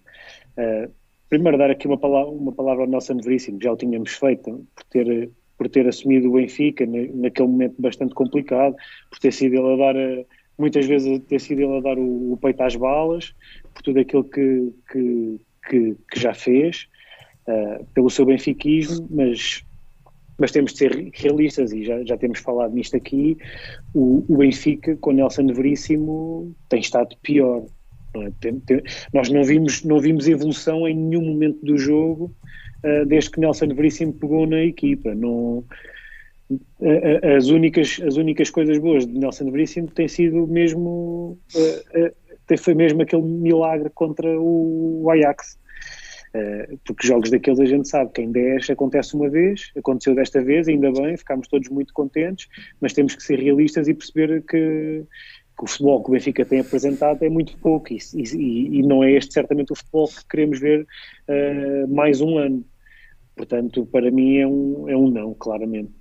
[0.58, 0.90] Uh,
[1.30, 4.84] primeiro, dar aqui uma palavra, uma palavra ao Nelson Veríssimo, já o tínhamos feito, por
[4.86, 8.76] ter, por ter assumido o Benfica naquele momento bastante complicado,
[9.10, 10.26] por ter sido ele a dar,
[10.58, 13.36] muitas vezes, ter sido ele a dar o, o peito às balas,
[13.74, 16.88] por tudo aquilo que, que, que, que já fez
[17.48, 19.64] uh, pelo seu benfiquismo, mas,
[20.38, 23.38] mas temos de ser realistas e já, já temos falado nisto aqui.
[23.94, 27.64] O, o Benfica, com Nelson Veríssimo, tem estado pior.
[28.14, 28.32] Não é?
[28.40, 28.82] tem, tem,
[29.14, 32.34] nós não vimos, não vimos evolução em nenhum momento do jogo
[32.84, 35.14] uh, desde que Nelson Veríssimo pegou na equipa.
[35.16, 35.64] Não,
[37.36, 42.74] as únicas, as únicas coisas boas de Nelson Veríssimo têm sido mesmo uh, uh, foi
[42.74, 45.58] mesmo aquele milagre contra o Ajax
[46.86, 50.68] porque jogos daqueles a gente sabe que em 10 acontece uma vez, aconteceu desta vez,
[50.68, 52.48] ainda bem, ficámos todos muito contentes,
[52.82, 55.04] mas temos que ser realistas e perceber que,
[55.58, 59.04] que o futebol que o Benfica tem apresentado é muito pouco e, e, e não
[59.04, 60.86] é este certamente o futebol que queremos ver
[61.28, 62.66] uh, mais um ano.
[63.36, 65.92] Portanto, para mim é um, é um não, claramente.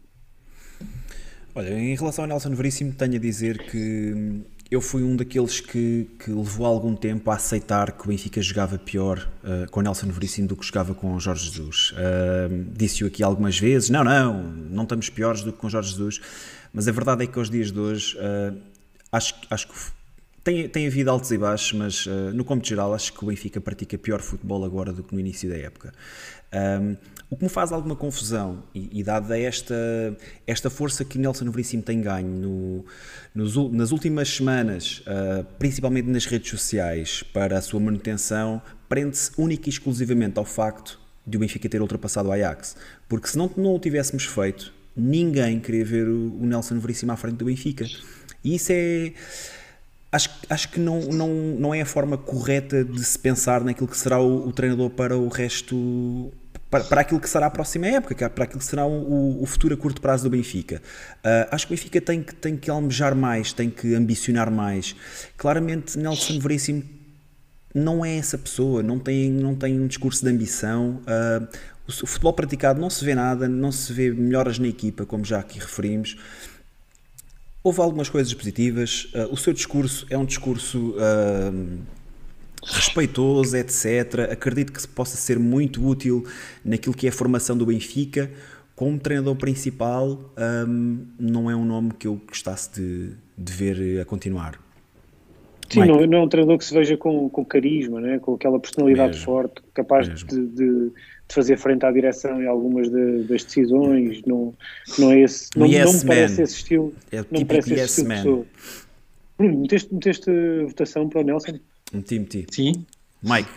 [1.54, 6.08] Olha, em relação ao Nelson Veríssimo, tenho a dizer que eu fui um daqueles que,
[6.18, 10.48] que, levou algum tempo a aceitar que o Benfica jogava pior uh, com Nelson Veríssimo
[10.48, 11.92] do que jogava com Jorge Jesus.
[11.92, 16.20] Uh, Disse-o aqui algumas vezes: não, não, não estamos piores do que com Jorge Jesus.
[16.72, 18.56] Mas a verdade é que aos dias de hoje uh,
[19.12, 19.74] acho, acho que
[20.42, 23.98] tem, tem havido altos e baixos, mas no cômputo geral acho que o Benfica pratica
[23.98, 25.92] pior futebol agora do que no início da época.
[26.52, 26.96] Um,
[27.28, 29.74] o que me faz alguma confusão, e, e dada esta,
[30.46, 32.84] esta força que Nelson Veríssimo tem ganho no,
[33.34, 39.68] nos, nas últimas semanas, uh, principalmente nas redes sociais, para a sua manutenção, prende-se única
[39.68, 42.76] e exclusivamente ao facto de o Benfica ter ultrapassado o Ajax.
[43.08, 47.16] Porque se não, não o tivéssemos feito, ninguém queria ver o, o Nelson Veríssimo à
[47.16, 47.84] frente do Benfica.
[48.44, 49.12] E isso é
[50.16, 53.96] acho, acho que não, não, não é a forma correta de se pensar naquilo que
[53.96, 56.32] será o, o treinador para o resto
[56.76, 59.74] para, para aquilo que será a próxima época, para aquilo que será o, o futuro
[59.74, 60.82] a curto prazo do Benfica.
[61.18, 64.94] Uh, acho que o Benfica tem que, tem que almejar mais, tem que ambicionar mais.
[65.36, 66.82] Claramente, Nelson Veríssimo
[67.74, 71.00] não é essa pessoa, não tem, não tem um discurso de ambição.
[71.02, 71.48] Uh,
[71.86, 75.24] o, o futebol praticado não se vê nada, não se vê melhoras na equipa, como
[75.24, 76.16] já aqui referimos.
[77.62, 79.08] Houve algumas coisas positivas.
[79.14, 81.78] Uh, o seu discurso é um discurso uh,
[82.66, 84.30] respeitoso, etc.
[84.30, 86.24] Acredito que possa ser muito útil
[86.64, 88.30] naquilo que é a formação do Benfica.
[88.74, 90.18] Como treinador principal,
[90.68, 94.60] um, não é um nome que eu gostasse de, de ver a continuar.
[95.68, 98.18] Sim, não, não, é um treinador que se veja com, com carisma, né?
[98.18, 99.24] com aquela personalidade Mesmo.
[99.24, 100.92] forte, capaz de, de, de,
[101.28, 104.22] fazer frente à direção em algumas de, das decisões.
[104.24, 104.54] Não,
[104.98, 106.94] não é esse, não, yes não me parece esse estilo.
[107.10, 108.14] É o não me parece yes esse estilo man.
[108.14, 108.46] de pessoa.
[109.38, 110.30] Bruno, meteste, meteste
[110.66, 111.58] votação para o Nelson?
[111.92, 112.46] Meti, meti.
[112.50, 112.86] Sim.
[113.22, 113.50] Mike,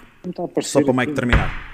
[0.61, 1.69] só para o Mike terminar.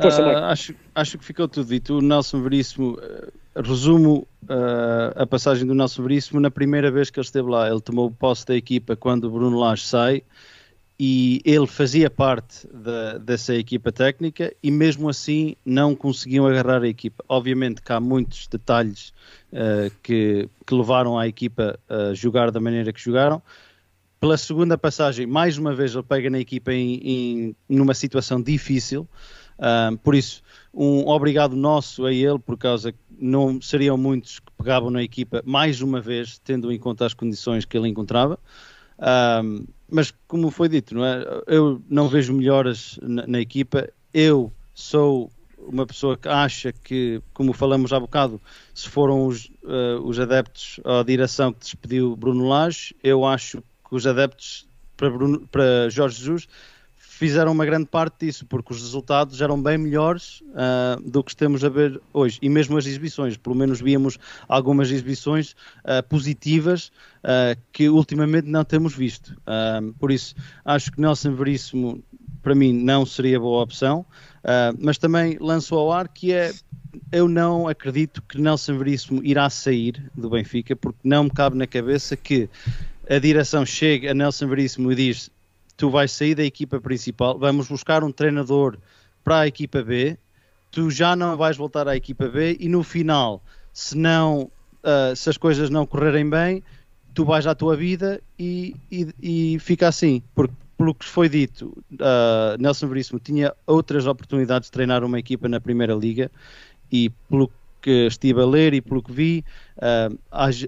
[0.00, 1.98] Força, uh, acho, acho que ficou tudo dito.
[1.98, 7.18] O Nelson Veríssimo, uh, resumo uh, a passagem do Nelson Veríssimo na primeira vez que
[7.18, 7.68] ele esteve lá.
[7.68, 10.22] Ele tomou posse da equipa quando o Bruno Lage sai
[11.00, 16.88] e ele fazia parte da, dessa equipa técnica e mesmo assim não conseguiam agarrar a
[16.88, 17.24] equipa.
[17.28, 19.12] Obviamente que há muitos detalhes
[20.02, 23.40] que, que levaram a equipa a jogar da maneira que jogaram,
[24.20, 29.08] pela segunda passagem, mais uma vez ele pega na equipa em, em numa situação difícil,
[29.58, 30.42] uh, por isso
[30.72, 35.42] um obrigado nosso a ele, por causa que não seriam muitos que pegavam na equipa
[35.44, 38.38] mais uma vez, tendo em conta as condições que ele encontrava.
[38.98, 41.24] Uh, mas como foi dito, não é?
[41.46, 47.52] eu não vejo melhoras na, na equipa, eu sou uma pessoa que acha que, como
[47.52, 48.40] falamos há bocado,
[48.74, 53.94] se foram os, uh, os adeptos à direção que despediu Bruno Lage, eu acho que
[53.94, 56.48] os adeptos para, Bruno, para Jorge Jesus
[57.18, 61.64] fizeram uma grande parte disso, porque os resultados eram bem melhores uh, do que estamos
[61.64, 62.38] a ver hoje.
[62.40, 66.92] E mesmo as exibições, pelo menos víamos algumas exibições uh, positivas
[67.24, 69.36] uh, que ultimamente não temos visto.
[69.98, 72.04] por isso, acho que Nelson Veríssimo,
[72.40, 74.06] para mim, não seria boa opção,
[74.78, 76.52] mas também lanço ao ar que é.
[77.12, 81.66] Eu não acredito que Nelson Veríssimo irá sair do Benfica, porque não me cabe na
[81.66, 82.48] cabeça que
[83.08, 85.30] a direção chega a Nelson Veríssimo e diz:
[85.76, 88.78] Tu vais sair da equipa principal, vamos buscar um treinador
[89.24, 90.18] para a equipa B,
[90.70, 95.30] tu já não vais voltar à equipa B e no final, se não, uh, se
[95.30, 96.62] as coisas não correrem bem,
[97.14, 101.76] tu vais à tua vida e, e, e fica assim, porque pelo que foi dito,
[101.94, 106.30] uh, Nelson Veríssimo tinha outras oportunidades de treinar uma equipa na Primeira Liga
[106.90, 107.50] e pelo
[107.82, 109.44] que estive a ler e pelo que vi,
[109.78, 110.16] uh,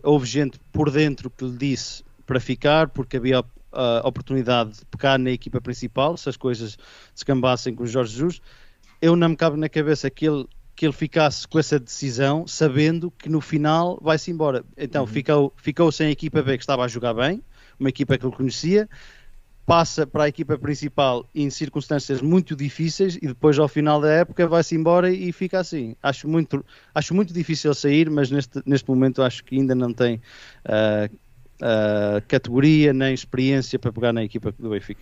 [0.02, 5.18] houve gente por dentro que lhe disse para ficar, porque havia a oportunidade de pegar
[5.18, 6.78] na equipa principal, se as coisas
[7.12, 8.40] se cambassem com o Jorge Jesus.
[9.02, 10.46] Eu não me cabe na cabeça que ele,
[10.76, 14.64] que ele ficasse com essa decisão, sabendo que no final vai-se embora.
[14.76, 15.08] Então uhum.
[15.08, 17.42] ficou, ficou sem a equipa B que estava a jogar bem,
[17.80, 18.88] uma equipa que ele conhecia,
[19.66, 24.46] passa para a equipa principal em circunstâncias muito difíceis e depois ao final da época
[24.46, 25.96] vai-se embora e fica assim.
[26.00, 30.20] Acho muito, acho muito difícil sair, mas neste, neste momento acho que ainda não tem
[30.66, 31.18] uh,
[31.60, 35.00] uh, categoria nem experiência para pegar na equipa do Benfica.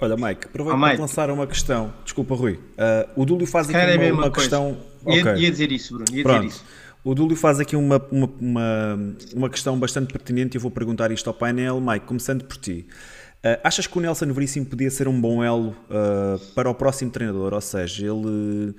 [0.00, 1.92] Olha, Mike, aproveito oh, para lançar uma questão.
[2.04, 2.54] Desculpa, Rui.
[2.54, 4.78] Uh, o Dúlio faz aqui uma, é uma questão.
[5.06, 5.42] Ia, okay.
[5.42, 6.16] ia, dizer isso, Bruno.
[6.16, 6.42] Ia Pronto.
[6.42, 6.64] dizer isso.
[7.02, 8.98] O Dúlio faz aqui uma, uma, uma,
[9.34, 11.80] uma questão bastante pertinente e eu vou perguntar isto ao painel.
[11.80, 12.86] Mike, começando por ti.
[13.38, 17.10] Uh, achas que o Nelson Veríssimo podia ser um bom elo uh, para o próximo
[17.10, 17.54] treinador?
[17.54, 18.74] Ou seja, ele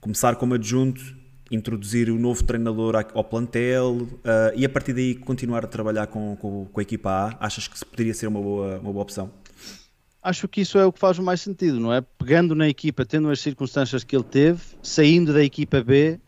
[0.00, 1.21] começar como adjunto
[1.52, 4.08] introduzir o novo treinador ao plantel uh,
[4.56, 7.46] e a partir daí continuar a trabalhar com, com, com, a equipa A?
[7.46, 9.30] Achas que poderia ser uma boa, uma boa opção?
[10.22, 12.00] Acho que isso é o que faz mais sentido, não é?
[12.00, 16.18] Pegando na equipa, tendo as circunstâncias que ele teve, saindo da equipa B,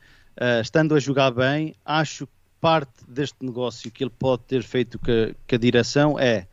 [0.40, 4.98] uh, estando a jogar bem, acho que parte deste negócio que ele pode ter feito
[4.98, 6.46] com a, com a direção é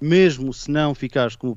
[0.00, 1.56] mesmo se não ficares como uh,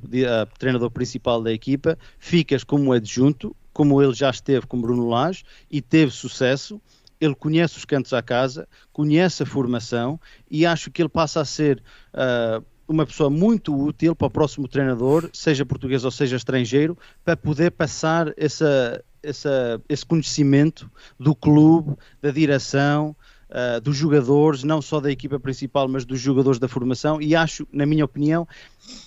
[0.58, 5.84] treinador principal da equipa, ficas como adjunto, como ele já esteve com Bruno Lage e
[5.84, 6.82] teve sucesso.
[7.22, 11.46] Ele conhece os cantos à casa, conhece a formação e acho que ele passa a
[11.46, 16.98] ser uh, uma pessoa muito útil para o próximo treinador, seja português ou seja estrangeiro,
[17.24, 20.90] para poder passar essa, essa, esse conhecimento
[21.20, 23.16] do clube, da direção,
[23.52, 27.22] uh, dos jogadores, não só da equipa principal, mas dos jogadores da formação.
[27.22, 28.48] E acho, na minha opinião,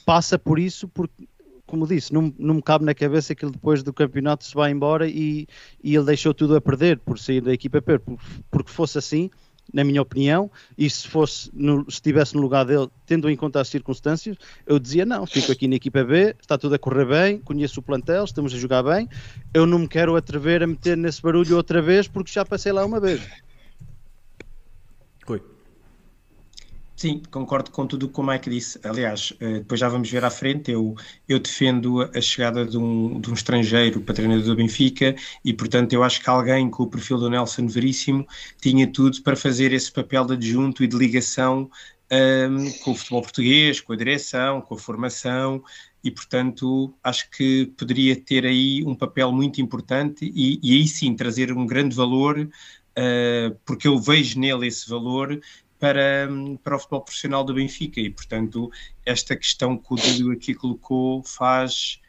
[0.07, 1.27] passa por isso, porque
[1.71, 4.73] como disse, não, não me cabe na cabeça que ele depois do campeonato se vai
[4.73, 5.47] embora e,
[5.83, 8.17] e ele deixou tudo a perder por sair da equipa porque,
[8.51, 9.31] porque fosse assim,
[9.73, 13.61] na minha opinião, e se fosse no, se estivesse no lugar dele, tendo em conta
[13.61, 14.37] as circunstâncias,
[14.67, 17.83] eu dizia não, fico aqui na equipa B, está tudo a correr bem, conheço o
[17.83, 19.09] plantel, estamos a jogar bem,
[19.55, 22.85] eu não me quero atrever a meter nesse barulho outra vez porque já passei lá
[22.85, 23.21] uma vez.
[25.25, 25.41] Rui.
[27.01, 28.79] Sim, concordo com tudo o que o Mike disse.
[28.85, 30.71] Aliás, eh, depois já vamos ver à frente.
[30.71, 30.95] Eu,
[31.27, 35.95] eu defendo a chegada de um, de um estrangeiro para treinador do Benfica e, portanto,
[35.95, 38.27] eu acho que alguém com o perfil do Nelson Veríssimo
[38.61, 41.71] tinha tudo para fazer esse papel de adjunto e de ligação
[42.13, 45.65] um, ehm, com o futebol português, com a direção, com a formação
[46.05, 51.17] e, portanto, acho que poderia ter aí um papel muito importante e, e aí sim
[51.17, 55.41] trazer um grande valor, uh, porque eu vejo nele esse valor
[55.81, 56.28] para,
[56.62, 58.70] para o futebol profissional do Benfica e, portanto,
[59.05, 62.01] esta questão que o Dudu aqui colocou faz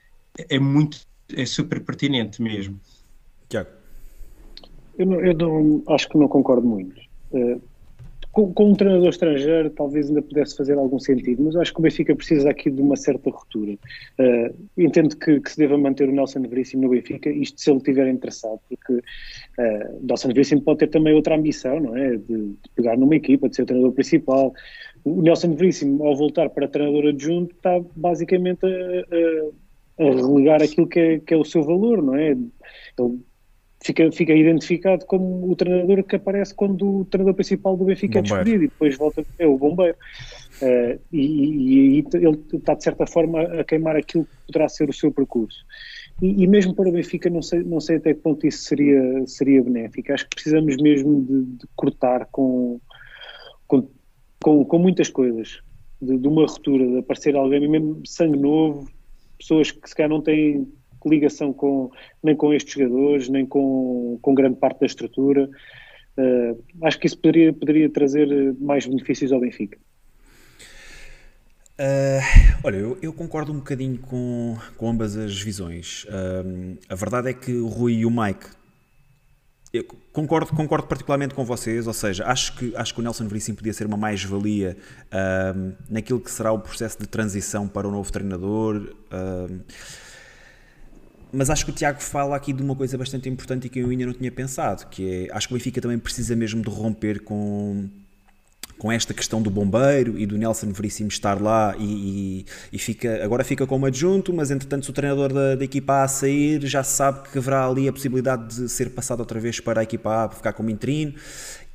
[0.49, 0.99] é muito,
[1.33, 2.79] é super pertinente mesmo.
[3.49, 3.69] Tiago.
[4.97, 6.99] Eu, não, eu não, acho que não concordo muito.
[7.31, 7.61] Uh,
[8.31, 11.81] com, com, um treinador estrangeiro talvez ainda pudesse fazer algum sentido, mas acho que o
[11.81, 13.73] Benfica precisa aqui de uma certa ruptura.
[13.73, 17.77] Uh, entendo que, que, se deva manter o Nelson Veríssimo no Benfica, isto se ele
[17.77, 22.11] estiver interessado, porque uh, Nelson Veríssimo pode ter também outra ambição, não é?
[22.11, 24.53] De, de, pegar numa equipa, de ser o treinador principal.
[25.03, 30.87] O Nelson Veríssimo, ao voltar para treinador adjunto, está basicamente a, a, a relegar aquilo
[30.87, 32.31] que é, que é, o seu valor, não é?
[32.31, 33.19] Ele
[33.83, 38.21] fica, fica identificado como o treinador que aparece quando o treinador principal do Benfica é
[38.21, 38.35] bombeiro.
[38.35, 39.97] é despedido e depois volta, é o bombeiro.
[40.61, 44.93] Uh, e, aí ele está, de certa forma, a queimar aquilo que poderá ser o
[44.93, 45.65] seu percurso.
[46.21, 49.25] E, e, mesmo para o Benfica, não sei, não sei até que ponto isso seria,
[49.25, 50.13] seria benéfico.
[50.13, 52.79] Acho que precisamos mesmo de, de cortar com,
[53.67, 53.87] com,
[54.39, 55.59] com, com, muitas coisas,
[55.99, 58.87] de, de uma ruptura, de aparecer alguém, mesmo sangue novo,
[59.39, 60.67] pessoas que se calhar não têm
[61.09, 61.89] ligação com,
[62.23, 65.49] nem com estes jogadores, nem com, com grande parte da estrutura.
[66.17, 68.27] Uh, acho que isso poderia, poderia trazer
[68.59, 69.77] mais benefícios ao Benfica.
[71.79, 72.21] Uh,
[72.63, 76.03] olha, eu, eu, concordo um bocadinho com, com ambas as visões.
[76.05, 78.45] Uh, a verdade é que o Rui e o Mike.
[79.73, 83.55] Eu concordo, concordo particularmente com vocês, ou seja, acho que, acho que o Nelson Veríssimo
[83.55, 84.75] podia ser uma mais-valia
[85.89, 88.93] naquilo que será o processo de transição para o novo treinador
[91.31, 93.89] mas acho que o Tiago fala aqui de uma coisa bastante importante e que eu
[93.89, 97.21] ainda não tinha pensado, que é, acho que o Benfica também precisa mesmo de romper
[97.21, 97.87] com,
[98.77, 103.23] com esta questão do bombeiro e do Nelson Veríssimo estar lá e, e, e, fica,
[103.23, 106.83] agora fica como adjunto, mas entretanto se o treinador da, da, equipa A sair, já
[106.83, 110.27] sabe que haverá ali a possibilidade de ser passado outra vez para a equipa A,
[110.27, 111.13] para ficar como interino,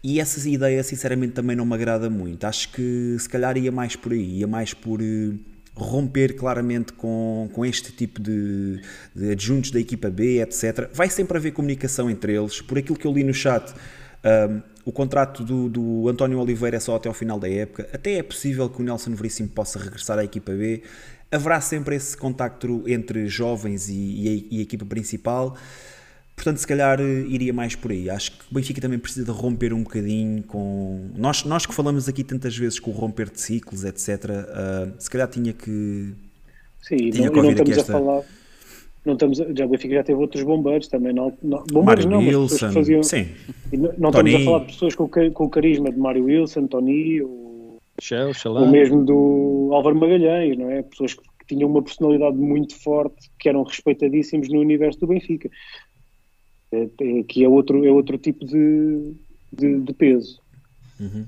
[0.02, 3.96] e essa ideia sinceramente também não me agrada muito, acho que se calhar ia mais
[3.96, 5.32] por aí, ia mais por eh,
[5.76, 8.80] romper claramente com, com este tipo de,
[9.14, 10.88] de adjuntos da equipa B, etc.
[10.92, 12.60] Vai sempre haver comunicação entre eles.
[12.62, 13.74] Por aquilo que eu li no chat,
[14.24, 17.88] um, o contrato do, do, António Oliveira é só até ao final da época.
[17.92, 20.82] Até é possível que o Nelson Veríssimo possa regressar à equipa B.
[21.30, 25.56] Haverá sempre esse contacto entre jovens e, e, a, e a equipa principal.
[26.36, 28.10] Portanto, se calhar eh, iria mais por aí.
[28.10, 31.08] Acho que o Benfica também precisa de romper um bocadinho com.
[31.16, 34.92] Nós, nós que falamos aqui tantas vezes com o romper de ciclos, etc., uh, eh,
[34.98, 36.12] se calhar tinha que.
[36.82, 37.96] Sim, tinha não, que não estamos esta...
[37.96, 38.22] a falar.
[39.06, 41.14] Não estamos, já o Benfica já teve outros bombeiros também.
[41.14, 43.28] Não, não, bombeiros Mário não, Wilson, faziam, sim.
[43.72, 47.22] Não, não estamos a falar de pessoas com, com o carisma de Mário Wilson, Tony,
[47.22, 50.82] ou, Shell, ou mesmo do Álvaro Magalhães, não é?
[50.82, 55.48] Pessoas que tinham uma personalidade muito forte, que eram respeitadíssimos no universo do Benfica.
[56.76, 59.14] É, é, que é outro, é outro tipo de,
[59.52, 60.40] de, de peso.
[61.00, 61.24] Uhum.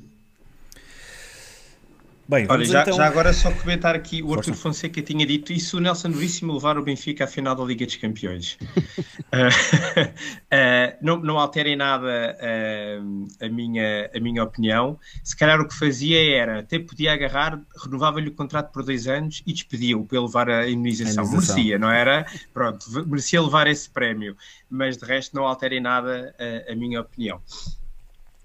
[2.28, 2.92] Bem, Olha, já, então...
[2.92, 6.76] já, agora só comentar aqui, o Arthur Fonseca tinha dito isso, o Nelson Veríssimo levar
[6.76, 8.58] o Benfica à final da Liga dos Campeões.
[8.60, 9.48] uh,
[10.52, 14.98] uh, não, não alterem nada uh, a, minha, a minha opinião.
[15.24, 19.42] Se calhar o que fazia era, até podia agarrar, renovava-lhe o contrato por dois anos
[19.46, 21.24] e despedia-o para levar a imunização.
[21.24, 21.56] a imunização.
[21.56, 22.26] Merecia, não era?
[22.52, 24.36] Pronto, merecia levar esse prémio.
[24.68, 26.34] Mas de resto não alterem nada
[26.70, 27.40] a minha opinião.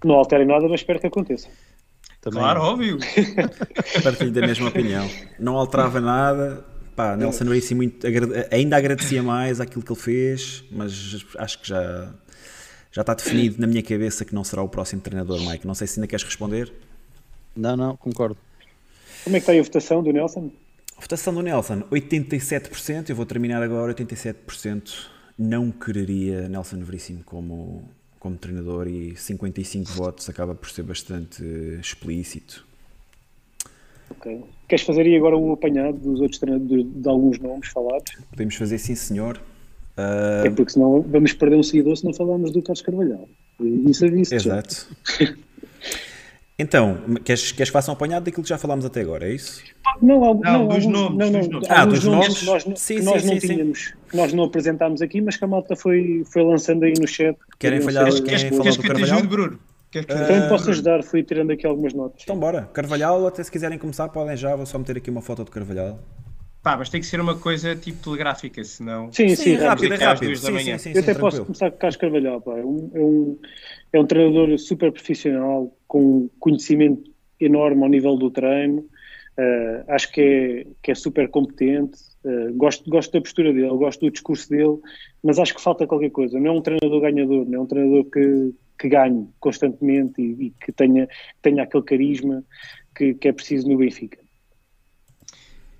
[0.02, 1.48] Não alterem nada, mas espero que aconteça.
[2.24, 2.40] Também.
[2.40, 2.98] Claro, óbvio.
[4.02, 5.06] Partilho da mesma opinião.
[5.38, 6.64] Não alterava nada.
[6.96, 8.06] Pá, Nelson Racing muito,
[8.50, 12.14] ainda agradecia mais aquilo que ele fez, mas acho que já,
[12.90, 15.66] já está definido na minha cabeça que não será o próximo treinador, Mike.
[15.66, 16.72] Não sei se ainda queres responder.
[17.54, 18.38] Não, não, concordo.
[19.24, 20.50] Como é que está aí a votação do Nelson?
[20.96, 23.10] A votação do Nelson, 87%.
[23.10, 24.92] Eu vou terminar agora, 87%.
[25.36, 27.90] Não quereria Nelson Veríssimo como,
[28.24, 31.44] como treinador e 55 votos acaba por ser bastante
[31.78, 32.66] explícito.
[34.10, 34.42] Ok.
[34.66, 38.16] Queres fazer aí agora o apanhado dos outros treinadores, de, de alguns nomes falados?
[38.30, 39.38] Podemos fazer sim, senhor.
[39.98, 40.46] Uh...
[40.46, 43.28] É porque senão vamos perder um seguidor se não falarmos do Carlos Carvalhal.
[43.60, 44.08] Isso é.
[44.08, 44.88] Exato.
[46.56, 49.60] Então, queres, queres que faça um apanhado daquilo que já falámos até agora, é isso?
[50.00, 51.18] Não, não, não dos nomes.
[51.18, 51.68] Não, não, nomes.
[51.68, 52.42] Ah, dos nomes?
[52.44, 54.16] Nós, sim, nós sim, não sim, tínhamos, sim.
[54.16, 57.36] nós não apresentámos aqui, mas que a malta foi, foi lançando aí no chat.
[57.58, 59.16] Querem falhar, querem queres, falar queres do Carvalhal?
[59.16, 59.58] Ajude, Bruno?
[59.90, 62.22] Queres que uh, então posso ajudar, fui tirando aqui algumas notas.
[62.22, 65.44] Então bora, Carvalhal, até se quiserem começar podem já, vou só meter aqui uma foto
[65.44, 65.98] do Carvalhal.
[66.64, 69.12] Pá, mas tem que ser uma coisa tipo telegráfica, senão...
[69.12, 70.34] Sim, sim, sim rápido, é rápido.
[70.34, 72.52] Sim, sim, sim, Eu até posso começar com o Carlos Carvalhal, pá.
[72.52, 73.38] É um, é um,
[73.96, 77.10] é um treinador super profissional, com conhecimento
[77.40, 78.88] enorme ao nível do treino.
[79.38, 81.98] Uh, acho que é, que é super competente.
[82.24, 84.78] Uh, gosto, gosto da postura dele, gosto do discurso dele,
[85.22, 86.40] mas acho que falta qualquer coisa.
[86.40, 90.50] Não é um treinador ganhador, não é um treinador que, que ganhe constantemente e, e
[90.50, 91.08] que tenha,
[91.40, 92.44] tenha aquele carisma
[92.96, 94.18] que, que é preciso no Benfica.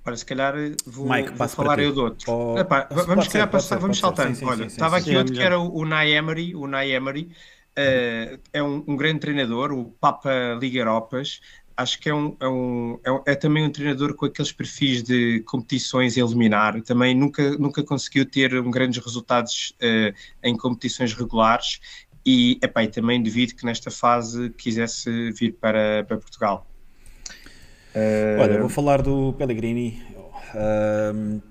[0.07, 0.55] Olha, se calhar
[0.85, 2.31] vou, Mike, vou falar eu de outro.
[2.31, 4.35] Oh, Epá, vamos, calhar, passar, vamos saltando.
[4.35, 6.55] Sim, sim, Olha, sim, estava aqui outro que era o, o Emery.
[6.55, 7.31] O Emery
[7.79, 11.41] uh, é um, um, grande treinador, o Papa Liga Europas
[11.77, 15.41] acho que é, um, é, um, é, é, também um treinador com aqueles perfis de
[15.41, 16.81] competições a eliminar.
[16.83, 21.81] Também nunca, nunca conseguiu ter um grandes resultados uh, em competições regulares
[22.25, 26.67] e, epá, e também devido que nesta fase quisesse vir para, para Portugal.
[27.95, 28.41] Uh...
[28.41, 30.03] Olha, vou falar do Pellegrini.
[30.55, 31.43] Uh,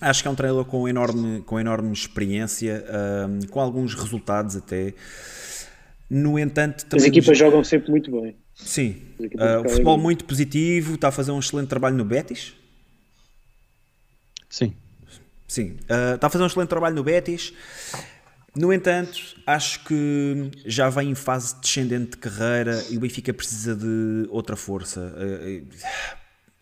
[0.00, 2.84] acho que é um treinador com enorme, com enorme experiência,
[3.50, 4.94] com alguns resultados até.
[6.08, 8.36] No entanto, as equipas jogam sempre muito bem.
[8.54, 9.02] Sim.
[9.20, 12.54] Uh, futebol muito positivo, está a fazer um excelente trabalho no Betis.
[14.48, 14.74] Sim.
[15.46, 15.76] Sim.
[15.90, 17.52] Uh, está a fazer um excelente trabalho no Betis.
[18.54, 23.76] No entanto, acho que já vem em fase descendente de carreira e o Benfica precisa
[23.76, 25.12] de outra força.
[25.16, 25.66] Uh,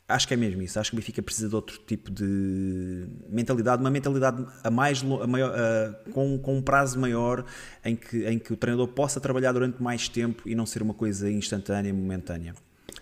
[0.06, 0.78] Acho que é mesmo isso.
[0.78, 5.26] Acho que o Benfica precisa de outro tipo de mentalidade, uma mentalidade a mais, a
[5.26, 7.44] maior, a, com, com um prazo maior
[7.82, 10.92] em que, em que o treinador possa trabalhar durante mais tempo e não ser uma
[10.92, 12.54] coisa instantânea, momentânea.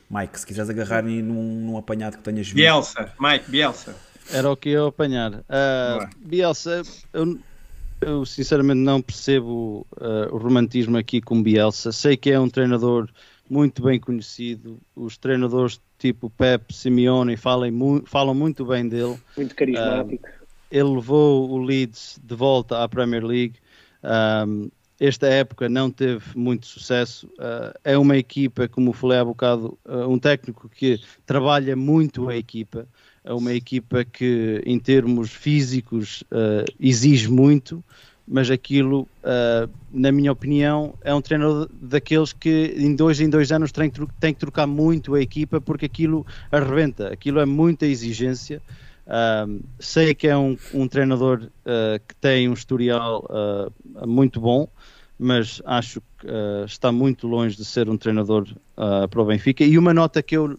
[0.08, 2.54] Mike, se quiseres agarrar num, num apanhado que tenhas visto.
[2.54, 3.96] Bielsa, Mike, Bielsa.
[4.30, 5.32] Era o que eu apanhar.
[5.32, 7.38] Uh, Bielsa, eu,
[8.00, 11.90] eu, sinceramente não percebo uh, o romantismo aqui com Bielsa.
[11.90, 13.08] Sei que é um treinador
[13.52, 14.80] muito bem conhecido.
[14.96, 19.18] Os treinadores tipo Pep, Simeone falam, mu falam muito bem dele.
[19.36, 20.26] Muito carismático.
[20.26, 23.56] Uh, ele levou o Leeds de volta à Premier League.
[24.02, 27.26] Um, esta época não teve muito sucesso.
[27.38, 32.36] Uh, é uma equipa, como falei há bocado, uh, um técnico que trabalha muito a
[32.36, 32.88] equipa.
[33.22, 37.84] É uma equipa que, em termos físicos, uh, exige muito
[38.26, 43.50] mas aquilo, uh, na minha opinião, é um treinador daqueles que em dois em dois
[43.50, 43.90] anos tem,
[44.20, 48.62] tem que trocar muito a equipa porque aquilo arrebenta, aquilo é muita exigência.
[49.06, 53.28] Uh, sei que é um, um treinador uh, que tem um historial
[54.06, 54.68] muito bom,
[55.18, 56.26] mas acho que
[56.66, 59.64] está muito longe de ser um treinador para o Benfica.
[59.64, 60.58] E uma nota que eu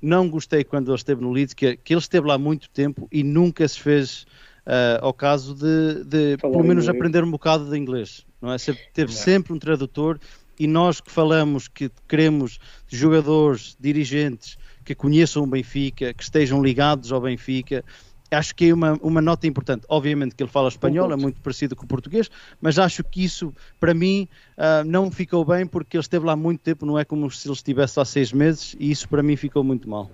[0.00, 3.08] não gostei quando ele esteve no Leeds, que, é que ele esteve lá muito tempo
[3.10, 4.26] e nunca se fez
[4.68, 6.88] uh, ao caso de, de pelo menos inglês.
[6.88, 8.26] aprender um bocado de inglês.
[8.40, 8.56] Não é?
[8.92, 10.20] Teve sempre um tradutor
[10.60, 17.12] e nós que falamos que queremos jogadores, dirigentes que conheçam o Benfica, que estejam ligados
[17.12, 17.84] ao Benfica,
[18.30, 19.84] acho que é uma, uma nota importante.
[19.88, 22.30] Obviamente que ele fala espanhol, é muito parecido com o português,
[22.60, 26.60] mas acho que isso, para mim, uh, não ficou bem porque ele esteve lá muito
[26.60, 29.62] tempo, não é como se ele estivesse há seis meses, e isso para mim ficou
[29.62, 30.10] muito mal.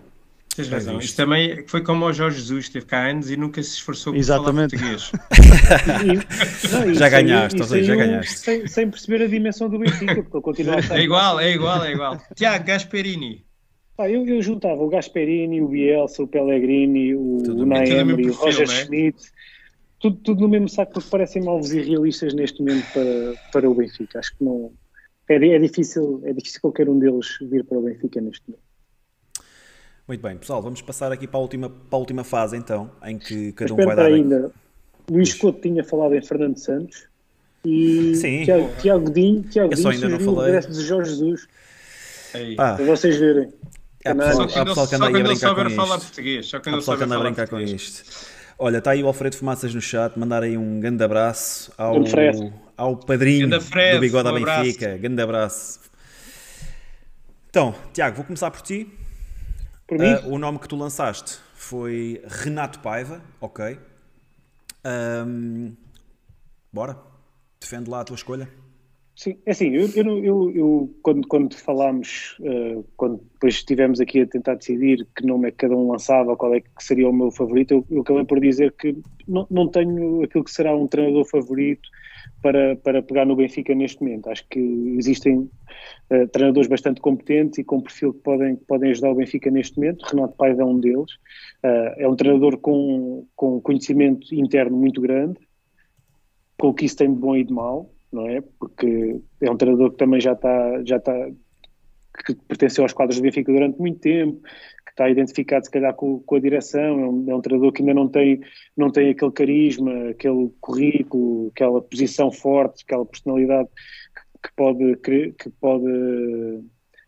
[0.54, 0.98] Tens razão.
[0.98, 4.18] Isto também foi como o Jorge Jesus, esteve cá anos e nunca se esforçou por
[4.18, 4.78] Exatamente.
[4.78, 6.72] falar português.
[6.72, 8.38] não, já ganhaste, isso, isso já ganhaste.
[8.38, 10.98] Sem, sem, perceber a dimensão do Benfica, porque ele continua a estar...
[10.98, 12.20] É igual, é igual, é igual.
[12.36, 13.44] Tiago Gasperini.
[13.98, 18.68] Ah, eu, eu juntava o Gasperini, o Bielsa, o Pellegrini, o, o Naemri, o Roger
[18.68, 18.74] né?
[18.74, 19.18] Schmidt,
[19.98, 24.20] tudo, tudo no mesmo saco, porque parecem alvos irrealistas neste momento para, para o Benfica.
[24.20, 24.72] Acho que não...
[25.28, 28.63] É, é, difícil, é difícil qualquer um deles vir para o Benfica neste momento.
[30.06, 33.18] Muito bem, pessoal, vamos passar aqui para a última, para a última fase então, em
[33.18, 34.06] que cada um vai dar.
[34.06, 34.50] ainda.
[35.10, 37.06] Luís Couto tinha falado em Fernando Santos
[37.64, 38.44] e Sim.
[38.44, 40.34] Tiago, Tiago Dinho, Tiago Dinho ainda não falei.
[40.34, 41.46] o regresso de Jorge Jesus.
[42.58, 42.74] Ah.
[42.74, 43.48] Para vocês verem.
[44.04, 46.46] É, há pessoal, há pessoal que anda aí a brincar com falar português.
[46.46, 48.04] Só pessoal que anda a brincar com isto.
[48.58, 51.96] Olha, está aí o Alfredo Fumaças no chat, mandar aí um grande abraço ao,
[52.76, 54.98] ao padrinho Fred, do Bigode um da Benfica.
[54.98, 55.80] Grande abraço.
[57.48, 58.92] Então, Tiago, vou começar por ti.
[59.90, 63.78] Uh, o nome que tu lançaste foi Renato Paiva, ok.
[64.86, 65.74] Um,
[66.72, 66.98] bora,
[67.60, 68.48] defende lá a tua escolha.
[69.16, 74.22] Sim, é assim, eu, eu, eu, eu quando, quando falámos, uh, quando depois estivemos aqui
[74.22, 77.12] a tentar decidir que nome é que cada um lançava, qual é que seria o
[77.12, 78.96] meu favorito, eu, eu acabei por dizer que
[79.28, 81.88] não, não tenho aquilo que será um treinador favorito,
[82.42, 84.28] para, para pegar no Benfica neste momento.
[84.28, 84.60] Acho que
[84.98, 89.76] existem uh, treinadores bastante competentes e com perfil que podem, podem ajudar o Benfica neste
[89.76, 90.04] momento.
[90.04, 91.12] Renato Paiva é um deles.
[91.64, 95.38] Uh, é um treinador com, com conhecimento interno muito grande,
[96.58, 98.42] com o que isso tem de bom e de mau, não é?
[98.58, 101.12] Porque é um treinador que também já está, já está
[102.24, 104.40] que pertenceu aos quadros do Benfica durante muito tempo,
[104.84, 107.82] que está identificado se calhar com, com a direção, é um, é um, treinador que
[107.82, 108.40] ainda não tem,
[108.76, 113.68] não tem aquele carisma, aquele currículo, aquela posição forte, aquela personalidade
[114.14, 116.64] que, que pode, que pode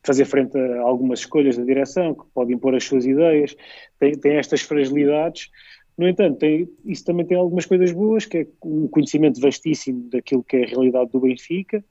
[0.07, 3.57] fazer frente a algumas escolhas da direção, que pode impor as suas ideias,
[3.99, 5.51] tem, tem estas fragilidades.
[5.99, 10.45] No entanto, tem, isso também tem algumas coisas boas, que é um conhecimento vastíssimo daquilo
[10.45, 11.85] que é a realidade do Benfica,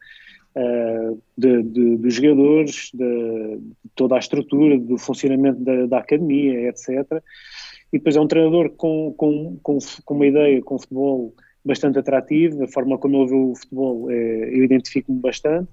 [0.56, 6.69] uh, de, de, dos jogadores, de, de, toda a estrutura, do funcionamento da, da, academia,
[6.69, 7.22] etc.
[7.91, 11.34] E depois é um treinador com, com, com, com uma ideia, com futebol
[11.64, 14.15] bastante atrativo, a forma como ele vê o futebol, é,
[14.57, 15.69] eu identifico-me bastante,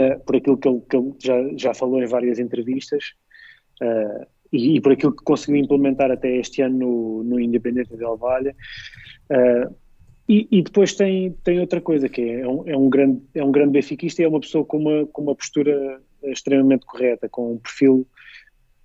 [0.00, 3.12] uh, por aquilo que ele, que ele, já, já falou em várias entrevistas,
[4.52, 8.54] e, e, por aquilo que conseguiu implementar até este ano no, no Independente de Alvalha.
[9.28, 9.74] Uh,
[10.28, 13.44] e, e, depois tem, tem outra coisa, que é, é um, é um, grande, é
[13.44, 17.52] um grande benfiquista e é uma pessoa com uma, com uma postura extremamente correta, com
[17.52, 18.06] um perfil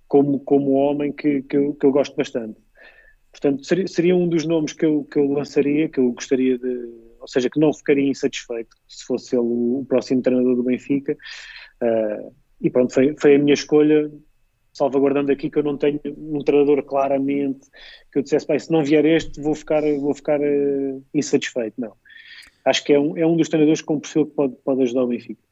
[0.06, 2.58] como, como homem que, que, eu, que eu gosto bastante.
[3.30, 7.10] Portanto, seria, seria um dos nomes que eu, que eu lançaria, que eu gostaria de.
[7.20, 11.16] Ou seja, que não ficaria insatisfeito se fosse ele o, próximo treinador do Benfica.
[11.82, 14.10] Uh, e pronto, foi, foi a minha escolha
[14.80, 17.68] salvaguardando aqui que eu não tenho um treinador claramente
[18.10, 21.92] que eu dissesse, se não vier este vou ficar, vou ficar uh, insatisfeito, não.
[22.64, 25.08] Acho que é um, é um dos treinadores com perfil que pode, pode ajudar o
[25.08, 25.42] Benfica.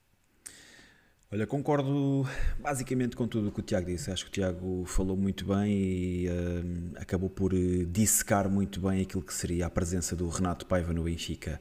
[1.31, 2.27] Olha, concordo
[2.59, 4.11] basicamente com tudo o que o Tiago disse.
[4.11, 9.03] Acho que o Tiago falou muito bem e uh, acabou por uh, dissecar muito bem
[9.03, 11.61] aquilo que seria a presença do Renato Paiva no Benfica.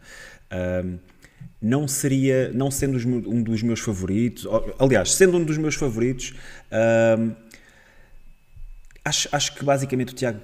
[0.49, 0.97] Uh,
[1.61, 2.97] não seria, não sendo
[3.29, 4.47] um dos meus favoritos,
[4.79, 6.33] aliás, sendo um dos meus favoritos,
[9.07, 10.41] Acho, acho que basicamente o Tiago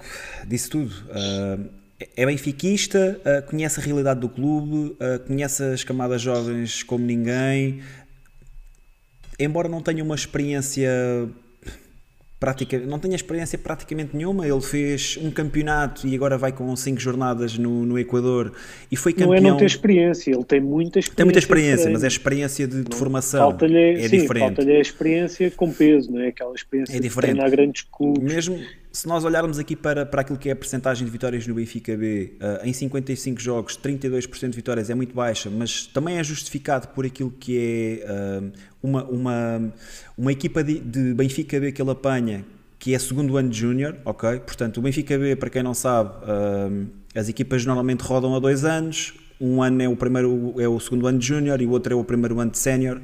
[0.47, 0.89] disse tudo.
[1.09, 1.69] Uh,
[2.15, 7.81] é benfiquista, uh, conhece a realidade do clube, uh, conhece as camadas jovens como ninguém.
[9.37, 10.89] Embora não tenha uma experiência
[12.43, 14.45] prática, não tenha experiência praticamente nenhuma.
[14.45, 18.51] Ele fez um campeonato e agora vai com cinco jornadas no, no Equador
[18.91, 19.29] e foi campeão.
[19.29, 21.15] Não é não ter experiência, ele tem muita experiência.
[21.15, 23.39] Tem muita experiência, mas é experiência de, de formação.
[23.39, 24.43] Falta-lhe, é sim, diferente.
[24.43, 26.27] Falta-lhe a experiência com peso, não é?
[26.27, 27.41] Aquela experiência é diferente.
[27.41, 28.33] de grandes clubes.
[28.33, 28.59] Mesmo
[28.93, 31.97] se nós olharmos aqui para, para aquilo que é a percentagem de vitórias no Benfica
[31.97, 36.87] B, uh, em 55 jogos, 32% de vitórias é muito baixa, mas também é justificado
[36.89, 38.51] por aquilo que é uh,
[38.83, 39.73] uma, uma,
[40.15, 42.45] uma equipa de, de, Benfica B que ele apanha,
[42.77, 44.39] que é segundo ano de Júnior, ok?
[44.41, 48.63] Portanto, o Benfica B, para quem não sabe, uh, as equipas normalmente rodam a dois
[48.63, 51.93] anos, um ano é o primeiro é o segundo ano de Júnior e o outro
[51.93, 53.01] é o primeiro ano de Sénior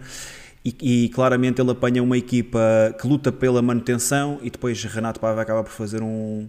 [0.64, 2.60] e, e, claramente ele apanha uma equipa
[3.00, 6.48] que luta pela manutenção e depois Renato Paiva acaba por fazer um,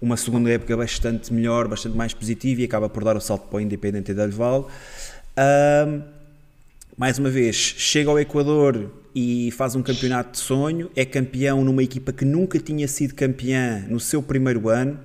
[0.00, 3.56] uma segunda época bastante melhor, bastante mais positiva e acaba por dar o salto para
[3.56, 4.70] o Independente Del Val.
[5.38, 6.02] Um,
[6.96, 11.82] mais uma vez, chega ao Equador e faz um campeonato de sonho, é campeão numa
[11.82, 15.00] equipa que nunca tinha sido campeã no seu primeiro ano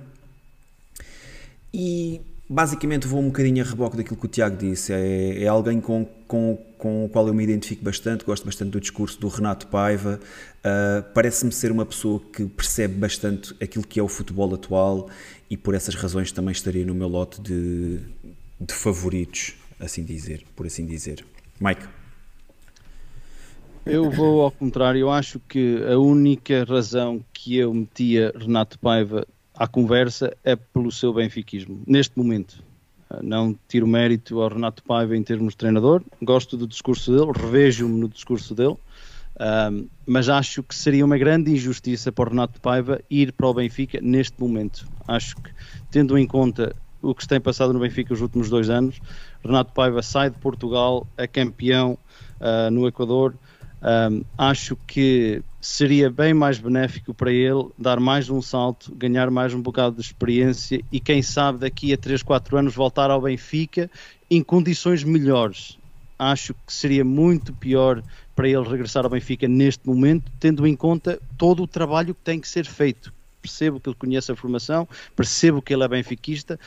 [1.72, 4.92] e basicamente vou um bocadinho a reboque daquilo que o Tiago disse.
[4.92, 8.80] É, é alguém com, com, com o qual eu me identifico bastante, gosto bastante do
[8.80, 10.20] discurso do Renato Paiva.
[10.58, 15.08] Uh, Parece-me ser uma pessoa que percebe bastante aquilo que é o futebol atual
[15.50, 18.00] e por essas razões também estaria no meu lote de,
[18.60, 21.24] de favoritos, assim dizer, por assim dizer.
[21.60, 21.86] Mike.
[23.84, 29.24] Eu vou ao contrário, eu acho que a única razão que eu metia Renato Paiva
[29.56, 32.62] à conversa é pelo seu benfiquismo, neste momento.
[33.08, 37.32] Ah, não tiro mérito ao Renato Paiva em termos de treinador, gosto do discurso dele,
[37.34, 38.76] revejo-me no discurso dele,
[39.38, 43.54] um, mas acho que seria uma grande injustiça para o Renato Paiva ir para o
[43.54, 44.88] Benfica neste momento.
[45.06, 45.50] Acho que,
[45.90, 49.00] tendo em conta o que se tem passado no Benfica os últimos dois anos,
[49.44, 51.98] Renato Paiva sai de Portugal, é campeão
[52.40, 53.34] uh, no Equador,
[54.10, 59.52] um, acho que seria bem mais benéfico para ele dar mais um salto, ganhar mais
[59.52, 63.90] um bocado de experiência e quem sabe daqui a 3, 4 anos voltar ao Benfica
[64.30, 65.76] em condições melhores.
[66.16, 68.00] Acho que seria muito pior
[68.34, 72.40] para ele regressar ao Benfica neste momento, tendo em conta todo o trabalho que tem
[72.40, 73.12] que ser feito.
[73.42, 76.60] Percebo que ele conhece a formação, percebo que ele é benfiquista,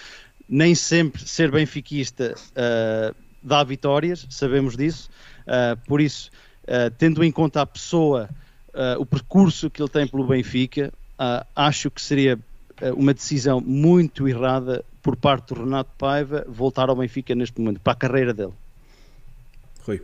[0.47, 5.09] nem sempre ser benfiquista uh, dá vitórias, sabemos disso,
[5.47, 6.30] uh, por isso
[6.71, 8.30] eh, tendo em conta a pessoa,
[8.80, 12.39] uh, o percurso que ele tem pelo Benfica, uh, acho que seria
[12.95, 17.91] uma decisão muito errada por parte do Renato Paiva voltar ao Benfica neste momento, para
[17.91, 18.53] a carreira dele?
[19.85, 20.01] Rui.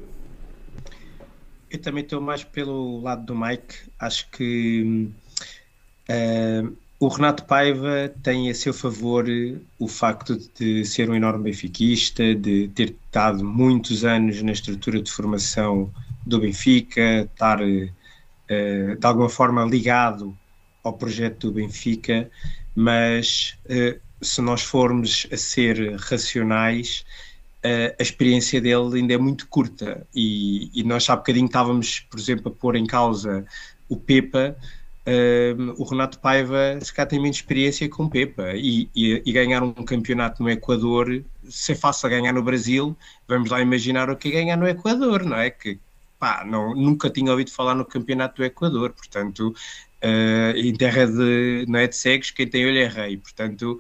[1.72, 3.76] Eu também estou mais pelo lado do Mike.
[3.98, 5.10] Acho que
[6.10, 9.26] uh, o Renato Paiva tem a seu favor
[9.78, 15.12] o facto de ser um enorme benfiquista, de ter estado muitos anos na estrutura de
[15.12, 15.92] formação
[16.26, 17.60] do Benfica, estar
[18.50, 20.38] uh, de alguma forma ligado
[20.84, 22.30] ao projeto do Benfica,
[22.76, 27.06] mas uh, se nós formos a ser racionais,
[28.00, 32.52] a experiência dele ainda é muito curta e, e nós há bocadinho estávamos, por exemplo,
[32.52, 33.44] a pôr em causa
[33.90, 34.56] o Pepa,
[35.76, 39.74] o Renato Paiva se calhar tem menos experiência com Pepa e, e, e, ganhar um
[39.74, 42.96] campeonato no Equador, se é fácil ganhar no Brasil,
[43.28, 45.50] vamos lá imaginar o que é ganhar no Equador, não é?
[45.50, 45.80] Que
[46.26, 49.50] pá, não, nunca tinha ouvido falar no campeonato do Equador, portanto,
[50.04, 53.80] uh, em terra de, não é de cegos, quem tem olho é rei, portanto,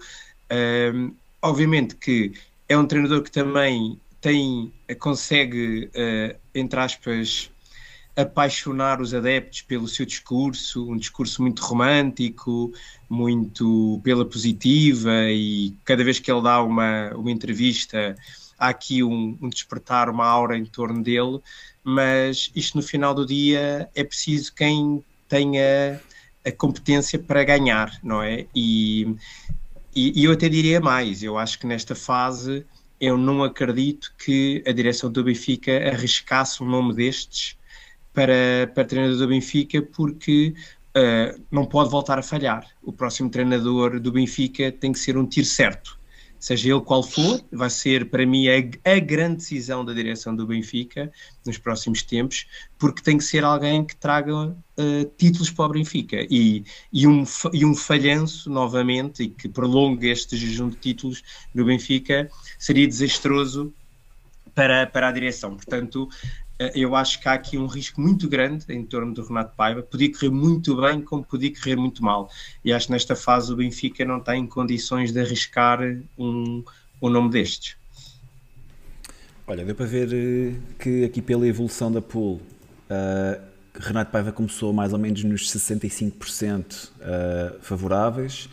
[0.52, 2.34] uh, obviamente que
[2.70, 7.50] é um treinador que também tem, consegue, uh, entre aspas,
[8.16, 12.72] apaixonar os adeptos pelo seu discurso, um discurso muito romântico,
[13.10, 18.16] muito pela positiva, e cada vez que ele dá uma, uma entrevista
[18.58, 21.40] há aqui um, um despertar, uma aura em torno dele,
[21.84, 26.02] mas isto no final do dia é preciso quem tenha
[26.46, 28.46] a competência para ganhar, não é?
[28.56, 29.16] E,
[29.96, 32.66] e, e, eu até diria mais, eu acho que nesta fase
[33.00, 37.58] eu não acredito que a direção do Benfica arriscasse um nome destes
[38.14, 40.54] para, para treinador do Benfica, porque
[40.96, 42.66] uh, não pode voltar a falhar.
[42.82, 46.00] O próximo treinador do Benfica tem que ser um tiro certo
[46.40, 50.46] seja ele qual for, vai ser para mim a, a, grande decisão da direção do
[50.46, 51.12] Benfica
[51.46, 52.46] nos próximos tempos,
[52.78, 54.56] porque tem que ser alguém que traga uh,
[55.18, 60.38] títulos para o Benfica e, e, um, e um falhanço novamente e que prolongue este
[60.38, 62.30] jejum de títulos no Benfica
[62.60, 63.74] seria desastroso
[64.54, 65.56] para, para a direção.
[65.56, 66.10] Portanto,
[66.74, 69.84] eu acho que há aqui um risco muito grande em torno do Renato Paiva.
[69.84, 72.30] Podia correr muito bem, como podia correr muito mal.
[72.64, 75.82] E acho que nesta fase o Benfica não está em condições de arriscar
[76.18, 76.64] um,
[77.02, 77.76] um nome destes.
[79.48, 82.42] Olha, deu para ver eh, que aqui pela evolução da pool,
[82.90, 83.42] uh,
[83.78, 88.50] Renato Paiva começou mais ou menos nos 65% uh, favoráveis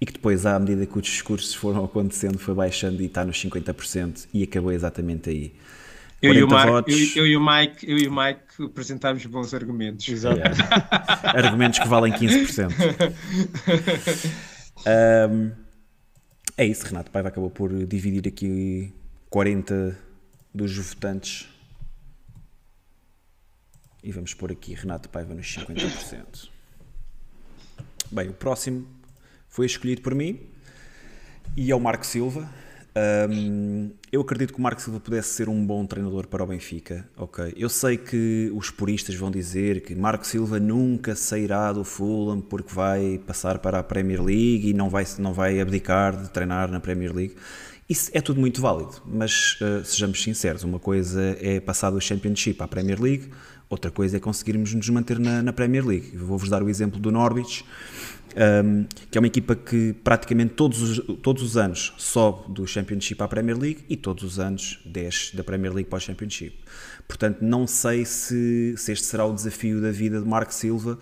[0.00, 3.42] e que depois, à medida que os discursos foram acontecendo, foi baixando e está nos
[3.42, 5.52] 50% e acabou exatamente aí.
[6.22, 9.54] Eu e, o Mark, eu, eu, e o Mike, eu e o Mike apresentámos bons
[9.54, 10.06] argumentos.
[10.06, 10.36] Exato.
[10.36, 10.56] Yeah.
[11.46, 12.70] argumentos que valem 15%.
[15.30, 15.52] um,
[16.58, 18.92] é isso, Renato Paiva acabou por dividir aqui
[19.30, 19.98] 40
[20.54, 21.48] dos votantes.
[24.02, 26.50] E vamos pôr aqui Renato Paiva nos 50%.
[28.10, 28.86] Bem, o próximo
[29.48, 30.38] foi escolhido por mim
[31.56, 32.48] e é o Marco Silva.
[32.96, 37.08] Um, eu acredito que o Marco Silva pudesse ser um bom treinador para o Benfica.
[37.16, 42.40] Ok, eu sei que os puristas vão dizer que Marco Silva nunca sairá do Fulham
[42.40, 46.70] porque vai passar para a Premier League e não vai não vai abdicar de treinar
[46.70, 47.36] na Premier League.
[47.88, 52.62] Isso é tudo muito válido, mas uh, sejamos sinceros, uma coisa é passar do Championship
[52.62, 53.30] à Premier League,
[53.68, 56.16] outra coisa é conseguirmos nos manter na, na Premier League.
[56.16, 57.64] Vou-vos dar o exemplo do Norwich
[58.36, 63.20] um, que é uma equipa que praticamente todos os, todos os anos sobe do Championship
[63.22, 66.56] à Premier League e todos os anos desce da Premier League para o Championship.
[67.08, 70.98] Portanto, não sei se, se este será o desafio da vida de Marco Silva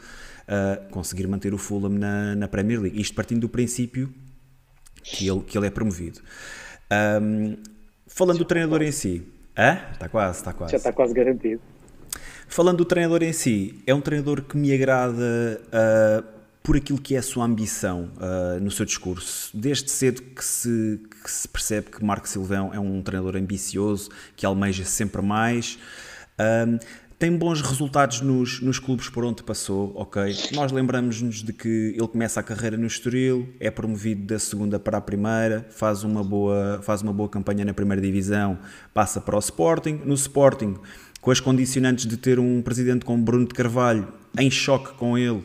[0.49, 3.01] uh, conseguir manter o Fulham na, na, Premier League.
[3.01, 4.13] Isto partindo do princípio
[5.03, 6.21] que ele, que ele é promovido.
[7.23, 7.57] Um,
[8.07, 9.23] falando do treinador em si,
[9.55, 10.73] ah, está quase, está quase.
[10.73, 11.61] Já está quase garantido.
[12.47, 15.61] Falando do treinador em si, é um treinador que me agrada.
[15.67, 16.38] Uh,
[16.69, 19.49] por aquilo que é a sua ambição uh, no seu discurso.
[19.57, 24.45] Desde cedo que se, que se, percebe que Marco Silvão é um treinador ambicioso, que
[24.45, 25.79] almeja sempre mais.
[27.19, 30.37] Tem bons resultados nos, nos clubes por onde passou, ok?
[30.53, 34.99] Nós lembramos-nos de que ele começa a carreira no Estoril, é promovido da segunda para
[34.99, 38.59] a primeira, faz uma boa, faz uma boa campanha na primeira divisão,
[38.93, 40.03] passa para o Sporting.
[40.05, 40.77] No Sporting,
[41.23, 44.07] com as condicionantes de ter um presidente como Bruno de Carvalho,
[44.39, 45.43] em choque com ele,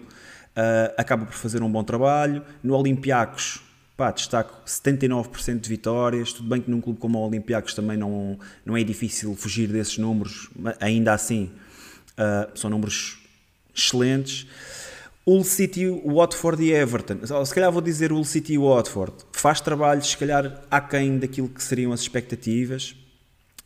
[0.58, 2.44] uh, acaba por fazer um bom trabalho.
[2.64, 3.62] No Olympiacos,
[3.98, 6.34] pá, destaco 79% de vitórias.
[6.34, 9.98] Tudo bem que num clube como o Olympiacos também não, não é difícil fugir desses
[9.98, 10.50] números,
[10.80, 11.52] ainda assim
[12.14, 13.20] uh, são números
[13.76, 14.48] excelentes.
[15.26, 17.20] Hull City, Watford e Everton.
[17.46, 19.14] Se calhar vou dizer Hull City e Watford.
[19.32, 22.94] Faz trabalhos, se calhar, aquém daquilo que seriam as expectativas.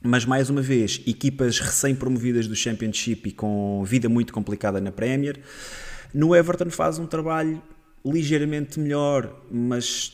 [0.03, 5.39] Mas, mais uma vez, equipas recém-promovidas do Championship e com vida muito complicada na Premier.
[6.13, 7.61] No Everton faz um trabalho
[8.05, 10.13] ligeiramente melhor, mas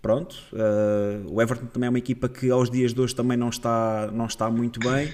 [0.00, 0.36] pronto.
[0.52, 4.10] Uh, o Everton também é uma equipa que aos dias de hoje também não está,
[4.12, 5.12] não está muito bem.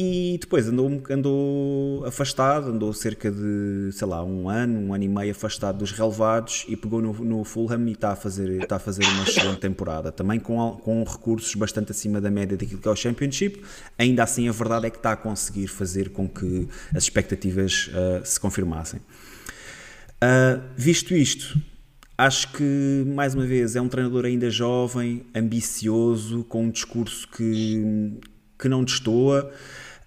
[0.00, 5.08] E depois andou, andou afastado, andou cerca de, sei lá, um ano, um ano e
[5.08, 8.78] meio afastado dos relevados e pegou no, no Fulham e está a, fazer, está a
[8.78, 10.12] fazer uma excelente temporada.
[10.12, 13.60] Também com, com recursos bastante acima da média daquilo que é o Championship.
[13.98, 18.24] Ainda assim, a verdade é que está a conseguir fazer com que as expectativas uh,
[18.24, 19.00] se confirmassem.
[20.22, 21.60] Uh, visto isto,
[22.16, 28.18] acho que, mais uma vez, é um treinador ainda jovem, ambicioso, com um discurso que,
[28.58, 29.50] que não destoa.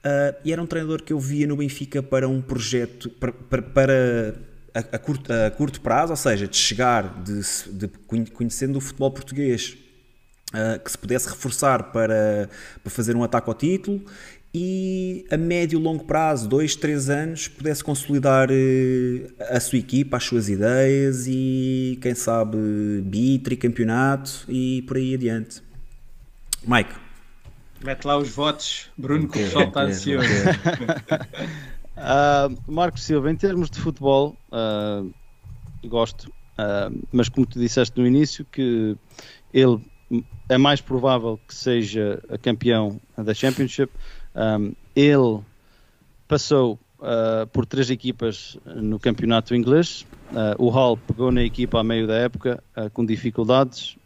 [0.03, 3.61] Uh, e era um treinador que eu via no Benfica para um projeto para, para,
[3.61, 4.35] para
[4.73, 7.87] a, a, curto, a, curto, prazo, ou seja, de chegar, de, de
[8.33, 9.77] conhecendo o futebol português,
[10.53, 12.49] uh, que se pudesse reforçar para,
[12.83, 14.03] para fazer um ataque ao título
[14.53, 20.17] e a médio e longo prazo, dois, três anos, pudesse consolidar uh, a sua equipa,
[20.17, 22.57] as suas ideias e quem sabe
[23.03, 25.61] bitre, campeonato e por aí adiante.
[26.67, 26.93] Mike.
[27.83, 30.27] Mete lá os votos, Bruno, que o pessoal está ansioso.
[31.97, 35.11] uh, Marco Silva, em termos de futebol, uh,
[35.87, 36.25] gosto,
[36.59, 38.95] uh, mas como tu disseste no início, que
[39.51, 39.79] ele
[40.47, 43.91] é mais provável que seja campeão da Championship.
[44.35, 45.39] Um, ele
[46.27, 50.05] passou uh, por três equipas no campeonato inglês.
[50.31, 53.97] Uh, o Hall pegou na equipa a meio da época uh, com dificuldades.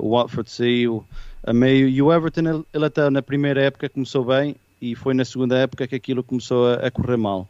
[0.00, 1.04] o Watford saiu
[1.44, 1.88] a meio.
[1.88, 5.86] E o Everton, ele, até na primeira época começou bem e foi na segunda época
[5.86, 7.48] que aquilo começou a, a correr mal.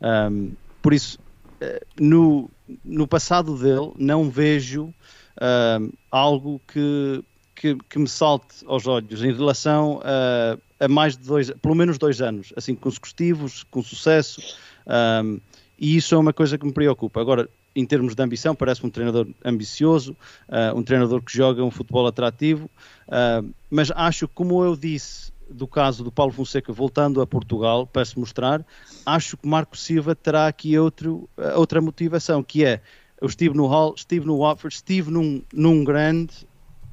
[0.00, 1.18] Um, por isso,
[1.60, 2.50] eh, no,
[2.82, 4.94] no passado dele, não vejo
[5.40, 7.22] um, algo que,
[7.54, 11.98] que, que, me salte aos olhos em relação a, a, mais de dois, pelo menos
[11.98, 14.40] dois anos, assim, consecutivos, com sucesso.
[14.86, 15.40] Um,
[15.78, 17.20] e isso é uma coisa que me preocupa.
[17.20, 20.16] Agora, em termos de ambição, parece um treinador ambicioso,
[20.48, 22.68] uh, um treinador que joga um futebol atrativo,
[23.08, 28.04] uh, mas acho, como eu disse do caso do Paulo Fonseca voltando a Portugal para
[28.04, 28.64] se mostrar,
[29.04, 32.80] acho que Marco Silva terá aqui outro, uh, outra motivação, que é
[33.20, 36.48] eu estive no Hall, estive no Watford, estive num, num grande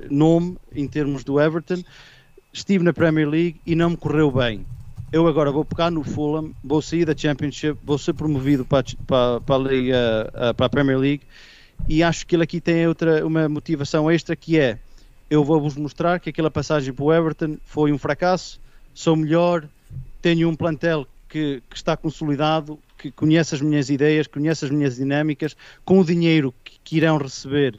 [0.09, 1.81] nome em termos do Everton,
[2.57, 4.65] estive na Premier League e não me correu bem.
[5.11, 9.39] Eu agora vou pegar no Fulham, vou sair da Championship, vou ser promovido para, para,
[9.41, 11.23] para, a, Liga, eh, para a Premier League.
[11.87, 14.79] E acho que ele aqui tem outra, uma motivação extra que é
[15.29, 18.59] eu vou-vos mostrar que aquela passagem para o Everton foi um fracasso,
[18.93, 19.67] sou melhor,
[20.21, 24.95] tenho um plantel que, que, está consolidado, que conhece as minhas ideias, conhece as minhas
[24.95, 25.55] dinâmicas,
[25.85, 27.77] com o dinheiro que, que irão receber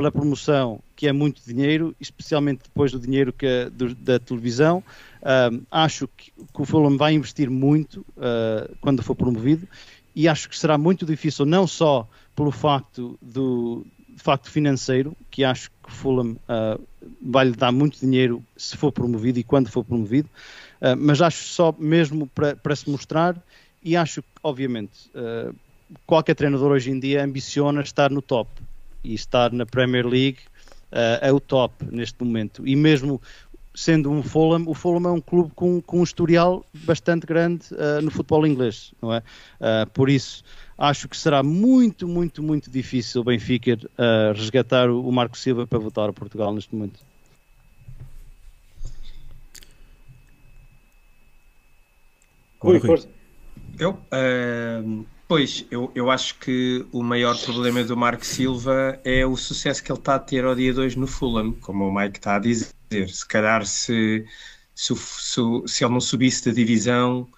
[0.00, 4.82] pela promoção, que é muito dinheiro, especialmente depois do dinheiro que do, da televisão.
[5.20, 9.68] Uh, acho que, que, o Fulham vai investir muito uh, quando for promovido
[10.16, 13.84] e acho que será muito difícil, não só pelo facto do
[14.16, 16.82] facto financeiro, que acho que o Fulham uh,
[17.20, 20.30] vai lhe dar muito dinheiro se for promovido e quando for promovido,
[20.98, 23.36] mas acho só mesmo para se mostrar
[23.82, 25.10] e acho que, obviamente,
[26.06, 28.50] qualquer treinador hoje em dia ambiciona estar no top
[29.02, 30.38] e estar na Premier League
[30.92, 32.66] uh, é o top neste momento.
[32.66, 33.20] E mesmo
[33.74, 38.02] sendo um Fulham, o Fulham é um clube com, com um historial bastante grande uh,
[38.02, 39.18] no futebol inglês, não é?
[39.18, 40.42] Uh, por isso,
[40.76, 45.78] acho que será muito, muito, muito difícil o Benfica uh, resgatar o, Marco Silva para
[45.78, 47.00] voltar a Portugal neste momento.
[52.62, 53.08] Oi, força.
[53.78, 53.98] Eu,
[55.30, 59.92] Pois, eu, eu acho que o maior problema do Marco Silva é o sucesso que
[59.92, 62.72] ele está a ter ao dia 2 no Fulham, como o Mike está a dizer.
[63.08, 64.26] Se calhar, se,
[64.74, 67.28] se, se, se ele não subisse da divisão,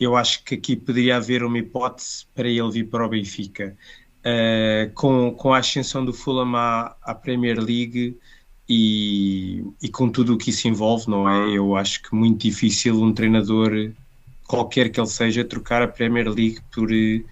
[0.00, 3.76] eu acho que aqui poderia haver uma hipótese para ele vir para o Benfica.
[4.20, 8.16] Uh, com, com a ascensão do Fulham à, à Premier League
[8.66, 11.50] e, e com tudo o que isso envolve, não é?
[11.50, 13.92] Eu acho que muito difícil um treinador
[14.48, 17.22] qualquer que ele seja, trocar a Premier League por, eh,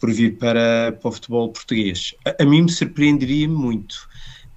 [0.00, 2.14] por vir para, para o futebol português.
[2.24, 4.08] A, a mim me surpreenderia muito.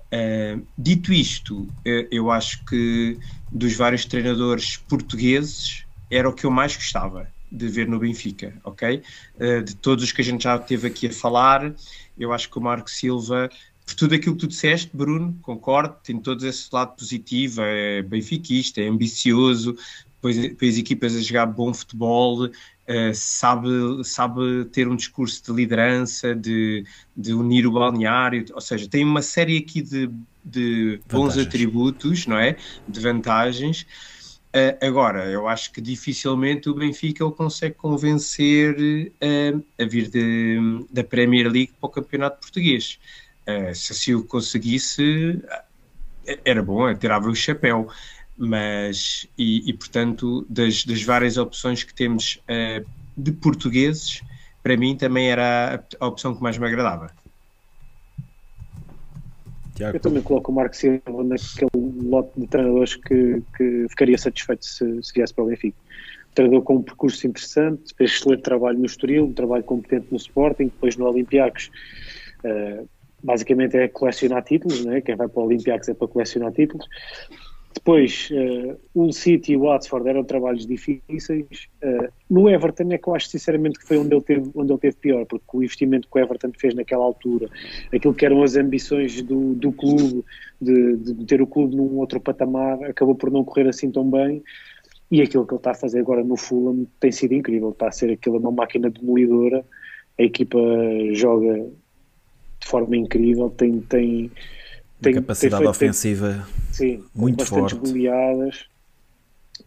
[0.07, 3.17] Uh, dito isto, uh, eu acho que
[3.51, 9.01] dos vários treinadores portugueses era o que eu mais gostava de ver no Benfica, ok?
[9.35, 11.73] Uh, de todos os que a gente já teve aqui a falar,
[12.17, 13.49] eu acho que o Marco Silva,
[13.85, 18.81] por tudo aquilo que tu disseste, Bruno, concordo, tem todo esse lado positivo, é benfiquista,
[18.81, 19.77] é ambicioso,
[20.21, 22.51] depois, as equipas a jogar bom futebol, uh,
[23.13, 23.69] sabe,
[24.03, 26.85] sabe ter um discurso de liderança, de,
[27.15, 30.09] de unir o balneário, ou seja, tem uma série aqui de,
[30.43, 32.57] de bons atributos, não é?
[32.87, 33.85] De vantagens.
[34.47, 40.85] Uh, agora, eu acho que dificilmente o Benfica ele consegue convencer uh, a vir de,
[40.89, 42.99] da Premier League para o Campeonato Português.
[43.73, 45.41] Se assim o conseguisse,
[46.43, 47.87] era bom, tirava o chapéu,
[48.37, 52.85] mas, e, e portanto, das, das, várias opções que temos uh,
[53.17, 54.21] de portugueses,
[54.61, 57.11] para mim também era a, a opção que mais me agradava.
[59.77, 59.95] Tiago.
[59.95, 61.69] Eu também coloco o Marco Silva naquele
[62.03, 65.77] lote de treinadores que, que ficaria satisfeito se, se viesse para o Benfica.
[66.33, 70.65] treinador com um percurso interessante, fez excelente trabalho no Estoril, um trabalho competente no Sporting,
[70.65, 71.69] depois no Olympiacos.
[72.43, 72.87] Uh,
[73.21, 75.01] basicamente é colecionar títulos, né?
[75.01, 76.87] quem vai para o Olympiacos é para colecionar títulos.
[77.77, 81.67] Depois, uh, o City e o Watford eram trabalhos difíceis.
[81.83, 84.79] Uh, no Everton é que eu acho sinceramente que foi onde ele, teve, onde ele
[84.79, 87.47] teve pior, porque o investimento que o Everton fez naquela altura,
[87.93, 90.25] aquilo que eram as ambições do, do clube,
[90.59, 94.43] de, de ter o clube num outro patamar, acabou por não correr assim tão bem.
[95.11, 97.69] E aquilo que ele está a fazer agora no Fulham tem sido incrível.
[97.69, 99.63] Está a ser aquilo uma máquina demolidora.
[100.19, 100.59] A equipa
[101.13, 101.53] joga
[102.59, 104.31] de forma incrível, tem, tem
[105.01, 107.75] tem capacidade tem ofensiva sim, muito forte.
[107.75, 108.65] goleadas.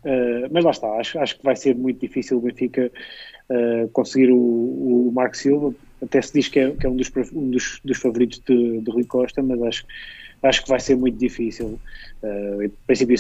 [0.04, 2.90] Uh, mas lá está, acho, acho que vai ser muito difícil o Benfica
[3.50, 4.36] uh, conseguir o,
[5.08, 5.74] o Marco Silva.
[6.02, 8.90] Até se diz que é, que é um, dos, um dos, dos favoritos de, de
[8.90, 9.86] Rui Costa, mas acho,
[10.42, 11.78] acho que vai ser muito difícil.
[12.22, 13.16] Uh, em princípio,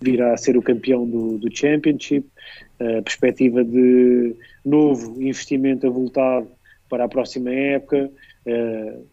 [0.00, 2.26] virá a ser o campeão do, do Championship.
[2.80, 6.48] A perspectiva de novo investimento avultado
[6.88, 8.10] para a próxima época.
[8.44, 9.06] Uh,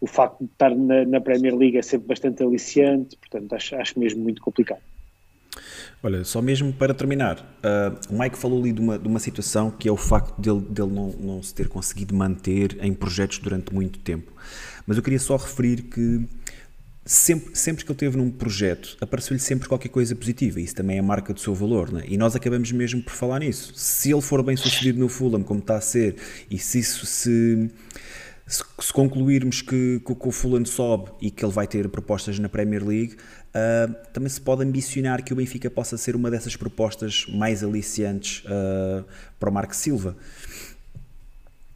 [0.00, 3.98] o facto de estar na, na Premier League é sempre bastante aliciante, portanto acho, acho
[3.98, 4.80] mesmo muito complicado.
[6.02, 9.70] Olha, só mesmo para terminar, uh, o Mike falou ali de uma, de uma situação
[9.70, 13.74] que é o facto dele, dele não, não se ter conseguido manter em projetos durante
[13.74, 14.32] muito tempo.
[14.86, 16.26] Mas eu queria só referir que
[17.04, 20.60] sempre, sempre que ele teve num projeto, apareceu-lhe sempre qualquer coisa positiva.
[20.60, 22.04] Isso também é marca do seu valor, né?
[22.06, 23.72] e nós acabamos mesmo por falar nisso.
[23.74, 26.16] Se ele for bem sucedido no Fulham, como está a ser,
[26.50, 27.70] e se isso se
[28.50, 32.36] se, se concluirmos que, que, que, o Fulano sobe e que ele vai ter propostas
[32.40, 36.56] na Premier League, uh, também se pode ambicionar que o Benfica possa ser uma dessas
[36.56, 39.04] propostas mais aliciantes uh,
[39.38, 40.16] para o Marco Silva.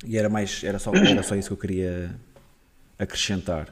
[0.05, 2.15] E era, mais, era, só, era só isso que eu queria
[2.99, 3.69] acrescentar.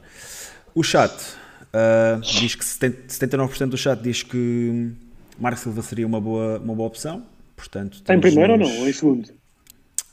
[0.72, 4.92] O chat uh, diz que 70, 79% do chat diz que
[5.40, 7.26] Marco Silva seria uma boa, uma boa opção.
[7.56, 8.78] Portanto, está em primeiro ou não?
[8.78, 9.28] Ou em segundo?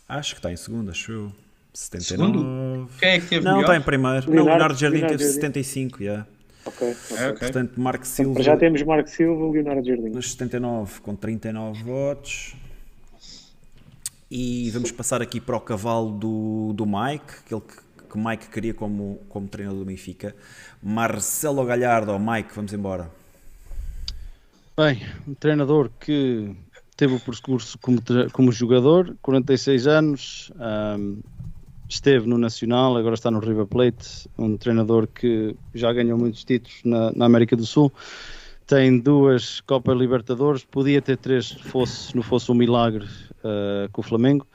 [0.07, 1.31] Acho que está em segundo, acho eu.
[1.79, 2.03] 79.
[2.03, 2.89] Segundo?
[2.99, 3.61] Quem é que teve Não, melhor?
[3.61, 4.29] está em primeiro.
[4.29, 5.41] Leonardo, não, Leonardo Jardim Leonardo teve Jardim.
[5.41, 6.27] 75, yeah.
[6.65, 7.17] Ok, okay.
[7.17, 7.39] É, okay.
[7.39, 8.43] Portanto, Marco Silva.
[8.43, 10.09] Já temos Marco Silva e Leonardo Jardim.
[10.09, 12.55] Nos 79, com 39 votos.
[14.29, 18.73] E vamos passar aqui para o cavalo do, do Mike, aquele que, que Mike queria
[18.73, 20.35] como, como treinador do Benfica.
[20.83, 23.09] Marcelo Galhardo, Mike, vamos embora.
[24.77, 26.55] Bem, um treinador que
[26.95, 27.99] teve o percurso como,
[28.31, 31.21] como jogador, 46 anos, um,
[31.89, 36.79] esteve no Nacional, agora está no River Plate, um treinador que já ganhou muitos títulos
[36.85, 37.91] na, na América do Sul,
[38.67, 43.03] tem duas Copas Libertadores, podia ter três se fosse, não fosse um milagre
[43.39, 44.45] uh, com o Flamengo.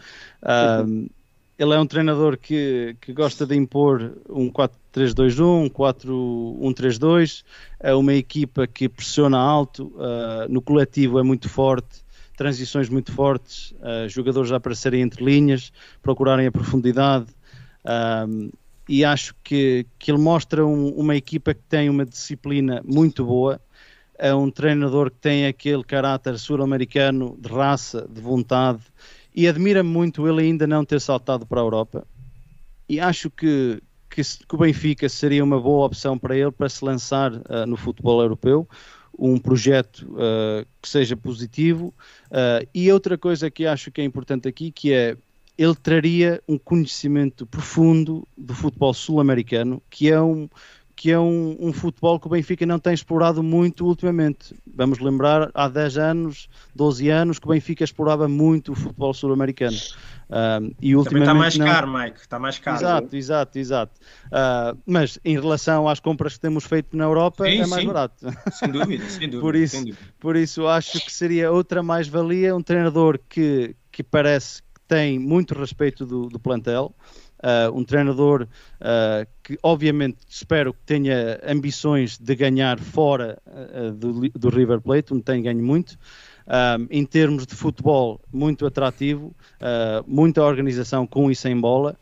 [0.41, 1.11] Uh,
[1.59, 7.45] ele é um treinador que, que gosta de impor um 4-3-2-1, um 4-1-3-2,
[7.81, 12.04] é uma equipa que pressiona alto, uh, no coletivo é muito forte,
[12.37, 17.27] transições muito fortes, uh, jogadores a aparecerem entre linhas, procurarem a profundidade.
[18.29, 18.51] Um,
[18.89, 23.61] e acho que, que ele mostra um, uma equipa que tem uma disciplina muito boa.
[24.19, 28.81] É um treinador que tem aquele caráter sul-americano de raça, de vontade,
[29.35, 32.07] e admira muito ele ainda não ter saltado para a Europa.
[32.89, 36.85] E acho que, que, que o Benfica seria uma boa opção para ele para se
[36.85, 38.69] lançar uh, no futebol europeu
[39.19, 41.95] um projeto uh, que seja positivo.
[42.31, 45.17] Uh, e outra coisa que acho que é importante aqui, que é
[45.57, 50.49] ele traria um conhecimento profundo do futebol sul-americano, que é um
[50.97, 54.55] que é um, um, futebol que o Benfica não tem explorado muito ultimamente.
[54.67, 59.77] Vamos lembrar, há 10 anos, 12 anos, que o Benfica explorava muito o futebol sul-americano.
[60.25, 61.67] Uh, e ultimamente está mais não...
[61.67, 62.79] caro, Mike, está mais caro.
[62.79, 64.01] Exato, exato, exato.
[64.27, 67.87] Uh, mas em relação às compras que temos feito na Europa, sim, é mais sim.
[67.87, 68.27] barato.
[68.53, 69.41] Sem dúvida, sem dúvida.
[69.43, 69.99] por, isso, dúvida.
[70.19, 75.55] por isso acho que seria outra mais-valia, um treinador que, que parece que tem muito
[75.55, 76.95] respeito do, do plantel.
[77.45, 78.49] Uh, um treinador
[78.81, 85.13] uh, que obviamente espero que tenha ambições de ganhar fora uh, do, do, River Plate,
[85.13, 85.99] onde tem ganho muito.
[86.47, 89.35] Um, em termos de futebol, muito atrativo,
[90.07, 91.99] muita organização com e sem bola,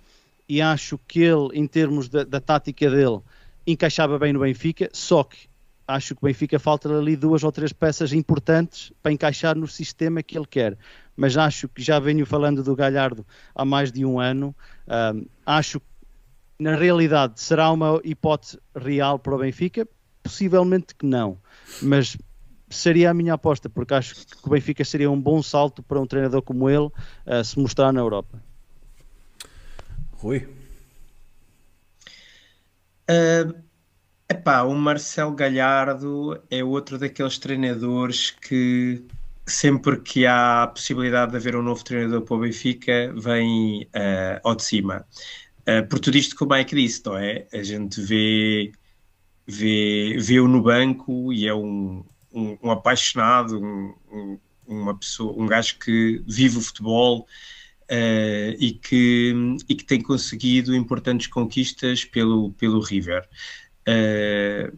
[0.49, 3.21] e acho que ele, em termos da, da tática dele,
[3.67, 5.49] encaixava bem no Benfica, só que
[5.87, 10.23] acho que o Benfica falta ali duas ou três peças importantes para encaixar no sistema
[10.23, 10.77] que ele quer.
[11.17, 14.55] Mas acho que já venho falando do Galhardo há mais de um ano.
[14.89, 15.87] Um, acho que
[16.59, 19.87] na realidade será uma hipótese real para o Benfica,
[20.23, 21.37] possivelmente que não,
[21.83, 22.17] mas
[22.71, 26.07] seria a minha aposta, porque acho que o Benfica seria um bom salto para um
[26.07, 28.41] treinador como ele uh, se mostrar na Europa.
[30.13, 30.49] Rui?
[33.11, 33.55] Uh,
[34.29, 39.05] epá, o Marcelo Galhardo é outro daqueles treinadores que
[39.47, 44.41] sempre que há a possibilidade de haver um novo treinador para o Benfica, vem uh,
[44.45, 45.07] ao de cima.
[45.63, 47.47] Uh, por tudo isto que o Mike disse, não é?
[47.53, 48.73] A gente vê,
[49.47, 55.47] vê, vê-o no banco e é um, um, um apaixonado, um, um, uma pessoa, um
[55.47, 57.27] gajo que vive o futebol
[57.91, 59.35] uh, e, que,
[59.69, 63.29] e que tem conseguido importantes conquistas pelo, pelo River.
[63.89, 64.77] Uh,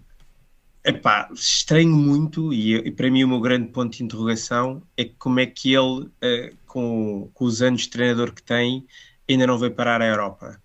[0.84, 5.40] epá, estranho muito e, e, para mim o meu grande ponto de interrogação é como
[5.40, 8.86] é que ele, uh, com, com os anos de treinador que tem,
[9.28, 10.60] ainda não veio parar a Europa.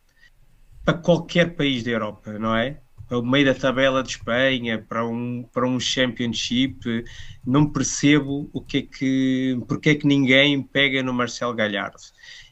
[0.84, 2.82] Para qualquer país da Europa, não é?
[3.08, 7.04] Para o meio da tabela de Espanha, para um, para um Championship,
[7.46, 11.98] não percebo o que é que, porque é que ninguém pega no Marcelo Galhardo.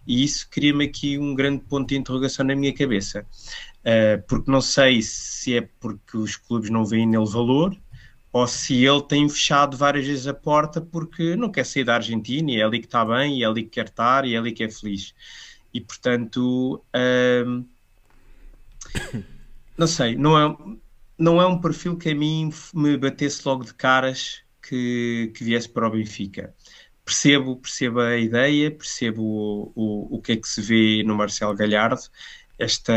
[0.07, 3.25] E isso cria-me aqui um grande ponto de interrogação na minha cabeça.
[3.87, 7.73] Uh, porque não sei se é porque os clubes não veem nele valor
[8.33, 12.51] ou se ele tem fechado várias vezes a porta porque não quer sair da Argentina
[12.51, 14.51] e é ali que está bem, e é ali que quer estar e é ali
[14.51, 15.15] que é feliz.
[15.73, 17.65] E portanto, uh,
[19.77, 20.57] não sei, não é,
[21.17, 25.69] não é um perfil que a mim me batesse logo de caras que, que viesse
[25.69, 26.53] para o Benfica.
[27.03, 31.55] Percebo, percebo a ideia, percebo o, o, o que é que se vê no Marcelo
[31.55, 32.01] Galhardo,
[32.57, 32.93] esta,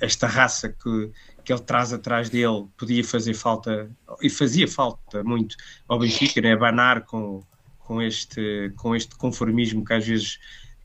[0.00, 1.10] esta raça que,
[1.44, 3.90] que ele traz atrás dele podia fazer falta,
[4.20, 5.56] e fazia falta muito
[5.88, 6.56] ao Benfica, né?
[6.56, 7.42] banar com,
[7.78, 10.38] com, este, com este conformismo que às vezes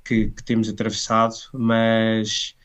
[0.04, 2.56] que, que temos atravessado, mas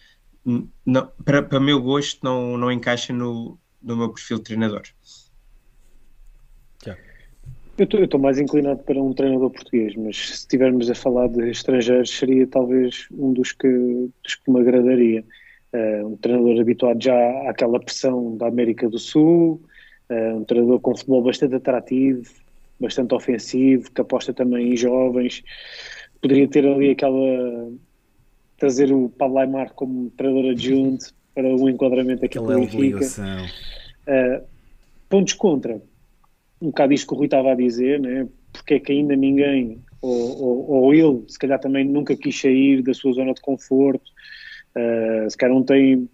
[0.84, 4.82] não, para, para meu gosto não, não encaixa no, no meu perfil de treinador.
[7.80, 12.10] Eu estou mais inclinado para um treinador português, mas se estivermos a falar de estrangeiros,
[12.10, 13.66] seria talvez um dos que,
[14.22, 15.24] dos que me agradaria.
[15.72, 17.16] Uh, um treinador habituado já
[17.48, 19.62] àquela pressão da América do Sul,
[20.10, 22.30] uh, um treinador com futebol bastante atrativo,
[22.78, 25.42] bastante ofensivo, que aposta também em jovens.
[26.20, 27.72] Poderia ter ali aquela.
[28.58, 33.06] trazer o Pablo Aymar como treinador adjunto para um enquadramento aqui com o Benfica.
[34.06, 34.44] Uh,
[35.08, 35.80] pontos contra
[36.60, 38.28] um bocado isto que o Rui estava a dizer, né?
[38.52, 42.82] porque é que ainda ninguém, ou, ou, ou ele, se calhar também nunca quis sair
[42.82, 44.10] da sua zona de conforto,
[44.76, 46.08] uh, se calhar não tem,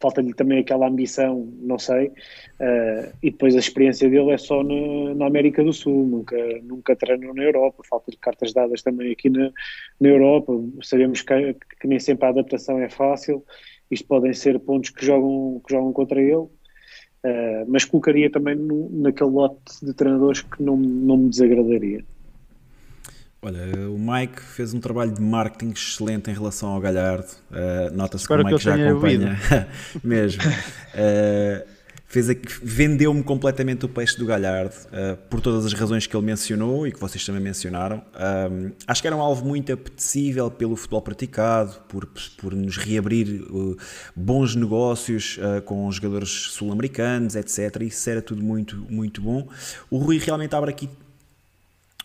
[0.00, 5.14] falta-lhe também aquela ambição, não sei, uh, e depois a experiência dele é só na,
[5.14, 9.50] na, América do Sul, nunca, nunca treinou na Europa, falta-lhe cartas dadas também aqui na,
[10.00, 10.52] na Europa,
[10.82, 13.44] sabemos que, que nem sempre a adaptação é fácil,
[13.90, 16.46] isto podem ser pontos que jogam, que jogam contra ele,
[17.24, 22.02] Uh, mas colocaria também no, naquele lote de treinadores que não, não me desagradaria.
[23.42, 27.28] Olha, o Mike fez um trabalho de marketing excelente em relação ao Galhardo.
[27.50, 29.38] Uh, Nota-se que o Mike que já acompanha
[30.04, 30.42] mesmo.
[30.42, 31.69] Uh,
[32.62, 36.92] vendeu-me completamente o peixe do Galhardo uh, por todas as razões que ele mencionou e
[36.92, 38.02] que vocês também mencionaram.
[38.50, 42.08] Um, acho que era um alvo muito apetecível pelo futebol praticado, por,
[42.38, 43.76] por nos reabrir uh,
[44.16, 47.82] bons negócios uh, com jogadores sul-americanos, etc.
[47.82, 49.48] Isso era tudo muito, muito bom.
[49.88, 50.90] O Rui realmente abre aqui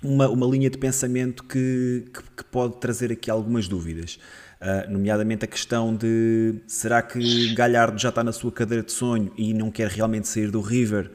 [0.03, 4.19] uma, uma linha de pensamento que, que, que pode trazer aqui algumas dúvidas.
[4.61, 9.31] Uh, nomeadamente a questão de será que Galhardo já está na sua cadeira de sonho
[9.37, 11.11] e não quer realmente sair do River?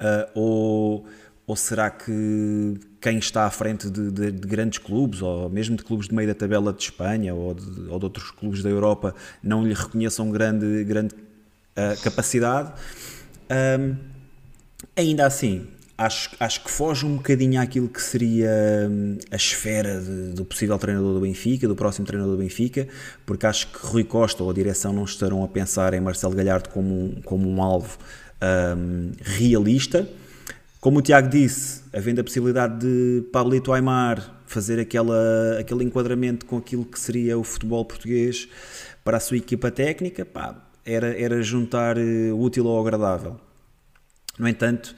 [0.00, 1.06] Uh, ou,
[1.46, 5.84] ou será que quem está à frente de, de, de, grandes clubes, ou mesmo de
[5.84, 9.14] clubes de meio da tabela de Espanha ou de, ou de outros clubes da Europa,
[9.42, 12.72] não lhe reconheçam grande, grande uh, capacidade?
[13.78, 13.96] Um,
[14.96, 15.66] ainda assim,
[15.98, 18.50] acho, acho que foge um bocadinho àquilo que seria
[18.90, 22.86] hum, a esfera de, do possível treinador do Benfica, do próximo treinador do Benfica,
[23.24, 26.68] porque acho que Rui Costa ou a direção não estarão a pensar em Marcelo Galhardo
[26.68, 27.98] como um, como um alvo
[28.42, 30.08] um, realista.
[30.80, 36.58] Como o Tiago disse, havendo a possibilidade de Pablito Aymar fazer aquela, aquele enquadramento com
[36.58, 38.48] aquilo que seria o futebol português
[39.02, 40.54] para a sua equipa técnica, pá,
[40.84, 43.40] era, era juntar eh, útil ao agradável.
[44.38, 44.94] No entanto,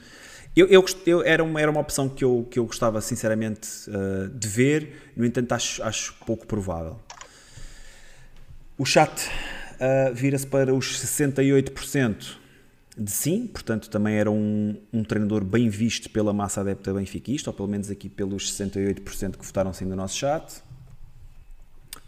[0.59, 4.29] eu, eu, eu, era, uma, era uma opção que eu, que eu gostava sinceramente uh,
[4.29, 6.99] de ver, no entanto acho, acho pouco provável.
[8.77, 12.37] O chat uh, vira-se para os 68%
[12.97, 17.53] de sim, portanto também era um, um, treinador bem visto pela massa adepta benfiquista, ou
[17.53, 20.61] pelo menos aqui pelos 68% que votaram sim no nosso chat.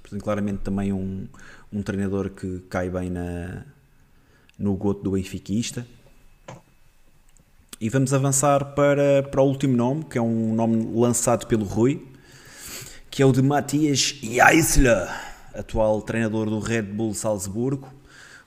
[0.01, 1.25] Portanto, claramente também um,
[1.71, 3.65] um treinador que cai bem na,
[4.59, 5.87] no goto do benfiquista.
[7.81, 12.05] E vamos avançar para, para o último nome, que é um nome lançado pelo Rui,
[13.09, 15.09] que é o de Matias Eisler,
[15.55, 17.91] atual treinador do Red Bull Salzburgo.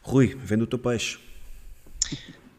[0.02, 1.18] Rui, vende o teu peixe.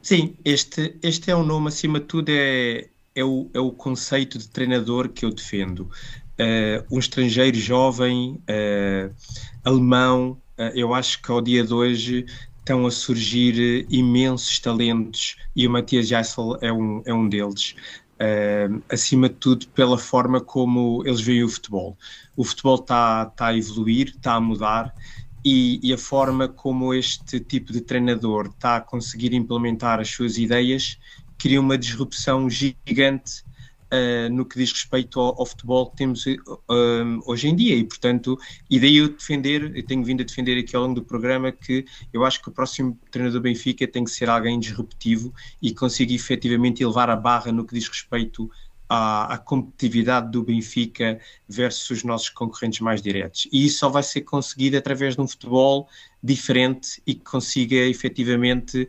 [0.02, 4.38] Sim, este, este é um nome, acima de tudo, é, é, o, é o conceito
[4.38, 5.90] de treinador que eu defendo.
[6.38, 9.16] Uh, um estrangeiro jovem, uh,
[9.64, 12.26] alemão, uh, eu acho que ao dia de hoje
[12.66, 17.76] estão a surgir imensos talentos e o Matias Jassel é um, é um deles.
[18.16, 21.96] Uh, acima de tudo pela forma como eles veem o futebol.
[22.36, 24.96] O futebol está tá a evoluir, está a mudar
[25.44, 30.40] e, e, a forma como este tipo de treinador está a conseguir implementar as suas
[30.40, 30.98] ideias
[31.38, 33.44] cria uma disrupção gigante
[33.92, 37.84] uh, no que diz respeito ao, ao futebol que temos uh, hoje em dia e
[37.84, 38.38] portanto,
[38.70, 41.86] e daí eu defender, eu tenho vindo a defender aqui ao longo do programa que
[42.14, 46.14] eu acho que o próximo treinador do Benfica tem que ser alguém disruptivo e consiga
[46.14, 48.50] efetivamente elevar a barra no que diz respeito
[48.88, 53.48] à, à, competitividade do Benfica versus os nossos concorrentes mais diretos.
[53.52, 55.88] E isso só vai ser conseguido através de um futebol
[56.22, 58.88] diferente e que consiga efetivamente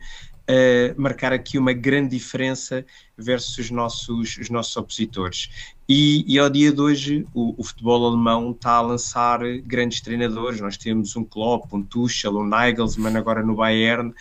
[0.50, 2.84] uh, marcar aqui uma grande diferença
[3.16, 5.50] versus os nossos, os nossos opositores.
[5.88, 10.60] E, e ao dia de hoje, o, o, futebol alemão está a lançar grandes treinadores.
[10.60, 14.12] Nós temos um Klopp, um Tuchel, um Nagelsmann agora no Bayern,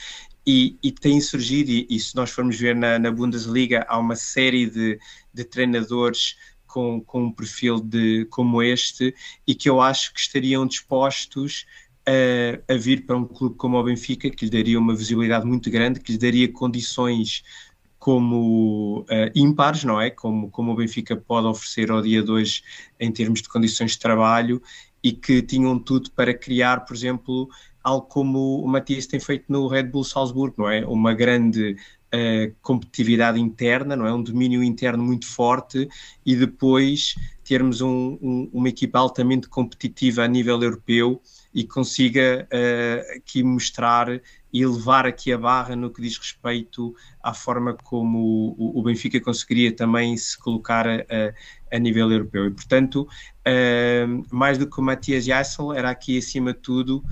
[0.48, 4.16] e, e tem surgido, e, e, se nós formos ver na, na Bundesliga, há uma
[4.16, 5.00] série de,
[5.34, 6.36] de treinadores
[6.68, 9.16] com, com, um perfil de, como este
[9.48, 11.66] e que eu acho que estariam dispostos
[12.08, 15.70] a, a, vir para um clube como o Benfica, que lhe daria uma visibilidade muito
[15.70, 17.44] grande, que lhe daria condições
[17.98, 20.12] como uh, ímpares, não é?
[20.12, 22.62] Como, como o Benfica pode oferecer ao dia de hoje
[23.00, 24.62] em termos de condições de trabalho
[25.04, 27.50] e que tinham tudo para criar, por exemplo,
[27.84, 30.86] algo como o Matias tem feito no Red Bull Salzburgo, não é?
[30.86, 31.76] Uma grande
[32.14, 34.14] uh, competitividade interna, não é?
[34.14, 35.88] Um domínio interno muito forte
[36.26, 37.16] e depois
[37.46, 41.22] termos um, um, uma equipa altamente competitiva a nível europeu
[41.54, 44.20] e consiga uh, aqui mostrar
[44.52, 49.22] e levar aqui a barra no que diz respeito à forma como o, o Benfica
[49.22, 51.04] conseguiria também se colocar a,
[51.72, 52.48] a nível europeu.
[52.48, 53.08] E, portanto,
[53.48, 57.04] uh, mais do que o Matias Jassel, era aqui, acima de tudo,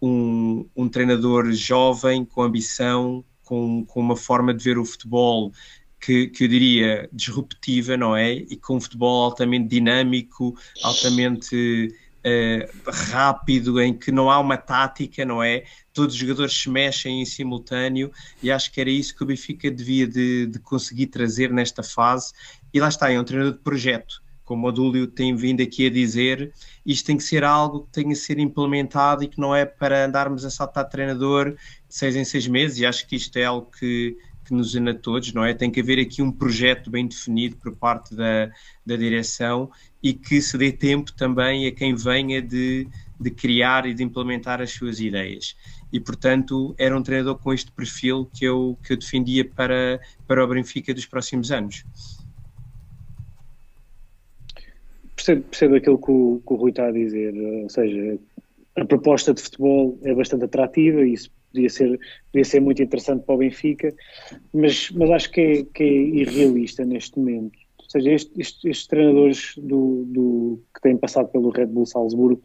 [0.00, 5.52] um, um treinador jovem, com ambição, com, com uma forma de ver o futebol
[6.00, 8.32] que, que, eu diria disruptiva, não é?
[8.32, 15.24] E com um futebol altamente dinâmico, altamente uh, rápido, em que não há uma tática,
[15.24, 15.64] não é?
[15.92, 18.10] Todos os jogadores se mexem em simultâneo
[18.42, 22.32] e acho que era isso que o Benfica devia de, de conseguir trazer nesta fase.
[22.72, 24.22] E lá está, é um treinador de projeto.
[24.44, 26.52] Como o Dúlio tem vindo aqui a dizer,
[26.84, 30.04] isto tem que ser algo que tenha que ser implementado e que não é para
[30.04, 31.56] andarmos a saltar treinador de
[31.88, 32.78] seis em seis meses.
[32.78, 34.16] E acho que isto é algo que,
[34.50, 35.54] que nos une a todos, não é?
[35.54, 38.50] Tem que haver aqui um projeto bem definido por parte da,
[38.84, 39.70] da direção
[40.02, 44.60] e que se dê tempo também a quem venha de, de criar e de implementar
[44.60, 45.56] as suas ideias.
[45.92, 50.44] E, portanto, era um treinador com este perfil que eu, que eu defendia para, para
[50.44, 51.84] o Benfica dos próximos anos.
[55.14, 58.18] Percebo, percebo aquilo que o, que o Rui está a dizer, ou seja,
[58.76, 61.98] a proposta de futebol é bastante atrativa e isso podia ser,
[62.32, 63.94] podia ser muito interessante para o Benfica,
[64.52, 67.58] mas, mas acho que é, que é irrealista neste momento.
[67.78, 72.40] Ou seja, estes, estes, estes treinadores do, do, que têm passado pelo Red Bull Salzburgo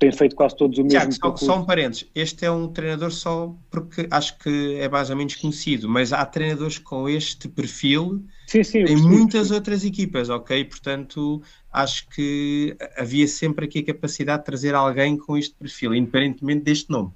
[0.00, 0.98] têm feito quase todos o mesmo.
[0.98, 2.06] Tiago, só, só, um parênteses.
[2.14, 6.24] Este é um treinador só porque acho que é mais ou menos conhecido, mas há
[6.24, 10.64] treinadores com este perfil sim, sim, em muitas outras equipas, ok?
[10.64, 16.64] Portanto, acho que havia sempre aqui a capacidade de trazer alguém com este perfil, independentemente
[16.64, 17.12] deste nome.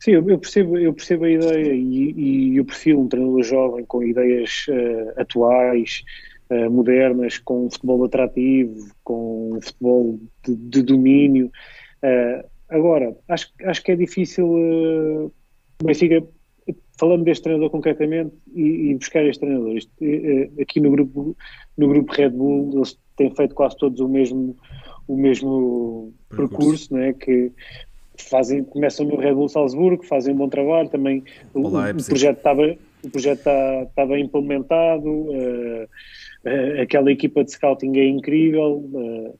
[0.00, 4.02] Sim, eu percebo, eu percebo a ideia e, e o perfil, um treinador jovem com
[4.02, 6.02] ideias uh, atuais,
[6.50, 11.52] uh, modernas, com um futebol atrativo, com um futebol de, de domínio.
[12.02, 15.32] Uh, agora, acho, acho que é difícil uh,
[15.84, 16.26] Benfica,
[16.98, 19.76] falando deste treinador concretamente, e, e buscar este treinador.
[20.62, 21.36] Aqui no grupo,
[21.76, 24.56] no grupo Red Bull, eles têm feito quase todos o mesmo,
[25.06, 27.12] o mesmo percurso, percurso não é?
[27.12, 27.52] Que
[28.16, 31.24] fazem, começam no Red Bull Salzburgo, fazem um bom trabalho, também
[31.54, 37.52] o, o projeto estava o projeto está, está bem implementado, uh, uh, aquela equipa de
[37.52, 38.76] scouting é incrível.
[38.92, 39.38] Uh,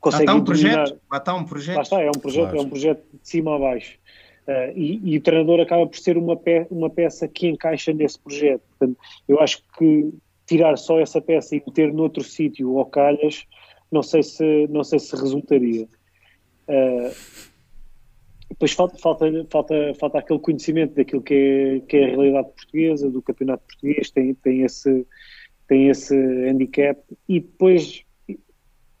[0.00, 1.76] consegue está um projeto, está um projeto.
[1.76, 2.58] Lá está, é um projeto, claro.
[2.58, 3.98] é um projeto de cima a baixo.
[4.46, 8.18] Uh, e, e, o treinador acaba por ser uma, pe uma peça que encaixa nesse
[8.18, 8.62] projeto.
[8.70, 8.98] Portanto,
[9.28, 10.12] eu acho que
[10.46, 13.46] tirar só essa peça e meter noutro sítio ou calhas,
[13.90, 15.86] não sei se, não sei se resultaria.
[16.68, 17.14] Uh,
[18.48, 23.10] depois falta, falta, falta, falta aquele conhecimento daquilo que é, que é a realidade portuguesa,
[23.10, 25.06] do campeonato português, tem, tem, esse,
[25.66, 27.00] tem esse handicap.
[27.28, 28.04] E depois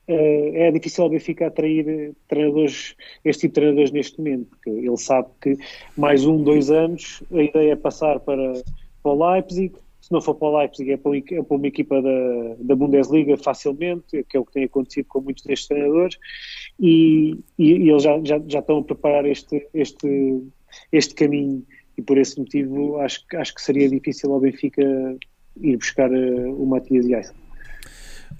[0.06, 2.94] é difícil ao Benfica atrair treinadores,
[3.24, 5.56] este tipo de treinadores neste momento, porque ele sabe que
[5.96, 8.54] mais um, dois anos a ideia é passar para,
[9.02, 9.74] para o Leipzig,
[10.12, 14.36] não for para o Leipzig é para, é uma equipa da, da Bundesliga facilmente, que
[14.36, 16.18] é o que tem acontecido com muitos destes treinadores,
[16.78, 20.42] e, e, e eles já, já, já estão a preparar este, este,
[20.92, 21.64] este caminho,
[21.96, 24.82] e por esse motivo acho, acho que seria difícil ao Benfica
[25.60, 27.34] ir buscar uh, o Matias Yaissa.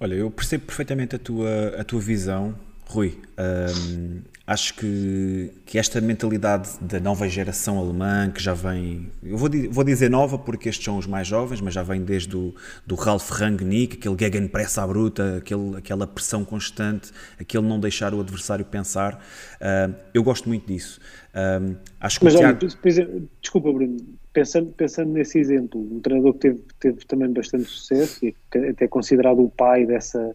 [0.01, 2.55] Olha, eu percebo perfeitamente a tua, a tua visão,
[2.87, 3.19] Rui.
[3.39, 4.23] Um,
[4.53, 9.83] acho que, que esta mentalidade da nova geração alemã, que já vem, eu vou, vou
[9.83, 12.55] dizer nova porque estes são os mais jovens, mas já vem desde o
[12.87, 17.11] do Ralf Rangnick, aquele Gegenpress à bruta, aquele, aquela pressão constante,
[17.41, 19.15] aquele não deixar o adversário pensar.
[19.55, 21.01] Uh, eu gosto muito disso.
[21.35, 22.59] Um, acho que mas, o Tiago...
[22.85, 23.97] olha, desculpa, Bruno,
[24.33, 28.85] pensando, pensando nesse exemplo, um treinador que teve, teve também bastante sucesso e que até
[28.85, 30.35] é considerado o pai dessa,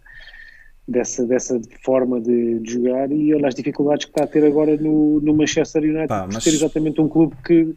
[0.87, 4.77] dessa, dessa forma de, de, jogar e olha as dificuldades que está a ter agora
[4.77, 6.35] no, no Manchester United Pá, mas...
[6.35, 7.75] por ter exatamente um clube que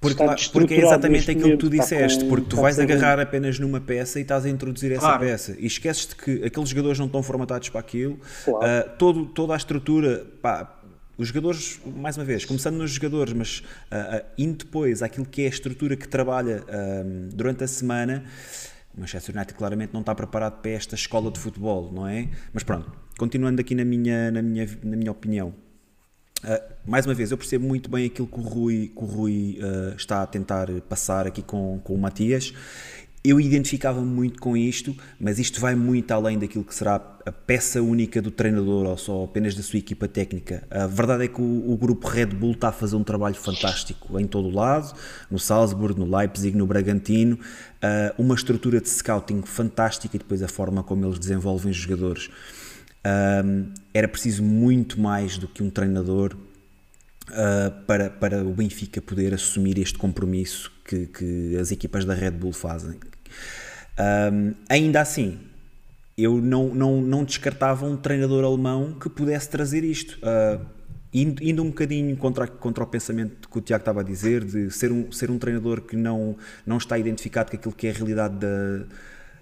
[0.00, 3.80] porque, porque é exatamente aquilo que tu disseste, com, porque tu vais agarrar apenas numa
[3.80, 5.24] peça e estás a introduzir claro.
[5.24, 8.66] essa peça e esqueces-te que aqueles jogadores não estão formatados para aquilo, claro.
[8.66, 10.76] uh, todo, toda a estrutura, pá,
[11.16, 13.60] os jogadores, mais uma vez, começando nos jogadores, mas
[13.92, 18.24] uh, uh, indo depois àquilo que é a estrutura que trabalha uh, durante a semana,
[18.96, 22.28] o Manchester United claramente não está preparado para esta escola de futebol, não é?
[22.52, 25.54] Mas pronto, continuando aqui na minha, na minha, na minha opinião.
[26.44, 29.58] Uh, mais uma vez, eu percebo muito bem aquilo que o Rui, que o Rui
[29.60, 32.52] uh, está a tentar passar aqui com, com o Matias
[33.24, 37.80] eu identificava-me muito com isto, mas isto vai muito além daquilo que será a peça
[37.80, 40.66] única do treinador ou só apenas da sua equipa técnica.
[40.68, 44.18] A verdade é que o, o grupo Red Bull está a fazer um trabalho fantástico
[44.18, 44.92] em todo o lado,
[45.30, 50.48] no Salzburg, no Leipzig, no Bragantino, uh, uma estrutura de scouting fantástica e depois a
[50.48, 52.26] forma como eles desenvolvem os jogadores.
[52.26, 56.36] Uh, era preciso muito mais do que um treinador
[57.30, 62.32] Uh, para, para o Benfica poder assumir este compromisso que, que as equipas da Red
[62.32, 62.98] Bull fazem.
[63.98, 65.38] Um, ainda assim,
[66.16, 70.18] eu não, não, não descartava um treinador alemão que pudesse trazer isto.
[70.18, 70.64] Uh,
[71.12, 74.70] indo, indo, um bocadinho contra, contra o pensamento que o Tiago estava a dizer, de
[74.70, 76.36] ser um, ser um treinador que não,
[76.66, 78.84] não está identificado com aquilo que é a realidade da,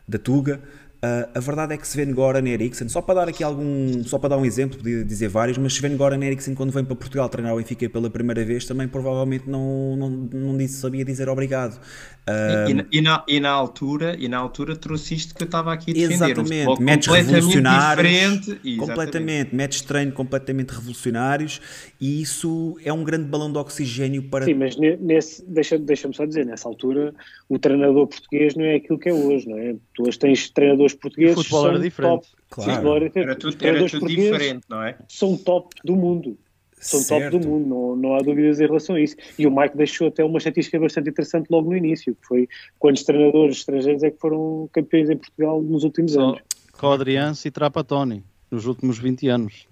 [0.06, 0.60] da Tuga,
[1.02, 4.36] Uh, a verdade é que Sven-Goran Eriksson, só para dar aqui algum, só para dar
[4.36, 7.88] um exemplo, podia dizer vários, mas Sven-Goran Eriksson quando vem para Portugal treinar o Benfica
[7.88, 11.80] pela primeira vez também provavelmente não, não, não disse, sabia dizer obrigado.
[12.28, 15.72] Uh, e, e, na, e, na, altura, e na altura trouxe isto que eu estava
[15.72, 16.14] aqui a defender.
[16.14, 18.46] Exatamente, um métodos revolucionários,
[18.78, 21.62] completamente, métodos de treino completamente revolucionários
[22.00, 24.46] e isso é um grande balão de oxigênio para...
[24.46, 27.14] Sim, mas nesse, deixa-me deixa só dizer, nessa altura
[27.46, 29.76] o treinador português não é aquilo que é hoje, não é?
[29.94, 32.10] Tu hoje tens treinadores portugueses o futebol era diferente.
[32.10, 32.96] Top, claro.
[32.96, 34.96] era, era tudo, era tudo diferente, não é?
[35.08, 36.38] São top do mundo.
[36.72, 37.32] São certo.
[37.32, 39.14] top do mundo, não, não há dúvidas em relação a isso.
[39.38, 42.48] E o Mike deixou até uma estatística bastante interessante logo no início, que foi
[42.78, 46.40] quantos treinadores estrangeiros é que foram campeões em Portugal nos últimos Só anos.
[46.72, 49.68] Codriance e Trapattoni, nos últimos 20 anos.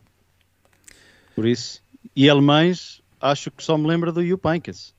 [1.34, 1.82] Por isso.
[2.14, 4.94] E alemães, acho que só me lembra do Jupp Heynckes.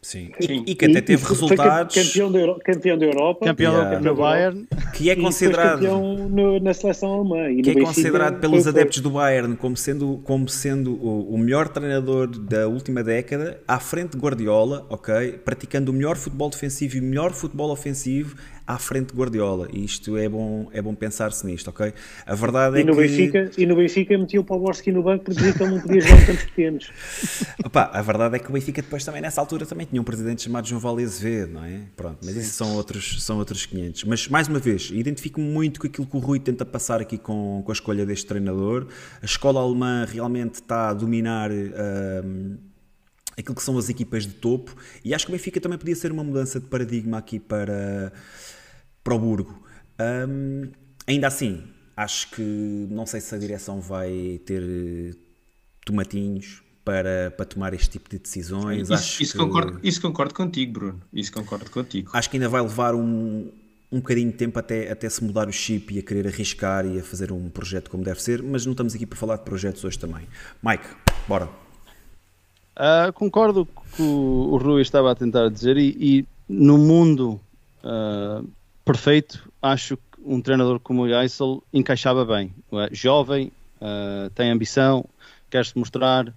[0.00, 0.30] Sim.
[0.40, 0.62] Sim.
[0.66, 1.94] E, que até teve e, resultados.
[1.94, 4.00] Campeão da, Euro, campeão da Europa, campeão yeah.
[4.00, 5.80] no Bayern, que é considerado.
[5.80, 7.62] campeão no, na seleção alemã.
[7.62, 12.28] que é considerado pelos adeptos do Bayern como sendo, como sendo o, o, melhor treinador
[12.28, 15.32] da última década, à frente de Guardiola, ok?
[15.44, 18.36] Praticando o melhor futebol defensivo e o melhor futebol ofensivo
[18.68, 19.66] à frente de Guardiola.
[19.72, 21.94] E isto é bom, é bom pensar-se nisto, ok?
[22.26, 23.00] A verdade e é no que...
[23.00, 26.00] Benfica, e no Benfica metia o Pavorsky no banco porque dizia que ele não podia
[26.02, 26.92] jogar tantos pequenos.
[27.64, 30.42] Opa, a verdade é que o Benfica depois também, nessa altura, também tinha um presidente
[30.42, 31.80] chamado João Vale Azevedo, não é?
[31.96, 34.04] Pronto, mas esses são outros, são outros 500.
[34.04, 37.62] Mas, mais uma vez, identifico-me muito com aquilo que o Rui tenta passar aqui com,
[37.64, 38.86] com a escolha deste treinador.
[39.22, 41.50] A escola alemã realmente está a dominar...
[41.50, 42.68] Uh,
[43.38, 44.74] aquilo que são as equipas de topo
[45.04, 48.12] e acho que o Benfica também podia ser uma mudança de paradigma aqui para
[49.08, 49.58] para o Burgo.
[49.98, 50.70] Um,
[51.06, 51.64] ainda assim,
[51.96, 55.14] acho que não sei se a direção vai ter eh,
[55.84, 58.82] tomatinhos para, para tomar este tipo de decisões.
[58.82, 61.00] Isso, acho isso, que, concordo, isso concordo contigo, Bruno.
[61.10, 62.10] Isso concordo contigo.
[62.12, 63.50] Acho que ainda vai levar um,
[63.90, 66.98] um bocadinho de tempo até, até se mudar o chip e a querer arriscar e
[66.98, 69.82] a fazer um projeto como deve ser, mas não estamos aqui para falar de projetos
[69.82, 70.28] hoje também.
[70.62, 70.84] Mike,
[71.26, 71.48] bora.
[72.76, 77.40] Uh, concordo com o que o Rui estava a tentar dizer e, e no mundo
[77.82, 78.46] uh,
[78.88, 82.54] perfeito, acho que um treinador como o Geisel encaixava bem.
[82.72, 82.88] É?
[82.90, 83.52] Jovem,
[83.82, 85.04] uh, tem ambição,
[85.50, 86.32] quer se mostrar,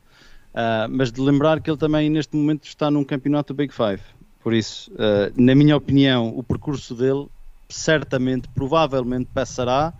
[0.51, 4.01] Uh, mas de lembrar que ele também neste momento está num campeonato Big Five.
[4.43, 7.27] Por isso, uh, na minha opinião, o percurso dele
[7.69, 9.93] certamente, provavelmente passará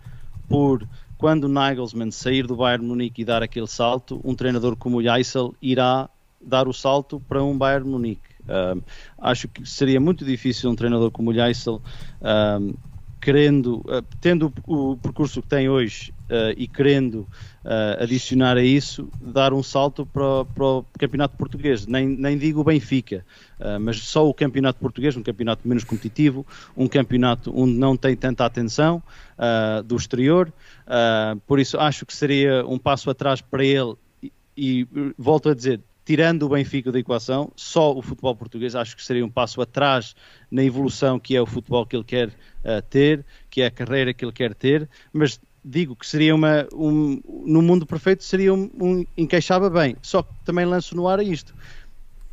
[0.50, 5.02] por quando Nagelsmann sair do Bayern Munique e dar aquele salto, um treinador como o
[5.02, 8.31] Jaisel irá dar o salto para um Bayern Munique.
[8.44, 8.82] Uh,
[9.18, 11.80] acho que seria muito difícil um treinador como o Jaisel
[13.22, 17.20] querendo, uh, tendo o, percurso que tem hoje uh, e querendo
[17.64, 21.86] uh, adicionar a isso, dar um salto para, para o campeonato português.
[21.86, 23.24] Nem, nem digo o Benfica,
[23.80, 26.44] mas só o campeonato português, um campeonato menos competitivo,
[26.76, 29.00] um campeonato onde não tem tanta atenção
[29.86, 30.52] do exterior.
[31.46, 33.94] por isso, acho que seria um passo atrás para ele.
[34.20, 38.96] E, e volto a dizer, tirando o Benfica da equação, só o futebol português acho
[38.96, 40.14] que seria um passo atrás
[40.50, 44.12] na evolução que é o futebol que ele quer uh, ter, que é a carreira
[44.12, 48.68] que ele quer ter, mas digo que seria uma um, no mundo perfeito seria um,
[48.80, 51.54] um, encaixava bem, só que também lanço no ar isto.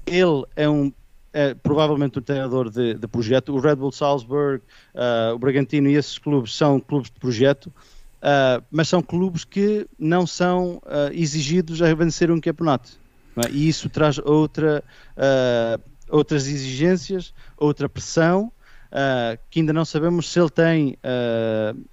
[0.05, 0.91] Ele é um
[1.31, 3.53] é, provavelmente o treinador de, de, projeto.
[3.53, 4.63] O Red Bull Salzburg,
[4.95, 9.87] uh, o Bragantino e esses clubes são clubes de projeto, uh, mas são clubes que
[9.97, 12.99] não são uh, exigidos a vencer um campeonato.
[13.45, 13.51] É?
[13.51, 14.83] E isso traz outra,
[15.17, 18.51] uh, outras exigências, outra pressão,
[18.91, 21.85] uh, que ainda não sabemos se ele tem uh,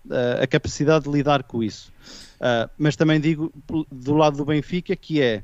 [0.43, 1.93] a capacidade de lidar com isso.
[2.79, 3.53] mas também digo
[3.91, 5.43] do lado do Benfica que é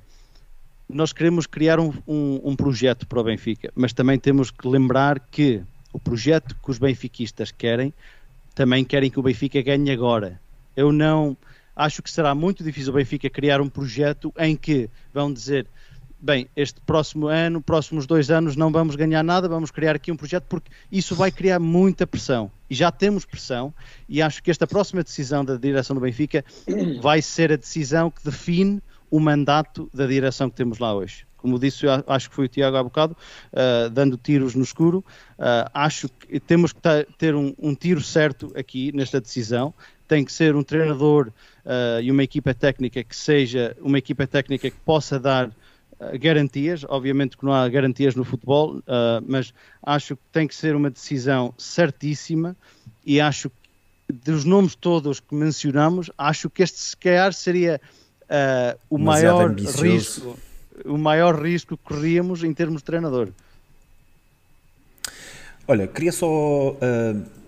[0.89, 5.19] nós queremos criar um, um, um projeto para o Benfica, mas também temos que lembrar
[5.19, 5.63] que
[5.93, 7.93] o projeto que os benfiquistas querem
[8.55, 10.41] também querem que o Benfica ganhe agora.
[10.77, 11.37] Eu não
[11.75, 15.67] acho que será muito difícil o Benfica criar um projeto em que vão dizer
[16.23, 20.17] bem, este próximo ano, próximos dois anos não vamos ganhar nada, vamos criar aqui um
[20.17, 22.51] projeto, porque isso vai criar muita pressão.
[22.71, 23.75] E já temos pressão,
[24.09, 26.45] e acho que esta próxima decisão da direção do Benfica
[27.03, 28.81] vai ser a decisão que define
[29.11, 31.27] o mandato da direção que temos lá hoje.
[31.37, 33.17] Como disse, acho que foi o Tiago há bocado,
[33.53, 35.05] uh, dando tiros no escuro.
[35.37, 36.81] Uh, acho que temos que
[37.19, 39.75] ter um, um, tiro certo aqui nesta decisão.
[40.07, 41.33] Tem que ser um treinador
[41.67, 45.51] uh, e uma equipa técnica que seja uma equipa técnica que possa dar
[46.21, 48.83] garantias, obviamente que não há garantias no futebol, uh,
[49.27, 49.53] mas
[49.83, 52.57] acho que tem que ser uma decisão certíssima
[53.05, 53.57] e acho que
[54.25, 57.81] dos nomes todos que mencionamos, acho que este se calhar seria
[58.25, 59.83] uh, o maior ambicioso.
[59.83, 60.39] risco,
[60.85, 63.29] o maior risco que corríamos em termos de treinador.
[65.67, 67.42] Olha, queria só uh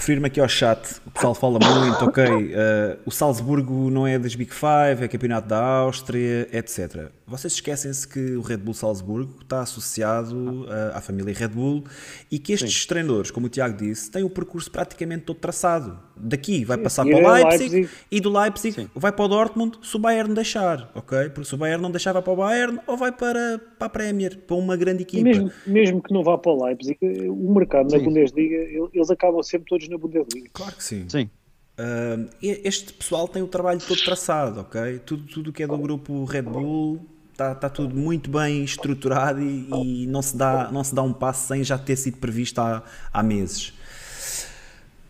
[0.00, 4.34] referir-me aqui ao chat, o pessoal fala muito, ok, uh, o Salzburgo não é das
[4.34, 7.10] Big Five, é campeonato da Áustria, etc.
[7.26, 11.84] Vocês esquecem-se que o Red Bull Salzburgo está associado uh, à família Red Bull
[12.30, 12.88] e que estes Sim.
[12.88, 15.96] treinadores, como o Tiago disse, têm o percurso praticamente todo traçado.
[16.16, 18.90] Daqui vai Sim, passar para o Leipzig, Leipzig, e do Leipzig Sim.
[18.94, 21.28] vai para o Dortmund se o Bayern deixar, ok?
[21.28, 23.90] Porque se o Bayern não deixar vai para o Bayern ou vai para, para a
[23.90, 25.24] Premier, para uma grande equipa.
[25.24, 26.98] Mesmo, mesmo que não vá para o Leipzig,
[27.28, 28.56] o mercado na Bundesliga,
[28.92, 30.50] eles acabam sempre todos na Bundesliga.
[30.52, 31.06] Claro que sim.
[31.08, 31.30] Sim.
[31.78, 34.98] Uh, este pessoal tem o trabalho todo traçado, ok?
[34.98, 37.00] Tudo, tudo que é do grupo Red Bull
[37.32, 41.12] está, está tudo muito bem estruturado e, e, não, se dá, não se dá um
[41.12, 43.72] passo sem já ter sido previsto há, há meses.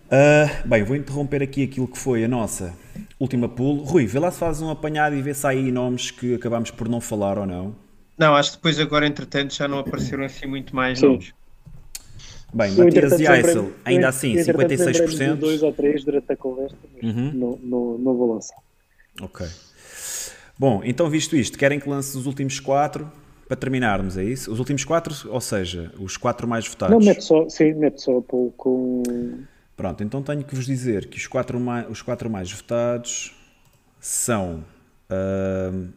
[0.07, 2.75] Uh, bem, vou interromper aqui aquilo que foi a nossa
[3.19, 3.83] última pool.
[3.83, 6.71] Rui, vê lá se faz um apanhado e vê se há aí nomes que acabamos
[6.71, 7.75] por não falar ou não.
[8.19, 11.07] Não, acho que depois agora, entretanto, já não apareceram assim muito mais Sim.
[11.07, 11.33] nomes.
[12.53, 15.37] Bem, eu, Matias e Eisel, ainda assim, 56%.
[15.37, 17.33] dois ou três durante a conversa, mas uhum.
[17.33, 18.59] não, não, não vou lançar.
[19.21, 19.47] Ok.
[20.59, 23.11] Bom, então visto isto, querem que lance os últimos quatro
[23.47, 24.53] para terminarmos, é isso?
[24.53, 26.97] Os últimos quatro, ou seja, os quatro mais votados.
[26.97, 29.03] Não, mete só, sim, mete só com...
[29.77, 33.35] Pronto, então tenho que vos dizer que os quatro mais, os quatro mais votados
[33.99, 34.63] são
[35.11, 35.89] uh,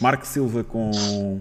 [0.00, 1.40] Marco Silva com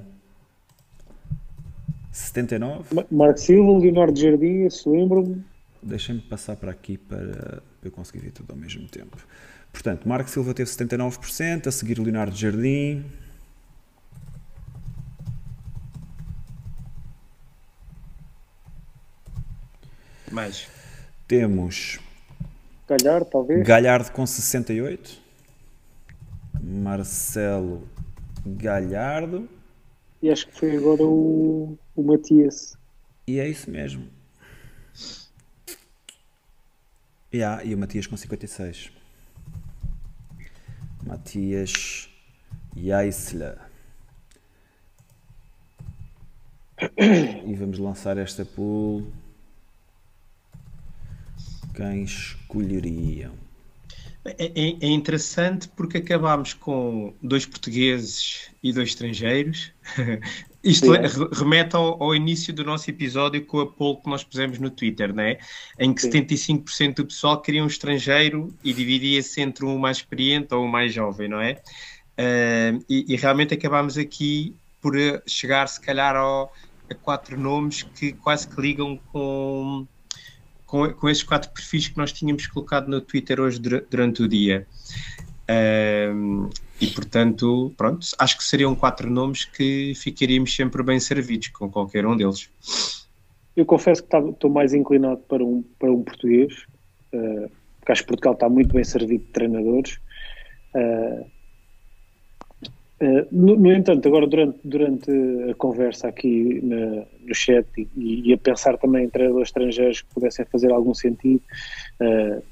[2.16, 3.06] 79.
[3.12, 5.44] Marco Silva, Leonardo Jardim, se lembro-me.
[5.84, 9.18] Deixem-me passar para aqui para eu conseguir ver tudo ao mesmo tempo.
[9.72, 13.04] Portanto, Marco Silva teve 79%, a seguir Leonardo Jardim.
[20.32, 20.70] Mais.
[21.28, 22.00] Temos
[22.88, 23.68] Galhardo, talvez.
[23.68, 25.20] Galhardo com 68.
[26.62, 27.84] Marcelo
[28.46, 29.50] Galhardo.
[30.22, 32.78] E acho que foi agora o, o Matias.
[33.28, 34.08] E é isso mesmo.
[37.34, 38.92] Yeah, e o Matias com 56.
[41.04, 42.10] Matias
[42.76, 43.58] Jaisler.
[46.98, 49.12] E vamos lançar esta pool.
[51.76, 53.34] Quem escolheriam?
[54.26, 59.72] É, é, é, interessante porque acabámos com dois portugueses e dois estrangeiros.
[60.66, 60.88] Isto
[61.32, 65.14] remete ao, ao, início do nosso episódio com a poll que nós pusemos no Twitter,
[65.14, 65.38] né?
[65.80, 66.10] em que Sim.
[66.10, 70.94] 75% do pessoal queria um estrangeiro e dividia-se entre um mais experiente ou um mais
[70.94, 71.62] jovem, não é?
[72.18, 74.96] Uh, e, e, realmente acabámos aqui por
[75.28, 76.52] chegar, se calhar, ao,
[76.90, 79.86] a quatro nomes que quase que ligam com
[80.66, 84.68] com, com esses quatro perfis que nós tínhamos colocado no Twitter hoje durante o dia.
[85.50, 91.70] Um, e portanto, pronto, acho que seriam quatro nomes que ficaríamos sempre bem servidos com
[91.70, 92.50] qualquer um deles.
[93.56, 96.54] Eu confesso que estou mais inclinado para um, para um português,
[97.14, 99.98] uh, porque acho que Portugal está muito bem servido de treinadores.
[100.76, 101.26] Uh,
[103.02, 105.10] uh, no, no, entanto, agora durante, durante
[105.50, 110.14] a conversa aqui na, no chat e, e, a pensar também em treinadores estrangeiros que
[110.14, 111.42] pudessem fazer algum sentido,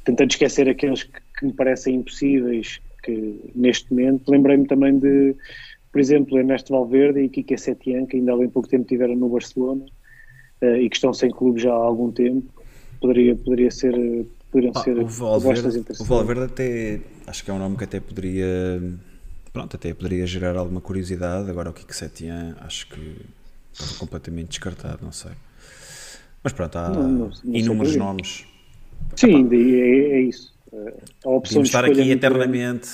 [0.05, 5.35] tentando esquecer aqueles que, que, me parecem impossíveis que neste momento, lembrei-me também de,
[5.91, 9.29] por exemplo, Ernesto Valverde e Kike Setien, que ainda há bem pouco tempo estiveram no
[9.29, 9.85] Barcelona
[10.61, 12.47] uh, e que estão sem clube já há algum tempo,
[12.99, 13.93] poderia, poderia ser
[14.51, 17.99] poderiam ah, ser o Valverde, o Valverde até acho que é um nome que até
[17.99, 18.79] poderia
[19.51, 23.15] pronto, até poderia gerar alguma curiosidade agora o Kike Setien acho que
[23.73, 25.31] Estava completamente descartado, não sei.
[26.43, 28.45] Mas pronto, há não, não, não inúmeros nomes.
[29.15, 30.52] Sim, é, é, isso.
[31.23, 32.89] A opção Podíamos estar aqui eternamente.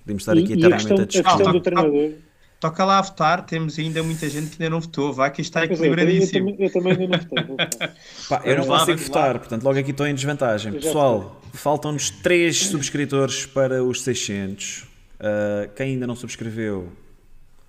[0.00, 1.26] Podíamos estar aqui eternamente a, questão, a discutir.
[1.26, 2.12] A questão do treinador.
[2.58, 5.12] Toca lá a votar, temos ainda muita gente que ainda não votou.
[5.12, 6.50] Vai que está equilibradíssimo.
[6.50, 7.88] Eu, eu, também ainda não votei.
[8.28, 10.72] Pá, eu não consigo votar, portanto, logo aqui estou em desvantagem.
[10.72, 14.82] Pessoal, faltam-nos 3 subscritores para os 600.
[14.82, 16.90] Uh, quem ainda não subscreveu,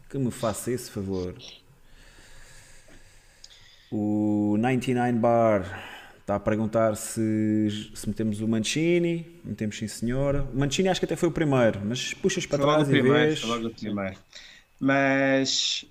[0.09, 1.33] que me faça esse favor.
[3.91, 5.96] O 99 Bar
[6.27, 9.25] está a perguntar se, se metemos o Mancini.
[9.45, 10.43] Metemos sim, senhora.
[10.53, 13.43] O Mancini acho que até foi o primeiro, mas puxas para foi trás e vês.
[13.43, 14.17] Logo o primeiro.
[14.77, 15.85] Mas,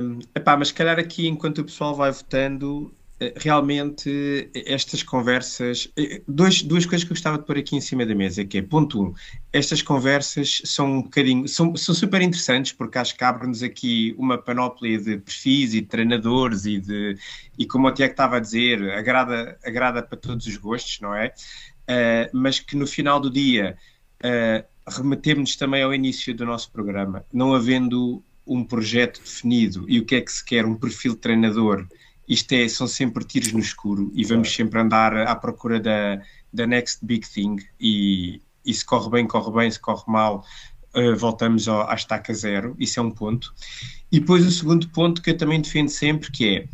[0.00, 2.94] um, epá, mas se calhar aqui, enquanto o pessoal vai votando,
[3.36, 8.04] realmente estas conversas, eh, dois, duas coisas que eu gostava de pôr aqui em cima
[8.04, 9.14] da mesa, que é, ponto um,
[9.52, 14.36] estas conversas são um bocadinho, são, são super interessantes porque acho que abrem-nos aqui uma
[14.36, 17.16] panóplia de perfis e de treinadores e de,
[17.58, 21.32] e como o Tiago estava a dizer, agrada, agrada para todos os gostos, não é?
[21.88, 23.76] Uh, mas que no final do dia
[24.24, 30.04] uh, remetemos também ao início do nosso programa, não havendo um projeto definido e o
[30.04, 31.86] que é que se quer, um perfil de treinador
[32.28, 36.20] isto é, são sempre tiros no escuro e vamos sempre andar à procura da,
[36.52, 40.44] da next big thing e, e se corre bem, corre bem, se corre mal,
[40.94, 43.54] uh, voltamos ao, à estaca zero, isso é um ponto.
[44.10, 46.68] E depois o segundo ponto que eu também defendo sempre, que é,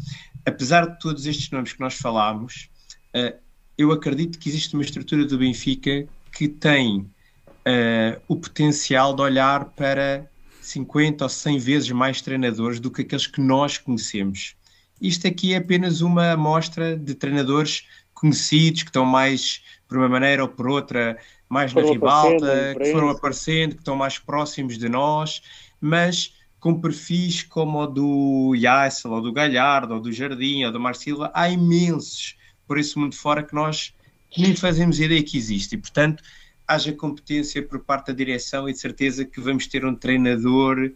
[0.46, 2.70] apesar de todos estes nomes que nós falámos,
[3.14, 3.36] uh,
[3.76, 9.64] eu acredito que existe uma estrutura do Benfica que tem uh, o potencial de olhar
[9.64, 10.30] para
[10.60, 14.54] 50 ou 100 vezes mais treinadores do que aqueles que nós conhecemos.
[15.00, 20.42] Isto aqui é apenas uma amostra de treinadores conhecidos que estão mais, por uma maneira
[20.42, 21.16] ou por outra,
[21.48, 25.42] mais na ribalta, que foram aparecendo, que estão mais próximos de nós,
[25.80, 30.78] mas com perfis como o do Yassel, ou do Galhardo, ou do Jardim, ou do
[30.78, 32.36] Marcila, há imensos
[32.68, 33.94] por esse mundo fora que nós
[34.36, 35.74] nem fazemos ideia que existe.
[35.74, 36.22] E, portanto,
[36.68, 40.92] haja competência por parte da direção e de certeza que vamos ter um treinador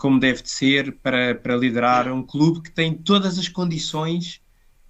[0.00, 4.40] como deve de ser para, para liderar um clube que tem todas as condições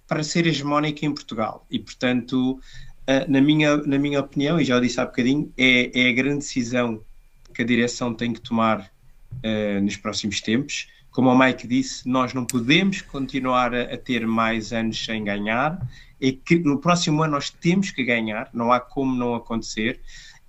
[0.07, 1.67] para ser hegemónico em Portugal.
[1.69, 5.91] E, portanto, uh, na, minha, na minha opinião, e já o disse há bocadinho, é,
[5.93, 7.03] é a grande decisão
[7.53, 8.89] que a direção tem que tomar
[9.33, 10.87] uh, nos próximos tempos.
[11.11, 15.77] Como o Mike disse, nós não podemos continuar a, a, ter mais anos sem ganhar.
[16.21, 19.99] É que no próximo ano nós temos que ganhar, não há como não acontecer.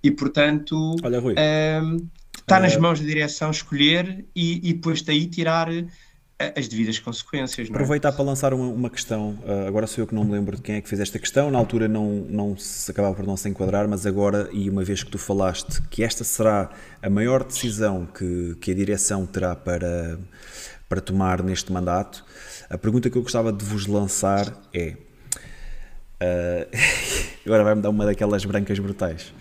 [0.01, 1.33] E, portanto, Olha, Rui.
[1.33, 2.07] Uh,
[2.43, 7.69] Está nas mãos da direção escolher e, e depois daí tirar eh, as devidas consequências.
[7.69, 7.77] Não é?
[7.77, 10.61] Aproveitar para lançar uma, uma questão, uh, agora sou eu que não me lembro de
[10.61, 13.47] quem é que fez esta questão, na altura não, não se acabava por não se
[13.47, 16.69] enquadrar, mas agora, e uma vez que tu falaste que esta será
[17.01, 20.19] a maior decisão que, que a direção terá para,
[20.89, 22.25] para tomar neste mandato,
[22.69, 24.97] a pergunta que eu gostava de vos lançar é.
[26.19, 26.67] Uh,
[27.45, 29.33] agora vai-me dar uma daquelas brancas brutais.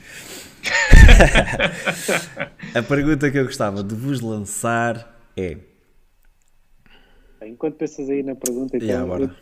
[2.75, 5.57] a pergunta que eu gostava de vos lançar é.
[7.45, 9.35] Enquanto pensas aí na pergunta, então, yeah,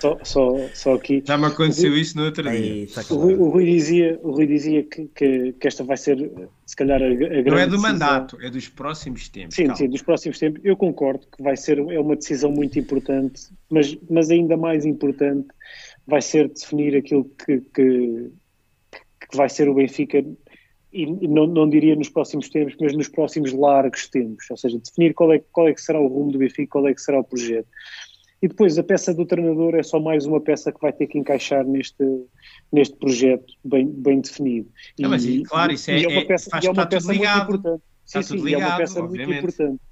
[0.00, 1.22] só, só, só aqui.
[1.24, 2.86] Já me aconteceu Rui, isso no outro dia.
[2.88, 6.30] Tá o, Rui, o, Rui, dizia, o Rui dizia que, que, que, esta vai ser,
[6.64, 7.50] se calhar, a, a grande.
[7.50, 9.56] Não é do mandato, é dos próximos tempos.
[9.56, 9.76] Sim, calma.
[9.76, 10.60] sim, dos próximos tempos.
[10.64, 15.48] Eu concordo que vai ser é uma decisão muito importante, mas, mas ainda mais importante
[16.06, 18.30] vai ser definir aquilo que, que,
[19.30, 20.24] que vai ser o Benfica
[21.02, 25.12] e não, não, diria nos próximos tempos, mas nos próximos largos tempos, ou seja, definir
[25.14, 27.24] qual é, qual é que será o rumo do Benfica, qual é que será o
[27.24, 27.68] projeto.
[28.40, 31.18] E depois a peça do treinador é só mais uma peça que vai ter que
[31.18, 32.04] encaixar neste,
[32.72, 34.68] neste projeto bem, bem definido.
[34.98, 37.82] Não, mas, e, claro, isso é, é, uma peça, é uma peça muito importante.
[38.04, 39.26] Sim, sim, ligado, é uma peça obviamente.
[39.26, 39.82] muito importante.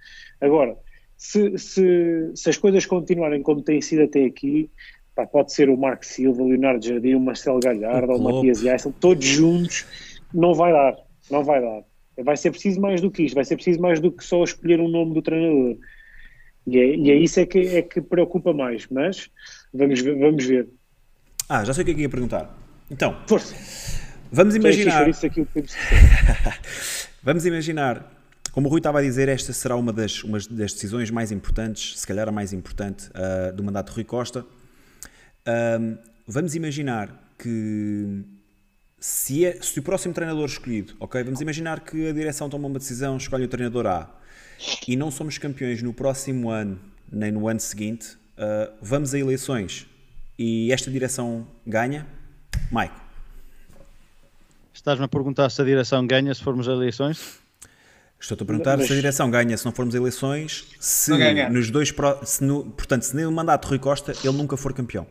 [0.41, 0.77] Agora,
[1.17, 4.71] se, se, se as coisas continuarem como têm sido até aqui,
[5.15, 8.63] pá, pode ser o Marco Silva, o Leonardo Jardim, o Marcelo Galhardo, o, o Matias
[8.63, 9.87] Yassel, todos juntos,
[10.35, 10.97] não vai dar,
[11.31, 11.83] não vai dar.
[12.23, 14.81] Vai ser preciso mais do que isto, vai ser preciso mais do que só escolher
[14.81, 15.77] um nome do treinador.
[16.67, 19.31] E é, e é isso é que, é que preocupa mais, mas
[19.73, 20.69] vamos ver, vamos ver.
[21.49, 22.57] Ah, já sei o que é que ia perguntar.
[22.91, 23.55] Então, Força.
[24.33, 25.07] vamos imaginar.
[27.23, 28.13] vamos imaginar,
[28.53, 31.99] como o Rui estava a dizer, esta será uma das, uma das decisões mais importantes,
[32.01, 34.41] se calhar a mais importante, uh, do mandato de Rui Costa.
[34.41, 38.25] Uh, vamos imaginar que
[39.05, 42.79] se, é, se o próximo treinador escolhido, ok, vamos imaginar que a direção toma uma
[42.79, 44.09] decisão, escolhe o treinador A
[44.89, 46.81] e não somos campeões no próximo ano,
[47.13, 49.87] nem no ano seguinte, uh, vamos a eleições
[50.39, 52.07] e esta direção ganha?
[52.73, 52.95] Mike.
[54.73, 57.41] Estás-me a perguntar se a direção ganha se formos a eleições?
[58.19, 58.87] Estou-te a perguntar Mas...
[58.87, 61.13] se a direção ganha se não formos a eleições, se
[61.51, 61.93] nos dois
[62.23, 65.07] se no, portanto, se no mandato de Rui Costa ele nunca for campeão.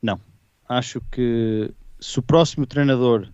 [0.00, 0.18] Não.
[0.66, 3.28] Acho que se o próximo treinador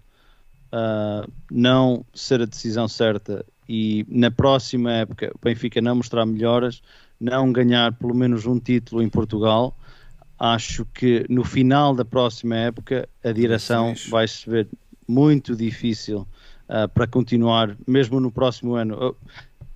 [0.73, 6.83] uh, não ser a decisão certa e na próxima época o Benfica não mostrar melhoras,
[7.21, 9.77] não ganhar pelo menos um título em Portugal,
[10.39, 14.69] acho que no final da próxima época a direção vai se ver
[15.07, 16.27] muito difícil
[16.69, 19.17] uh, para continuar, mesmo no próximo ano.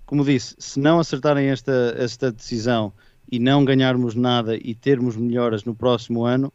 [0.05, 2.92] Como disse, se não acertarem esta, esta decisão
[3.31, 6.52] e não ganharmos nada e termos melhoras no próximo ano,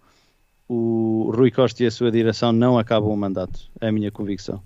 [0.74, 3.60] o Rui Costa e a sua direção não acabam o mandato.
[3.82, 4.64] É a minha convicção.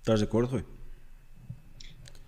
[0.00, 0.64] Estás de acordo, Rui?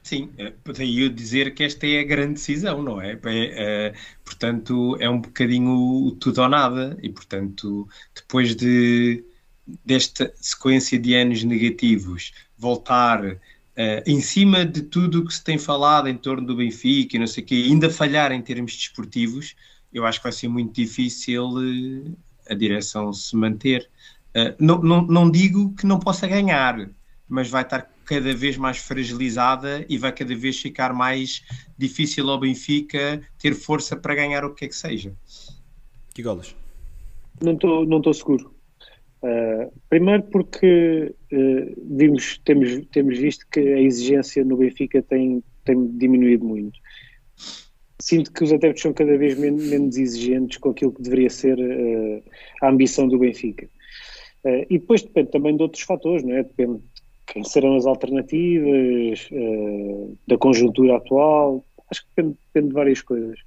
[0.03, 3.13] Sim, eh, daí eu dizer que esta é a grande decisão, não é?
[3.13, 9.25] é, é portanto, é um bocadinho tudo ou nada, e portanto, depois de
[9.85, 13.39] desta sequência de anos negativos, voltar uh,
[14.05, 17.27] em cima de tudo o que se tem falado em torno do Benfica e não
[17.27, 19.55] sei o quê, ainda falhar em termos desportivos,
[19.93, 22.17] eu acho que vai ser muito difícil uh,
[22.51, 23.89] a direção se manter.
[24.31, 26.91] Uh, não, não, não digo que não possa ganhar,
[27.29, 31.45] mas vai estar cada vez mais fragilizada e vai cada vez ficar mais
[31.79, 35.13] difícil ao Benfica ter força para ganhar o que é que seja.
[36.13, 36.57] Que golas?
[37.41, 38.53] Não estou não seguro.
[39.23, 45.87] Uh, primeiro porque uh, vimos, temos, temos visto que a exigência no Benfica tem, tem
[45.97, 46.81] diminuído muito.
[48.01, 51.59] Sinto que os adeptos são cada vez menos, menos exigentes com aquilo que deveria ser
[51.59, 52.23] uh,
[52.63, 53.69] a ambição do Benfica.
[54.45, 56.43] e depois depende também de outros fatores, não é?
[56.43, 56.81] Depende
[57.27, 63.39] quem serão as alternativas, uh, da conjuntura atual, acho que depende, depende, de várias coisas.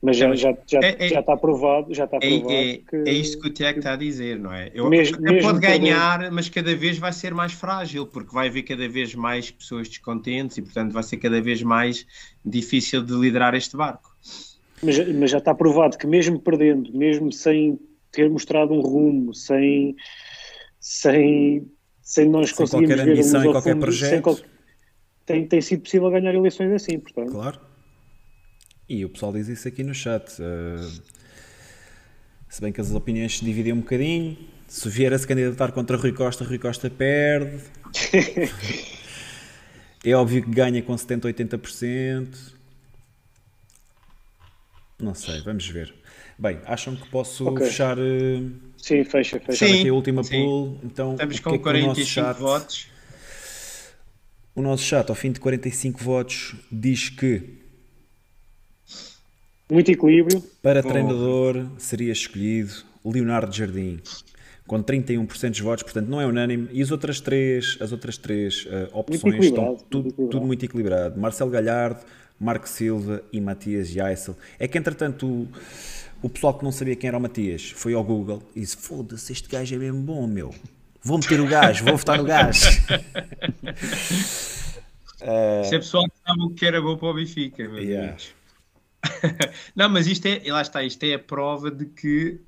[0.00, 2.96] Mas já, já, já, é, é, já está provado, já está é, provado é, que,
[2.96, 4.70] é isto que o Tiago está a dizer, não é?
[4.72, 6.30] Eu, mesmo, mesmo pode ganhar, poder...
[6.30, 10.56] mas cada vez vai ser mais frágil, porque vai haver cada vez mais pessoas descontentes
[10.56, 12.06] e, portanto, vai ser cada vez mais
[12.44, 14.16] difícil de liderar este barco.
[14.82, 17.80] Mas, mas já está provado que mesmo perdendo, mesmo sem
[18.12, 19.96] ter mostrado um rumo, sem,
[20.78, 21.68] sem
[22.08, 24.22] sem nós sem conseguirmos qualquer ambição em qualquer fundo, projeto.
[24.22, 24.38] Qual...
[25.26, 27.32] Tem, tem sido possível ganhar eleições assim, portanto.
[27.32, 27.60] Claro.
[28.88, 30.40] E o pessoal diz isso aqui no chat.
[30.40, 31.02] Uh,
[32.48, 34.38] se bem que as opiniões se dividem um bocadinho.
[34.66, 37.62] Se vier a se candidatar contra Rui Costa, Rui Costa perde.
[40.04, 42.58] é óbvio que ganha com 70, 80%.
[45.00, 45.94] Não sei, vamos ver.
[46.38, 47.66] Bem, acham que posso okay.
[47.66, 47.98] fechar.
[47.98, 49.58] Uh, sim, fecha, fecha.
[49.58, 50.42] Fechar aqui a última sim.
[50.42, 50.80] pool.
[50.82, 52.88] Então, Estamos com é 45 chat, votos.
[54.54, 57.57] O nosso chat, ao fim de 45 votos, diz que.
[59.70, 60.42] Muito equilíbrio.
[60.62, 60.88] Para Bom.
[60.88, 62.72] treinador seria escolhido
[63.04, 64.00] Leonardo Jardim,
[64.66, 66.68] com 31% dos votos, portanto não é unânime.
[66.72, 71.20] E as outras três, as outras três uh, opções estão tudo, tudo muito equilibrado.
[71.20, 72.00] Marcelo Galhardo,
[72.40, 74.36] Marco Silva e Matias Jaissel.
[74.58, 75.26] É que entretanto.
[75.26, 75.48] O,
[76.20, 79.32] o pessoal que não sabia quem era o Matias foi ao Google e disse: Foda-se,
[79.32, 80.52] este gajo é mesmo bom, meu.
[81.02, 82.68] Vou meter o gajo, vou votar no gajo.
[85.22, 85.62] uh...
[85.62, 88.16] Isso é pessoal que sabe o que era bom para o Benfica, meus yeah.
[89.74, 92.40] não, mas isto é, lá está, isto é a prova de que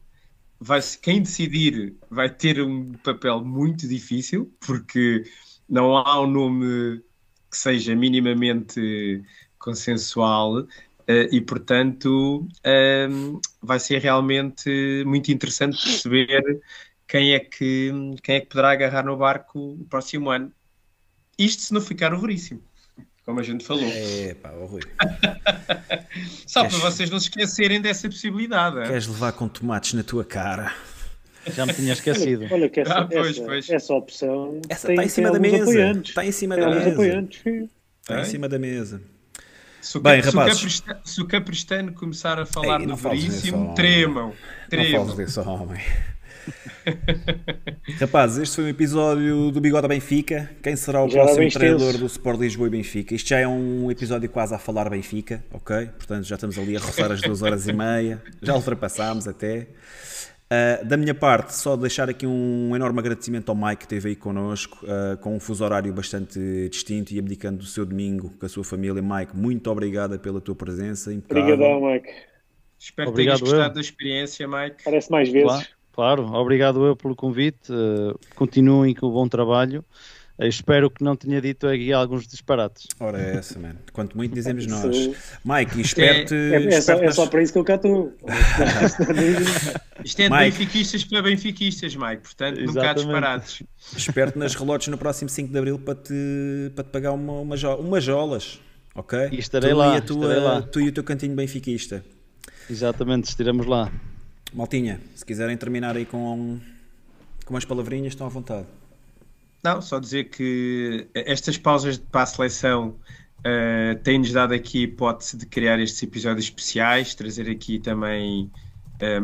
[0.58, 5.24] vai quem decidir vai ter um papel muito difícil, porque
[5.68, 7.02] não há um nome
[7.50, 9.22] que seja minimamente
[9.58, 10.66] consensual
[11.10, 16.62] Uh, e, portanto, uh, vai ser realmente muito interessante perceber
[17.08, 17.90] quem é que,
[18.22, 20.52] quem é que poderá agarrar no barco o próximo ano.
[21.36, 22.62] Isto se não ficar o Veríssimo,
[23.30, 23.84] como a gente falou.
[23.86, 24.82] É, pá, oh, Rui.
[26.46, 26.78] Só Queres...
[26.78, 28.88] para vocês não se esquecerem dessa possibilidade.
[28.88, 30.74] Queres levar com tomates na tua cara?
[31.46, 32.44] Já me tinha esquecido.
[32.44, 33.70] Olha, olha que essa, ah, pois, essa, pois.
[33.70, 35.62] essa opção essa tem, está em cima da mesa.
[35.62, 36.08] Apoiantes.
[36.10, 36.90] Está em cima tem da mesa.
[36.90, 37.42] Apoiantes.
[38.02, 39.02] Está em cima da mesa.
[39.80, 44.34] Se o, Bem, rapazes, se o Capristano começar a falar Ei, no Veríssimo, tremam.
[44.68, 45.06] tremam.
[45.06, 45.80] Não desse homem.
[48.00, 50.50] Rapazes, este foi um episódio do Bigode Benfica.
[50.62, 53.14] Quem será o já próximo treinador do Sport Lisboa e Benfica?
[53.14, 55.86] Isto já é um episódio quase a falar Benfica, ok?
[55.86, 58.22] Portanto, já estamos ali a roçar as duas horas e meia.
[58.42, 59.68] Já ultrapassámos até.
[60.52, 64.16] Uh, da minha parte, só deixar aqui um enorme agradecimento ao Mike que esteve aí
[64.16, 68.48] connosco, uh, com um fuso horário bastante distinto e abdicando do seu domingo com a
[68.48, 69.00] sua família.
[69.00, 71.12] Mike, muito obrigada pela tua presença.
[71.12, 72.08] Obrigadão, Mike.
[72.76, 73.74] Espero Obrigado que tenhas gostado eu.
[73.74, 74.82] da experiência, Mike.
[74.82, 75.46] Parece mais vezes.
[75.46, 75.66] Claro,
[76.00, 76.32] claro.
[76.34, 77.70] obrigado eu pelo convite.
[77.70, 79.84] Uh, continuem com o bom trabalho.
[80.38, 82.86] Eu espero que não tenha dito aqui alguns disparates.
[82.98, 83.78] Ora, é essa, mano.
[83.92, 85.10] Quanto muito dizemos nós.
[85.44, 86.34] Mike, espero-te.
[86.34, 88.10] É, é, é, só, é só para isso que eu cá estou.
[90.02, 90.58] Isto é de Mike.
[90.58, 92.22] benfiquistas para benfiquistas, Mike.
[92.22, 92.66] Portanto, Exatamente.
[92.66, 93.62] nunca há disparates.
[93.94, 97.76] Espero-te nas relotes no próximo 5 de Abril para te, para te pagar uma, uma,
[97.76, 98.58] umas jolas.
[98.94, 99.28] Ok?
[99.32, 99.98] E estarei tu lá.
[99.98, 100.62] E tua, estarei lá.
[100.62, 102.02] Tu e o teu cantinho benfiquista.
[102.70, 103.92] Exatamente, estiramos lá.
[104.52, 106.58] Maltinha, se quiserem terminar aí com,
[107.44, 108.66] com umas palavrinhas, estão à vontade.
[109.62, 112.96] Não, só dizer que estas pausas para a seleção
[113.40, 118.50] uh, têm-nos dado aqui a hipótese de criar estes episódios especiais, trazer aqui também
[119.00, 119.22] eh,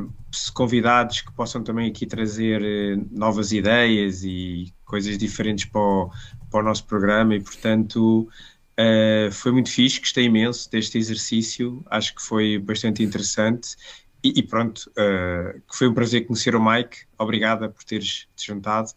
[0.54, 6.10] convidados que possam também aqui trazer uh, novas ideias e coisas diferentes para o,
[6.50, 8.26] para o nosso programa e portanto
[8.78, 13.76] uh, foi muito fixe, gostei imenso deste exercício, acho que foi bastante interessante
[14.26, 18.90] e, e pronto, uh, foi um prazer conhecer o Mike, obrigada por teres te juntado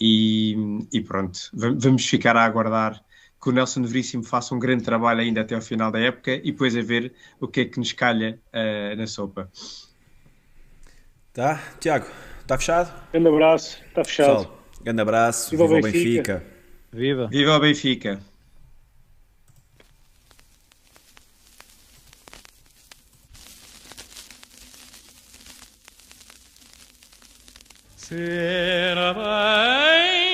[0.00, 0.56] e,
[0.92, 3.02] e, pronto, vamos ficar a aguardar
[3.42, 6.52] que o Nelson Veríssimo faça um grande trabalho ainda até ao final da época e
[6.52, 9.50] depois a ver o que é que nos calha uh, na sopa.
[11.32, 12.06] Tá, Tiago,
[12.40, 13.10] está fechado?
[13.12, 14.36] Grande abraço, está fechado.
[14.36, 16.34] Pessoal, grande abraço, viva, viva o Benfica.
[16.34, 16.56] Benfica.
[16.92, 17.26] Viva.
[17.28, 18.20] Viva o Benfica.
[28.16, 30.25] Here am I.